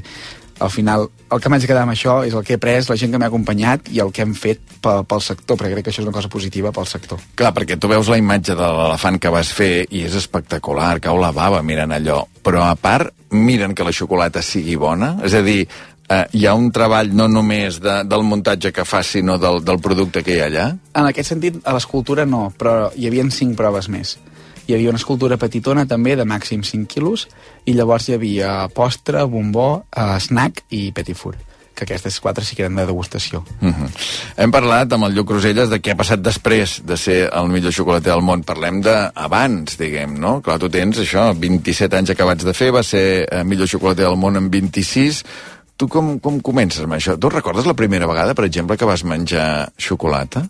[0.60, 2.96] al final el que m'haig de quedar amb això és el que he pres, la
[3.00, 5.94] gent que m'ha acompanyat i el que hem fet pel, pel sector, perquè crec que
[5.94, 7.22] això és una cosa positiva pel sector.
[7.38, 11.18] Clar, perquè tu veus la imatge de l'elefant que vas fer i és espectacular, cau
[11.20, 15.42] la bava mirant allò, però a part miren que la xocolata sigui bona, és a
[15.42, 15.64] dir,
[16.08, 19.80] eh, hi ha un treball no només de, del muntatge que fa, sinó del, del
[19.82, 20.68] producte que hi ha allà?
[20.94, 24.18] En aquest sentit, a l'escultura no, però hi havia cinc proves més.
[24.66, 27.26] Hi havia una escultura petitona també de màxim 5 quilos
[27.68, 31.36] i llavors hi havia postre, bombó, eh, snack i petit four
[31.74, 33.44] que aquestes quatre sí que eren de degustació.
[33.60, 33.88] Uh -huh.
[34.36, 37.72] Hem parlat amb el Lluc Roselles de què ha passat després de ser el millor
[37.72, 38.44] xocolater del món.
[38.44, 40.40] Parlem d'abans, diguem, no?
[40.40, 44.16] Clar, tu tens això, 27 anys acabats de fer, va ser el millor xocolater del
[44.16, 45.24] món en 26.
[45.76, 47.18] Tu com, com comences amb això?
[47.18, 50.48] Tu recordes la primera vegada, per exemple, que vas menjar xocolata?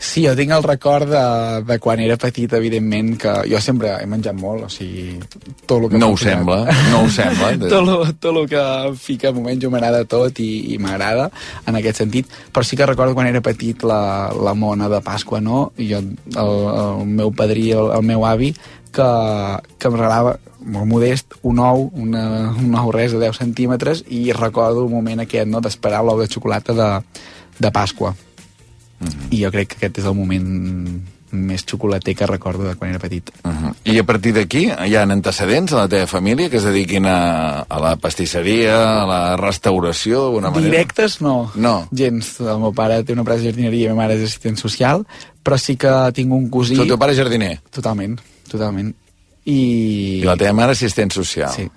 [0.00, 1.22] Sí, jo tinc el record de,
[1.68, 5.18] de quan era petit, evidentment, que jo sempre he menjat molt, o sigui,
[5.68, 6.00] tot el que...
[6.00, 7.50] No ho sembla, no ho sembla.
[7.74, 8.62] tot, lo, tot el que
[8.96, 11.28] fica m'ho menjo, m'agrada tot i, i m'agrada,
[11.68, 14.00] en aquest sentit, però sí que recordo quan era petit la,
[14.32, 15.66] la mona de Pasqua, no?
[15.76, 16.54] I jo, el,
[16.86, 18.54] el meu padrí, el, el meu avi,
[18.96, 19.10] que,
[19.76, 22.24] que em regalava molt modest, un ou, una,
[22.56, 26.28] un ou res de 10 centímetres, i recordo el moment aquest, no?, d'esperar l'ou de
[26.32, 26.90] xocolata de,
[27.60, 28.16] de Pasqua.
[29.00, 29.26] Uh -huh.
[29.30, 31.02] I jo crec que aquest és el moment
[31.32, 33.30] més xocolater que recordo de quan era petit.
[33.44, 33.74] Uh -huh.
[33.84, 37.60] I a partir d'aquí hi ha antecedents a la teva família que es dediquin a,
[37.62, 40.70] a la pastisseria, a la restauració, d'alguna manera?
[40.70, 41.52] Directes no.
[41.54, 41.88] No.
[41.92, 42.40] Gens.
[42.40, 45.06] El meu pare té una empresa de jardineria i la meva mare és assistent social,
[45.42, 46.74] però sí que tinc un cosí...
[46.74, 47.60] El teu pare és jardiner?
[47.70, 48.20] Totalment,
[48.50, 48.94] totalment.
[49.44, 50.20] I...
[50.20, 51.52] I la teva mare assistent social?
[51.54, 51.70] Sí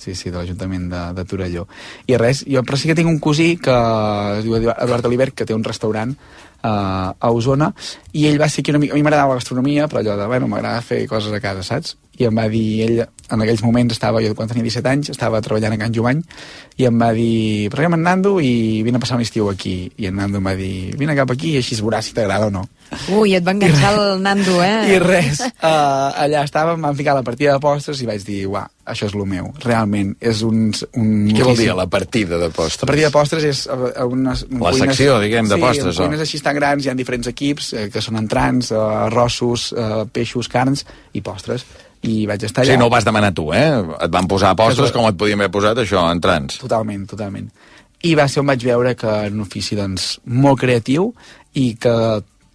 [0.00, 1.66] sí, sí, de l'Ajuntament de, de Torelló.
[2.08, 3.74] I res, jo però sí que tinc un cosí que
[4.38, 6.16] es diu Eduard Alibert, que té un restaurant
[6.62, 7.70] a Osona,
[8.12, 8.94] i ell va ser que una mica...
[8.94, 11.96] A mi m'agradava la gastronomia, però allò de, bueno, m'agrada fer coses a casa, saps?
[12.20, 12.98] I em va dir, ell,
[13.32, 16.20] en aquells moments estava, jo quan tenia 17 anys, estava treballant a Can Jovany,
[16.80, 19.90] i em va dir, preguem en Nando i vine a passar un estiu aquí.
[20.00, 22.50] I en Nando em va dir, vine cap aquí i així es veurà si t'agrada
[22.50, 22.66] o no.
[23.16, 24.76] Ui, et va enganxar el Nando, eh?
[24.94, 28.66] I res, uh, allà estàvem, vam ficar la partida de postres i vaig dir, uah,
[28.90, 30.72] això és el meu, realment, és un...
[30.98, 32.82] un Què vol dir la partida de postres?
[32.82, 34.44] La partida de postres és uh, unes...
[34.50, 35.94] La cuines, secció, diguem, de sí, postres.
[35.94, 39.70] Sí, cuines així tan grans, hi ha diferents equips, eh, que són entrants, uh, arrossos,
[39.76, 40.84] uh, peixos, carns
[41.14, 41.64] i postres
[42.06, 42.72] i vaig estar allà.
[42.72, 43.68] Sí, no ho vas demanar tu, eh?
[44.00, 46.60] Et van posar postres com et podien haver posat això, entrants.
[46.62, 47.50] Totalment, totalment.
[48.08, 51.10] I va ser on vaig veure que era un ofici doncs, molt creatiu
[51.60, 51.94] i que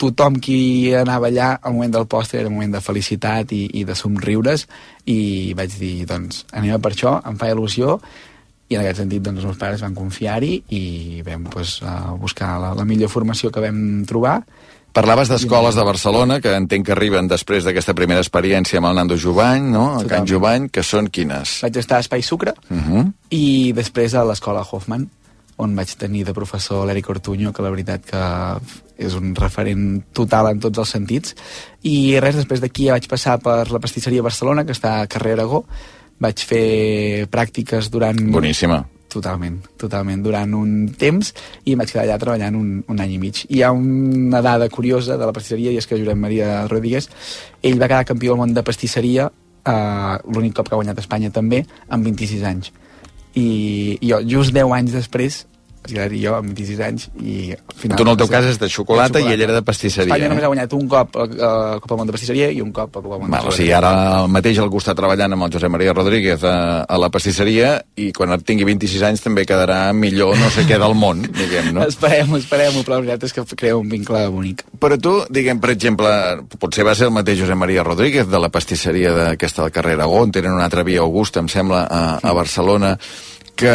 [0.01, 3.83] tothom qui anava allà al moment del postre era un moment de felicitat i, i
[3.87, 4.65] de somriures
[5.07, 7.99] i vaig dir, doncs, anem per això, em fa il·lusió
[8.67, 12.55] i en aquest sentit doncs, els meus pares van confiar-hi i vam pues, uh, buscar
[12.59, 14.39] la, la millor formació que vam trobar
[14.95, 19.17] Parlaves d'escoles de Barcelona, que entenc que arriben després d'aquesta primera experiència amb el Nando
[19.19, 19.83] Jovany, no?
[19.99, 21.57] A Can Jovany, que són quines?
[21.65, 23.03] Vaig estar a Espai Sucre uh -huh.
[23.29, 25.09] i després a l'escola Hoffman,
[25.57, 28.23] on vaig tenir de professor l'Eric Ortuño, que la veritat que
[28.97, 31.35] és un referent total en tots els sentits.
[31.83, 35.65] I res, després d'aquí vaig passar per la pastisseria Barcelona, que està a carrer Aragó.
[36.19, 38.31] Vaig fer pràctiques durant...
[38.31, 38.85] Boníssima.
[39.15, 41.29] Totalment, totalment, durant un temps
[41.63, 43.45] i em vaig quedar allà treballant un, un any i mig.
[43.47, 47.07] Hi ha una dada curiosa de la pastisseria i és que Josep Maria Rodríguez,
[47.63, 51.31] ell va quedar campió del món de pastisseria eh, l'únic cop que ha guanyat Espanya
[51.31, 52.73] també, amb 26 anys.
[53.35, 53.47] I,
[54.01, 55.45] i jo, just 10 anys després,
[55.91, 57.97] i jo amb 26 anys i al final...
[57.97, 59.23] Tu en el teu cas és de xocolata, de xocolata.
[59.23, 60.09] i ell era de pastisseria.
[60.09, 60.31] Espanya eh?
[60.33, 62.99] només ha guanyat un cop el uh, Copa del Món de Pastisseria i un cop
[62.99, 63.91] el Copa del Món de Val, o sigui, ara
[64.21, 68.09] el mateix algú està treballant amb el Josep Maria Rodríguez a, a la pastisseria i
[68.15, 71.85] quan tingui 26 anys també quedarà millor no sé què del món, diguem, no?
[71.87, 74.65] esperem, esperem, però la veritat és que crea un vincle bonic.
[74.81, 76.11] Però tu, diguem, per exemple,
[76.59, 80.25] potser va ser el mateix Josep Maria Rodríguez de la pastisseria d'aquesta del carrer Aragó,
[80.31, 82.95] tenen una altra via Augusta, em sembla, a, a Barcelona,
[83.55, 83.73] que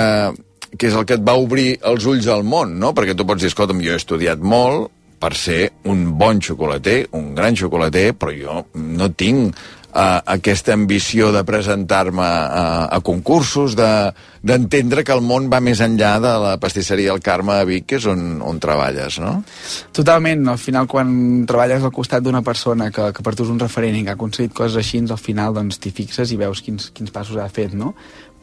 [0.76, 2.94] que és el que et va obrir els ulls al món, no?
[2.96, 4.90] Perquè tu pots dir, escolta'm, jo he estudiat molt
[5.20, 9.58] per ser un bon xocolater, un gran xocolater, però jo no tinc
[9.92, 15.82] uh, aquesta ambició de presentar-me a, a concursos, d'entendre de, que el món va més
[15.84, 19.36] enllà de la pastisseria El Carme a Vic, que és on, on treballes, no?
[19.96, 20.48] Totalment.
[20.54, 21.12] Al final, quan
[21.50, 24.18] treballes al costat d'una persona que, que per tu és un referent i que ha
[24.18, 27.76] aconseguit coses així, al final doncs t'hi fixes i veus quins, quins passos ha fet,
[27.76, 27.94] no?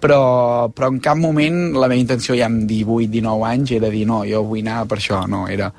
[0.02, 4.24] Però, però en cap moment la meva intenció ja amb 18-19 anys era dir no,
[4.30, 5.72] jo vull anar per això, no, era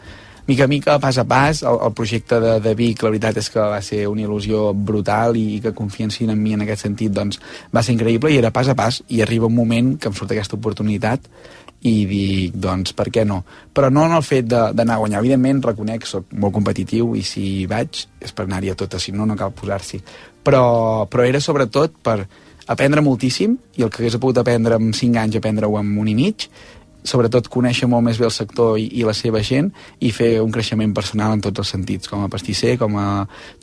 [0.49, 3.51] mica a mica, pas a pas, el, el projecte de, de Vic, la veritat és
[3.53, 7.13] que va ser una il·lusió brutal i, i que confiessin en mi en aquest sentit,
[7.13, 7.37] doncs
[7.75, 10.33] va ser increïble i era pas a pas i arriba un moment que em surt
[10.33, 11.29] aquesta oportunitat
[11.87, 13.43] i dic, doncs, per què no?
[13.77, 15.21] Però no en el fet d'anar a guanyar.
[15.23, 19.29] Evidentment, reconec, soc molt competitiu i si vaig és per anar-hi a totes, si no,
[19.29, 20.01] no cal posar-s'hi.
[20.43, 22.25] Però, però era sobretot per
[22.69, 26.17] aprendre moltíssim i el que hagués pogut aprendre en 5 anys, aprendre-ho en un i
[26.17, 26.49] mig,
[27.09, 29.71] sobretot conèixer molt més bé el sector i, i la seva gent
[30.05, 33.09] i fer un creixement personal en tots els sentits, com a pastisser, com a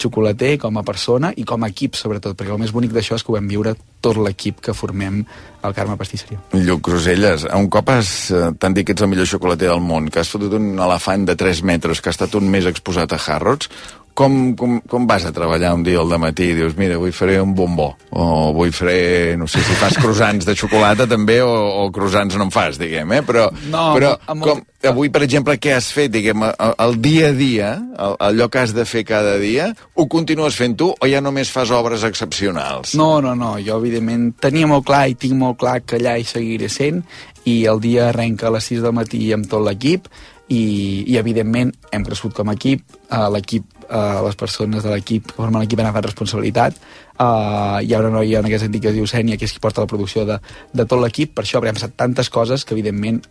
[0.01, 3.25] xocolater, com a persona i com a equip, sobretot, perquè el més bonic d'això és
[3.25, 3.75] que ho vam viure
[4.05, 5.23] tot l'equip que formem
[5.65, 6.39] al Carme Pastisseria.
[6.53, 10.09] Lluc Roselles, un cop has, eh, t'han dit que ets el millor xocolater del món,
[10.09, 13.21] que has fotut un elefant de 3 metres, que ha estat un mes exposat a
[13.21, 13.69] Harrods,
[14.15, 17.35] com, com, com vas a treballar un dia al matí i dius, mira, avui faré
[17.43, 21.51] un bombó, o avui faré, no sé si fas croissants de xocolata també, o,
[21.83, 23.21] o croissants no en fas, diguem, eh?
[23.27, 27.29] Però, No, però amb- com, avui, per exemple, què has fet, diguem, el, el dia
[27.33, 27.69] a dia,
[27.99, 31.51] el, allò que has de fer cada dia, ho continues fent tu o ja només
[31.51, 32.95] fas obres excepcionals?
[32.95, 36.23] No, no, no, jo evidentment tenia molt clar i tinc molt clar que allà hi
[36.27, 37.03] seguiré sent
[37.45, 40.07] i el dia arrenca a les 6 del matí amb tot l'equip
[40.47, 45.31] i, i evidentment hem crescut com a equip, uh, l'equip, uh, les persones de l'equip
[45.37, 46.77] formen l'equip han agafat responsabilitat,
[47.17, 49.63] uh, hi ha una noia en aquest sentit que es diu Sènia, que és qui
[49.63, 50.37] porta la producció de,
[50.73, 53.23] de tot l'equip, per això haurem passat tantes coses que evidentment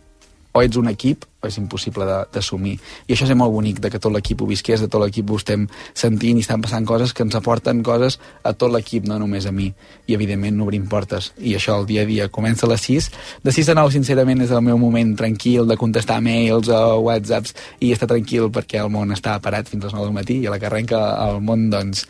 [0.55, 2.77] o ets un equip o és impossible d'assumir.
[3.05, 5.37] I això és molt bonic, de que tot l'equip ho visqués, de tot l'equip ho
[5.37, 9.45] estem sentint i estan passant coses que ens aporten coses a tot l'equip, no només
[9.45, 9.67] a mi.
[10.07, 11.33] I evidentment no obrim portes.
[11.37, 13.09] I això el dia a dia comença a les 6.
[13.43, 17.53] De 6 a 9, sincerament, és el meu moment tranquil de contestar mails o whatsapps
[17.83, 20.47] i estar tranquil perquè el món està parat fins a les 9 del matí i
[20.47, 22.07] a la que arrenca el món, doncs,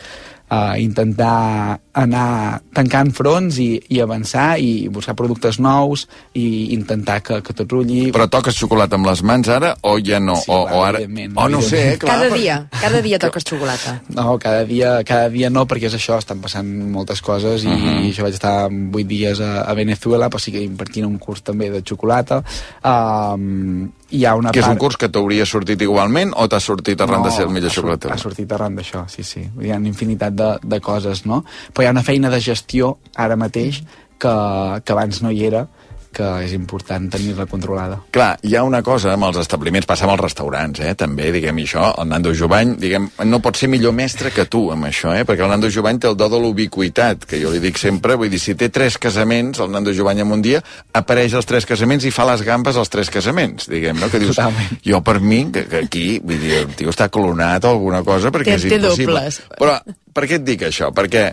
[0.50, 7.42] a intentar anar tancant fronts i, i avançar i buscar productes nous i intentar que,
[7.42, 8.10] que tot rulli.
[8.12, 10.36] Però toques xocolata amb les mans ara o ja no?
[10.36, 11.00] Sí, o, clar, o ara...
[11.00, 12.18] evidentment, O no sé, eh, clar.
[12.18, 14.02] Cada per- dia, cada dia toques xocolata.
[14.10, 17.76] No, cada dia, cada dia no, perquè és això, estan passant moltes coses i uh
[17.76, 17.88] Mhm.
[18.06, 18.14] -huh.
[18.18, 21.70] jo vaig estar 8 dies a, a Venezuela, però sí que impartint un curs també
[21.70, 22.44] de xocolata.
[22.84, 24.76] Um, hi ha una Que és part...
[24.76, 28.12] un curs que t'hauria sortit igualment o t'ha sortit arran de ser el millor xocolater?
[28.14, 29.42] Ha sortit arran d'això, sí, sí.
[29.62, 31.44] Hi ha una infinitat de, de coses, no?
[31.74, 33.84] Però hi ha una feina de gestió ara mateix
[34.18, 34.36] que,
[34.84, 35.68] que abans no hi era,
[36.16, 37.98] que és important tenir-la controlada.
[38.16, 41.58] Clar, hi ha una cosa amb els establiments, passa amb els restaurants, eh, també, diguem,
[41.60, 45.26] això, el Nando Jovany, diguem, no pot ser millor mestre que tu amb això, eh,
[45.28, 48.32] perquè el Nando Jovany té el do de l'ubiquitat, que jo li dic sempre, vull
[48.32, 50.62] dir, si té tres casaments, el Nando Jovany en un dia,
[50.96, 54.08] apareix als tres casaments i fa les gambes als tres casaments, diguem, no?
[54.10, 54.80] Que dius, Totalment.
[54.88, 58.32] jo per mi, que, que aquí, vull dir, el tio està clonat o alguna cosa,
[58.32, 59.20] perquè Té- és té impossible.
[59.20, 59.42] dobles.
[59.60, 59.76] Però
[60.16, 60.94] per què et dic això?
[60.96, 61.26] Perquè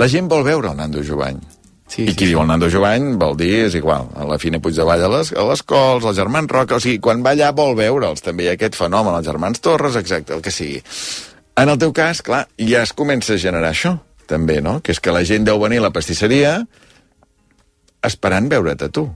[0.00, 1.38] la gent vol veure el Nando Jovany.
[1.90, 5.04] Sí, I qui diu el Nando Jovany vol dir, és igual, a la Fina Puigdevall
[5.04, 8.24] a les, a les Cols, els germans Roca, o sigui, quan va allà vol veure'ls,
[8.24, 10.80] també hi ha aquest fenomen, els germans Torres, exacte, el que sigui.
[11.60, 14.80] En el teu cas, clar, ja es comença a generar això, també, no?
[14.82, 16.56] Que és que la gent deu venir a la pastisseria
[18.04, 19.06] esperant veure't a tu.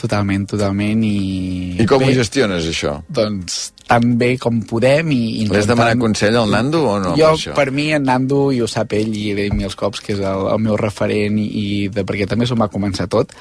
[0.00, 1.76] Totalment, totalment, i...
[1.82, 2.94] I com Bé, ho gestiones, això?
[3.12, 3.58] Doncs
[3.90, 5.72] tan bé com podem i intentant...
[5.74, 7.10] demanat consell al Nando o no?
[7.18, 7.56] jo, per això?
[7.58, 10.22] per mi, en Nando, i ho sap ell, i he dit mil cops, que és
[10.22, 13.34] el, el meu referent, i, i de, perquè també s'ho va començar tot,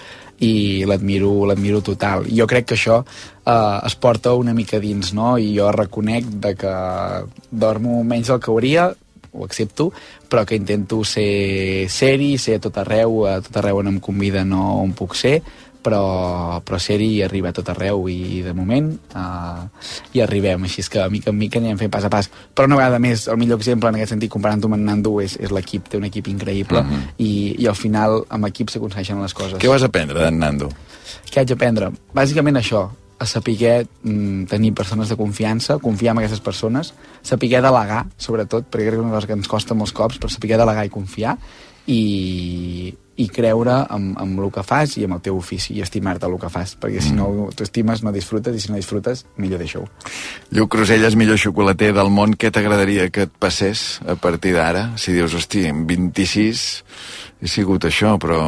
[0.43, 2.27] i l'admiro l'admiro total.
[2.27, 5.37] Jo crec que això eh, es porta una mica dins, no?
[5.39, 6.73] I jo reconec de que
[7.51, 8.89] dormo menys del que hauria,
[9.39, 9.91] ho accepto,
[10.29, 14.53] però que intento ser seri, ser a tot arreu, a tot arreu on em conviden
[14.53, 15.39] o on puc ser,
[15.79, 19.63] però, però ser-hi i arribar a tot arreu i de moment uh,
[20.11, 22.99] hi arribem, així que mica en mica anem fent pas a pas però una vegada
[22.99, 25.97] més, el millor exemple en aquest sentit comparant-ho amb en Nando és, és l'equip, té
[25.97, 27.05] un equip increïble Mhm.
[27.23, 30.67] i, i al final amb equip s'aconsegueixen les coses Què vas aprendre d'en Nando?
[31.31, 31.93] què haig d'aprendre?
[32.13, 38.05] Bàsicament això, a saber mm, tenir persones de confiança, confiar en aquestes persones, saber delegar,
[38.17, 40.87] sobretot, perquè crec que és una cosa que ens costa molts cops, però saber delegar
[40.87, 41.35] i confiar,
[41.89, 46.29] i, i creure en, en el que fas i en el teu ofici, i estimar-te
[46.29, 49.83] el que fas, perquè si no t'estimes no disfrutes, i si no disfrutes, millor deixa-ho.
[50.55, 54.93] Lluc Roselles, millor xocolater del món, què t'agradaria que et passés a partir d'ara?
[54.95, 56.65] Si dius, hosti, en 26
[57.43, 58.39] he sigut això, però...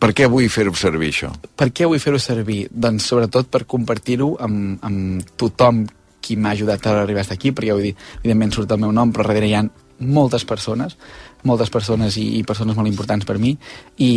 [0.00, 1.28] Per què vull fer-ho servir, això?
[1.60, 2.62] Per què vull fer-ho servir?
[2.72, 5.84] Doncs sobretot per compartir-ho amb, amb tothom
[6.24, 9.12] qui m'ha ajudat a arribar fins aquí, perquè he dit, evidentment surt el meu nom,
[9.12, 9.64] però darrere hi ha
[10.00, 10.96] moltes persones,
[11.44, 13.52] moltes persones i, i persones molt importants per mi,
[14.00, 14.12] i,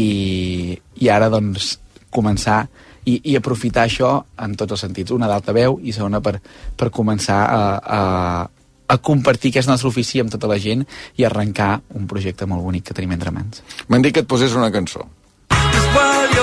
[1.04, 1.78] i ara doncs
[2.14, 2.62] començar
[3.04, 5.12] i, i aprofitar això en tots els sentits.
[5.12, 6.38] Una d'altaveu i segona per,
[6.80, 8.00] per començar a, a,
[8.88, 10.86] a compartir aquest nostre ofici amb tota la gent
[11.20, 13.64] i arrencar un projecte molt bonic que tenim entre mans.
[13.90, 15.04] M'han dit que et posés una cançó.
[15.94, 16.43] While you're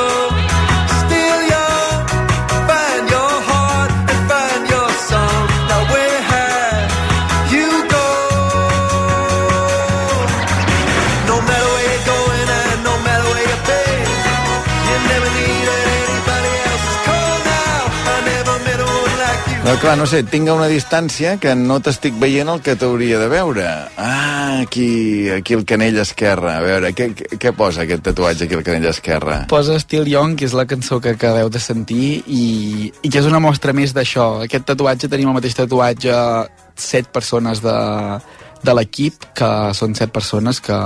[19.60, 23.26] No, clar, no sé, tinc una distància que no t'estic veient el que t'hauria de
[23.28, 23.66] veure.
[24.00, 26.54] Ah, aquí, aquí el canell esquerre.
[26.54, 29.42] A veure, què, què posa aquest tatuatge aquí al canell esquerre?
[29.52, 33.28] Posa Still Young, que és la cançó que acabeu de sentir, i, i que és
[33.28, 34.46] una mostra més d'això.
[34.46, 36.16] Aquest tatuatge, tenim el mateix tatuatge
[36.80, 37.76] set persones de,
[38.64, 40.80] de l'equip, que són set persones que,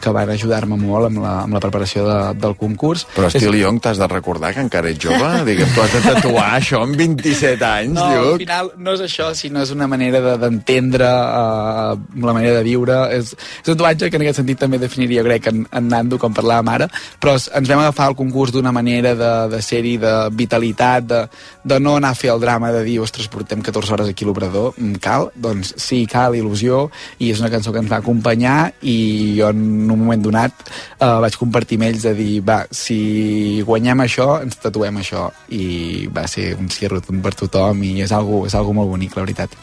[0.00, 3.06] que van ajudar-me molt amb la, amb la preparació de, del concurs.
[3.14, 5.30] Però Estil Young, t'has de recordar que encara ets jove?
[5.48, 8.38] Digue'm, tu has de tatuar això amb 27 anys, No, al Lluc?
[8.44, 11.96] final no és això, sinó és una manera de- d'entendre uh,
[12.26, 12.96] la manera de viure.
[13.16, 16.34] És, és un tatuatge que en aquest sentit també definiria, crec, en, en Nando, com
[16.36, 16.88] parlàvem ara,
[17.22, 21.22] però ens vam agafar el concurs d'una manera de, de ser-hi, de vitalitat, de,
[21.64, 24.30] de no anar a fer el drama de dir, ostres, portem 14 hores aquí a
[24.30, 25.30] l'obrador, mm, cal?
[25.34, 26.86] Doncs sí, cal, il·lusió,
[27.22, 28.96] i és una cançó que ens va acompanyar i
[29.38, 29.62] jo en
[29.96, 34.60] un moment donat eh, vaig compartir amb ells de dir, va, si guanyem això, ens
[34.62, 35.28] tatuem això.
[35.50, 39.26] I va ser un sí per tothom i és algo, és algo molt bonic, la
[39.26, 39.58] veritat.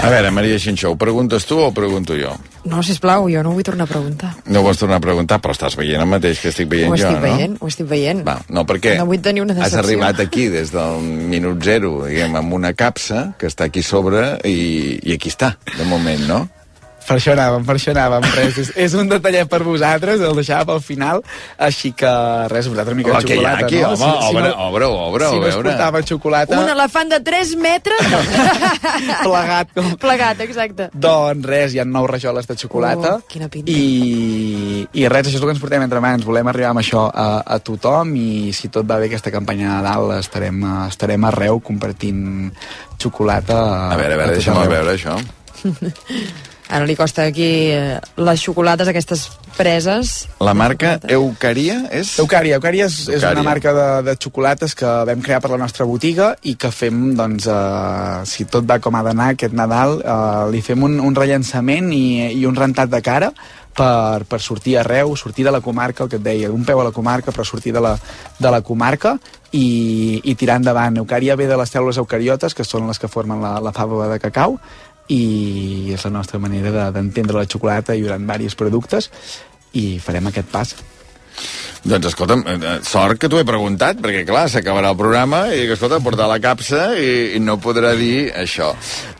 [0.00, 2.30] A veure, Maria Xinxó, ho preguntes tu o ho pregunto jo?
[2.64, 4.30] No, sisplau, jo no vull tornar a preguntar.
[4.48, 7.04] No vols tornar a preguntar, però estàs veient el mateix que estic veient ho jo,
[7.04, 7.24] estic no?
[7.26, 8.22] veient, ho estic veient.
[8.24, 9.82] Va, no, perquè No vull tenir una has decepció.
[9.84, 14.96] arribat aquí des del minut zero, diguem, amb una capsa que està aquí sobre i,
[15.04, 16.40] i aquí està, de moment, no?
[17.10, 18.26] Per això anàvem, per això anàvem.
[18.36, 21.22] Res, és, és un detallet per vosaltres, el deixava pel final,
[21.58, 22.10] així que
[22.52, 23.88] res, vosaltres una mica de xocolata, aquí, no?
[23.96, 24.10] home?
[24.30, 28.12] Obre, obre, obre, si no es portava xocolata, Un elefant de 3 metres
[29.26, 29.88] plegat com...
[29.98, 30.86] plegat, exacte.
[30.94, 33.16] Doncs res, hi ha nou rajoles de xocolata.
[33.18, 33.74] Oh, quina pinta.
[33.74, 36.28] I, I res, això és el que ens portem entre mans.
[36.28, 39.74] Volem arribar amb això a, a tothom i si tot va bé aquesta campanya de
[39.80, 42.22] Nadal estarem, estarem arreu compartint
[43.00, 43.58] xocolata
[43.90, 45.18] a, veure, a veure, deixa'm veure això.
[46.70, 49.26] Ara li costa aquí eh, les xocolates, aquestes
[49.56, 50.28] preses.
[50.38, 52.12] La marca Eucaria és...
[52.22, 52.60] Eucària.
[52.60, 53.40] Eucària és, és Eucària.
[53.40, 57.10] una marca de, de xocolates que vam crear per la nostra botiga i que fem,
[57.18, 61.18] doncs, eh, si tot va com ha d'anar aquest Nadal, eh, li fem un, un
[61.18, 62.04] rellançament i,
[62.38, 63.32] i un rentat de cara
[63.76, 66.86] per, per sortir arreu, sortir de la comarca, el que et deia, un peu a
[66.86, 67.96] la comarca, però sortir de la,
[68.38, 69.16] de la comarca
[69.52, 70.98] i, i tirar endavant.
[71.02, 74.20] Eucària ve de les cèl·lules eucariotes, que són les que formen la, la fava de
[74.22, 74.58] cacau,
[75.10, 79.10] i és la nostra manera de- d'entendre la xocolata i durant diversos productes
[79.72, 80.74] i farem aquest pas.
[81.82, 85.72] Doncs escolta'm, eh, sort que t'ho he preguntat, perquè clar, s'acabarà el programa i que,
[85.78, 88.74] escolta, portar la capsa i, i no podrà dir això.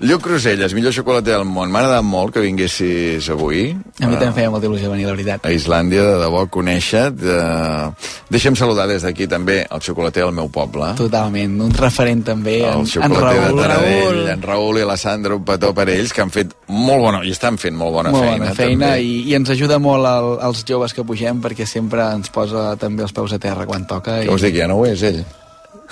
[0.05, 1.71] Lluc Cruselles, millor xocolater del món.
[1.73, 3.71] M'ha agradat molt que vinguessis avui.
[4.01, 5.47] A mi Eh, també em feia molta il·lusió venir, la veritat.
[5.47, 7.25] a Islàndia, de debò, conèixer-te.
[7.25, 7.91] Eh,
[8.29, 10.93] deixa'm saludar des d'aquí també el xocolater del meu poble.
[10.97, 13.57] Totalment, un referent també, en, el en xocolater Raül.
[13.57, 17.01] de Taradell, en Raül i la Sandra, un petó per ells, que han fet molt
[17.01, 18.39] bona, i estan fent molt bona Molt feina.
[18.45, 19.03] bona feina també.
[19.03, 23.05] i, i ens ajuda molt el, els joves que pugem perquè sempre ens posa també
[23.07, 24.21] els peus a terra quan toca.
[24.25, 25.23] Què vols dir, que ja no ho és, ell?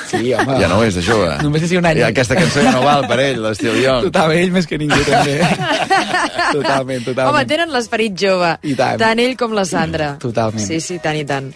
[0.07, 0.59] Sí, home.
[0.61, 1.31] Ja no ho és, de jove.
[1.43, 2.01] Només és un any.
[2.01, 4.09] I aquesta cançó ja no val per ell, l'estil Young.
[4.09, 5.39] Totalment, ell més que ningú també.
[6.59, 7.33] totalment, totalment.
[7.33, 8.55] Home, tenen l'esperit jove.
[8.63, 9.01] I tant.
[9.03, 10.15] Tant ell com la Sandra.
[10.23, 10.65] Totalment.
[10.65, 11.51] Sí, sí, tant i tant.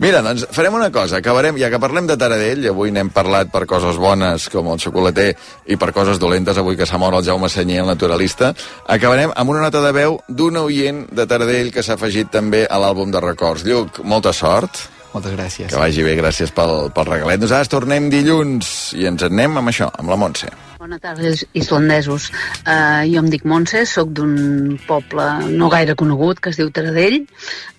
[0.00, 3.66] Mira, doncs farem una cosa, acabarem, ja que parlem de Taradell, avui n'hem parlat per
[3.68, 5.32] coses bones, com el xocolater,
[5.66, 8.52] i per coses dolentes, avui que s'ha mort el Jaume Senyer, el naturalista,
[8.86, 12.78] acabarem amb una nota de veu d'un oient de Taradell que s'ha afegit també a
[12.80, 13.66] l'àlbum de records.
[13.66, 14.86] Lluc, molta sort.
[15.12, 15.70] Moltes gràcies.
[15.72, 17.40] Que vagi bé, gràcies pel, pel regalet.
[17.42, 20.50] Nosaltres tornem dilluns i ens en anem amb això, amb la Montse.
[20.78, 22.28] Bona tarda, is- islandesos.
[22.62, 27.24] Uh, jo em dic Montse, sóc d'un poble no gaire conegut que es diu Taradell.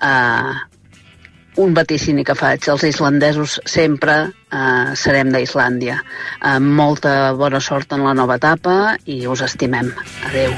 [0.04, 0.52] Uh,
[1.64, 2.68] un vaticini que faig.
[2.72, 6.02] Els islandesos sempre uh, serem d'Islàndia.
[6.44, 9.92] Uh, molta bona sort en la nova etapa i us estimem.
[10.28, 10.52] Adeu.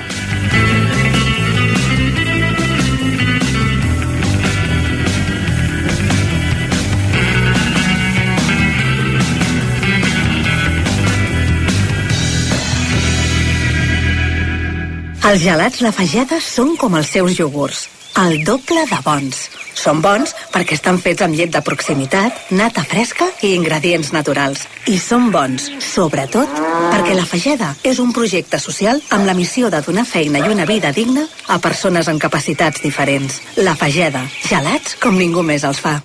[15.23, 17.85] Els gelats La Fageda són com els seus iogurts,
[18.19, 19.37] el doble de bons.
[19.71, 24.65] Són bons perquè estan fets amb llet de proximitat, nata fresca i ingredients naturals.
[24.91, 26.51] I són bons, sobretot,
[26.91, 30.67] perquè La Fageda és un projecte social amb la missió de donar feina i una
[30.67, 33.39] vida digna a persones amb capacitats diferents.
[33.63, 36.01] La Fageda, gelats com ningú més els fa.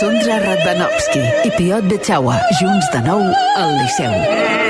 [0.00, 3.28] Sondra Radvanovski i Piot Betxaua, junts de nou
[3.60, 4.61] al Liceu.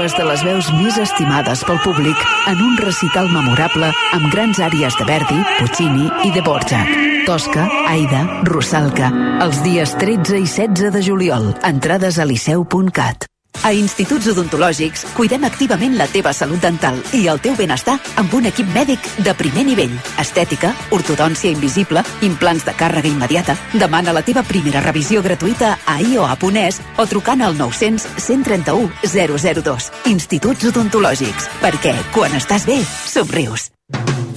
[0.00, 4.96] Dues de les veus més estimades pel públic en un recital memorable amb grans àries
[4.96, 6.88] de Verdi, Puccini i de Borjak.
[7.28, 9.12] Tosca, Aida, Rusalka,
[9.44, 11.50] els dies 13 i 16 de juliol.
[11.68, 13.29] Entrades a liceu.cat.
[13.62, 18.48] A Instituts Odontològics cuidem activament la teva salut dental i el teu benestar amb un
[18.48, 19.92] equip mèdic de primer nivell.
[20.22, 23.56] Estètica, ortodòncia invisible, implants de càrrega immediata.
[23.74, 29.90] Demana la teva primera revisió gratuïta a ioa.es o trucant al 900 131 002.
[30.14, 31.50] Instituts Odontològics.
[31.60, 33.68] Perquè quan estàs bé, somrius.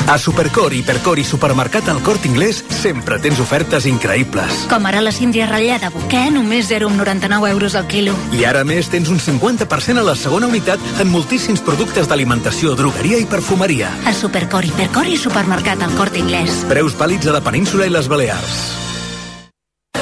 [0.06, 4.66] A Supercor, Hipercor i Supermercat al Cort Inglés sempre tens ofertes increïbles.
[4.68, 8.12] Com ara la síndria ratllada Boquer, només 0,99 euros al quilo.
[8.36, 13.22] I ara més tens un 50% a la segona unitat en moltíssims productes d'alimentació, drogueria
[13.24, 13.94] i perfumeria.
[14.04, 16.66] A Supercor, Hipercor i Supermercat al Cort Inglés.
[16.68, 18.64] Preus vàlids a la península i les Balears.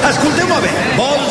[0.02, 1.21] Escolteu-me bé, vols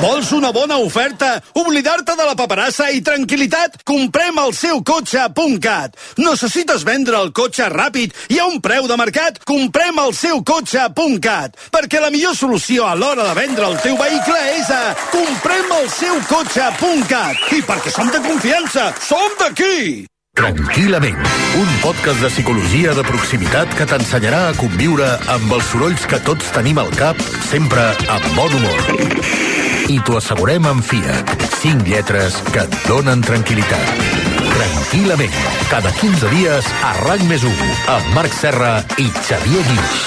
[0.00, 1.42] Vols una bona oferta?
[1.60, 3.82] Oblidar-te de la paperassa i tranquil·litat?
[3.84, 5.98] Comprem el seu cotxe.cat.
[6.16, 9.42] Necessites vendre el cotxe ràpid i a un preu de mercat?
[9.44, 11.58] Comprem el seu cotxe.cat.
[11.74, 14.80] Perquè la millor solució a l'hora de vendre el teu vehicle és a
[15.12, 17.44] comprem el seu cotxe.cat.
[17.52, 20.08] I perquè som de confiança, som d'aquí!
[20.40, 21.20] Tranquil·lament,
[21.60, 26.48] un podcast de psicologia de proximitat que t'ensenyarà a conviure amb els sorolls que tots
[26.56, 27.20] tenim al cap,
[27.52, 29.49] sempre amb bon humor.
[29.90, 31.32] I t'ho assegurem amb Fiat.
[31.56, 34.04] 5 lletres que et donen tranquil·litat.
[34.52, 35.34] Tranquil·lament,
[35.72, 39.98] cada 15 dies a RAC més 1, amb Marc Serra i Xavier Guix.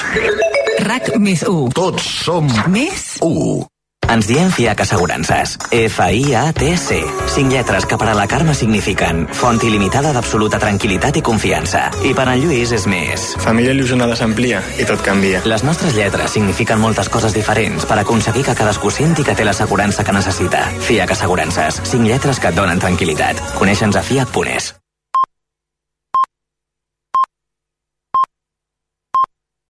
[0.87, 1.75] RAC més 1.
[1.75, 3.72] Tots som més 1.
[4.09, 5.57] Ens diem FIAC Assegurances.
[5.71, 6.99] F-I-A-T-C.
[7.33, 11.87] Cinc lletres que per a la Carme signifiquen font il·limitada d'absoluta tranquil·litat i confiança.
[12.03, 13.31] I per en Lluís és més.
[13.43, 15.41] Família il·lusionada s'amplia i tot canvia.
[15.49, 20.03] Les nostres lletres signifiquen moltes coses diferents per aconseguir que cadascú senti que té l'assegurança
[20.03, 20.67] que necessita.
[20.83, 21.81] FIAC Assegurances.
[21.87, 23.41] Cinc lletres que et donen tranquil·litat.
[23.57, 24.73] Coneixe'ns a fiac.es.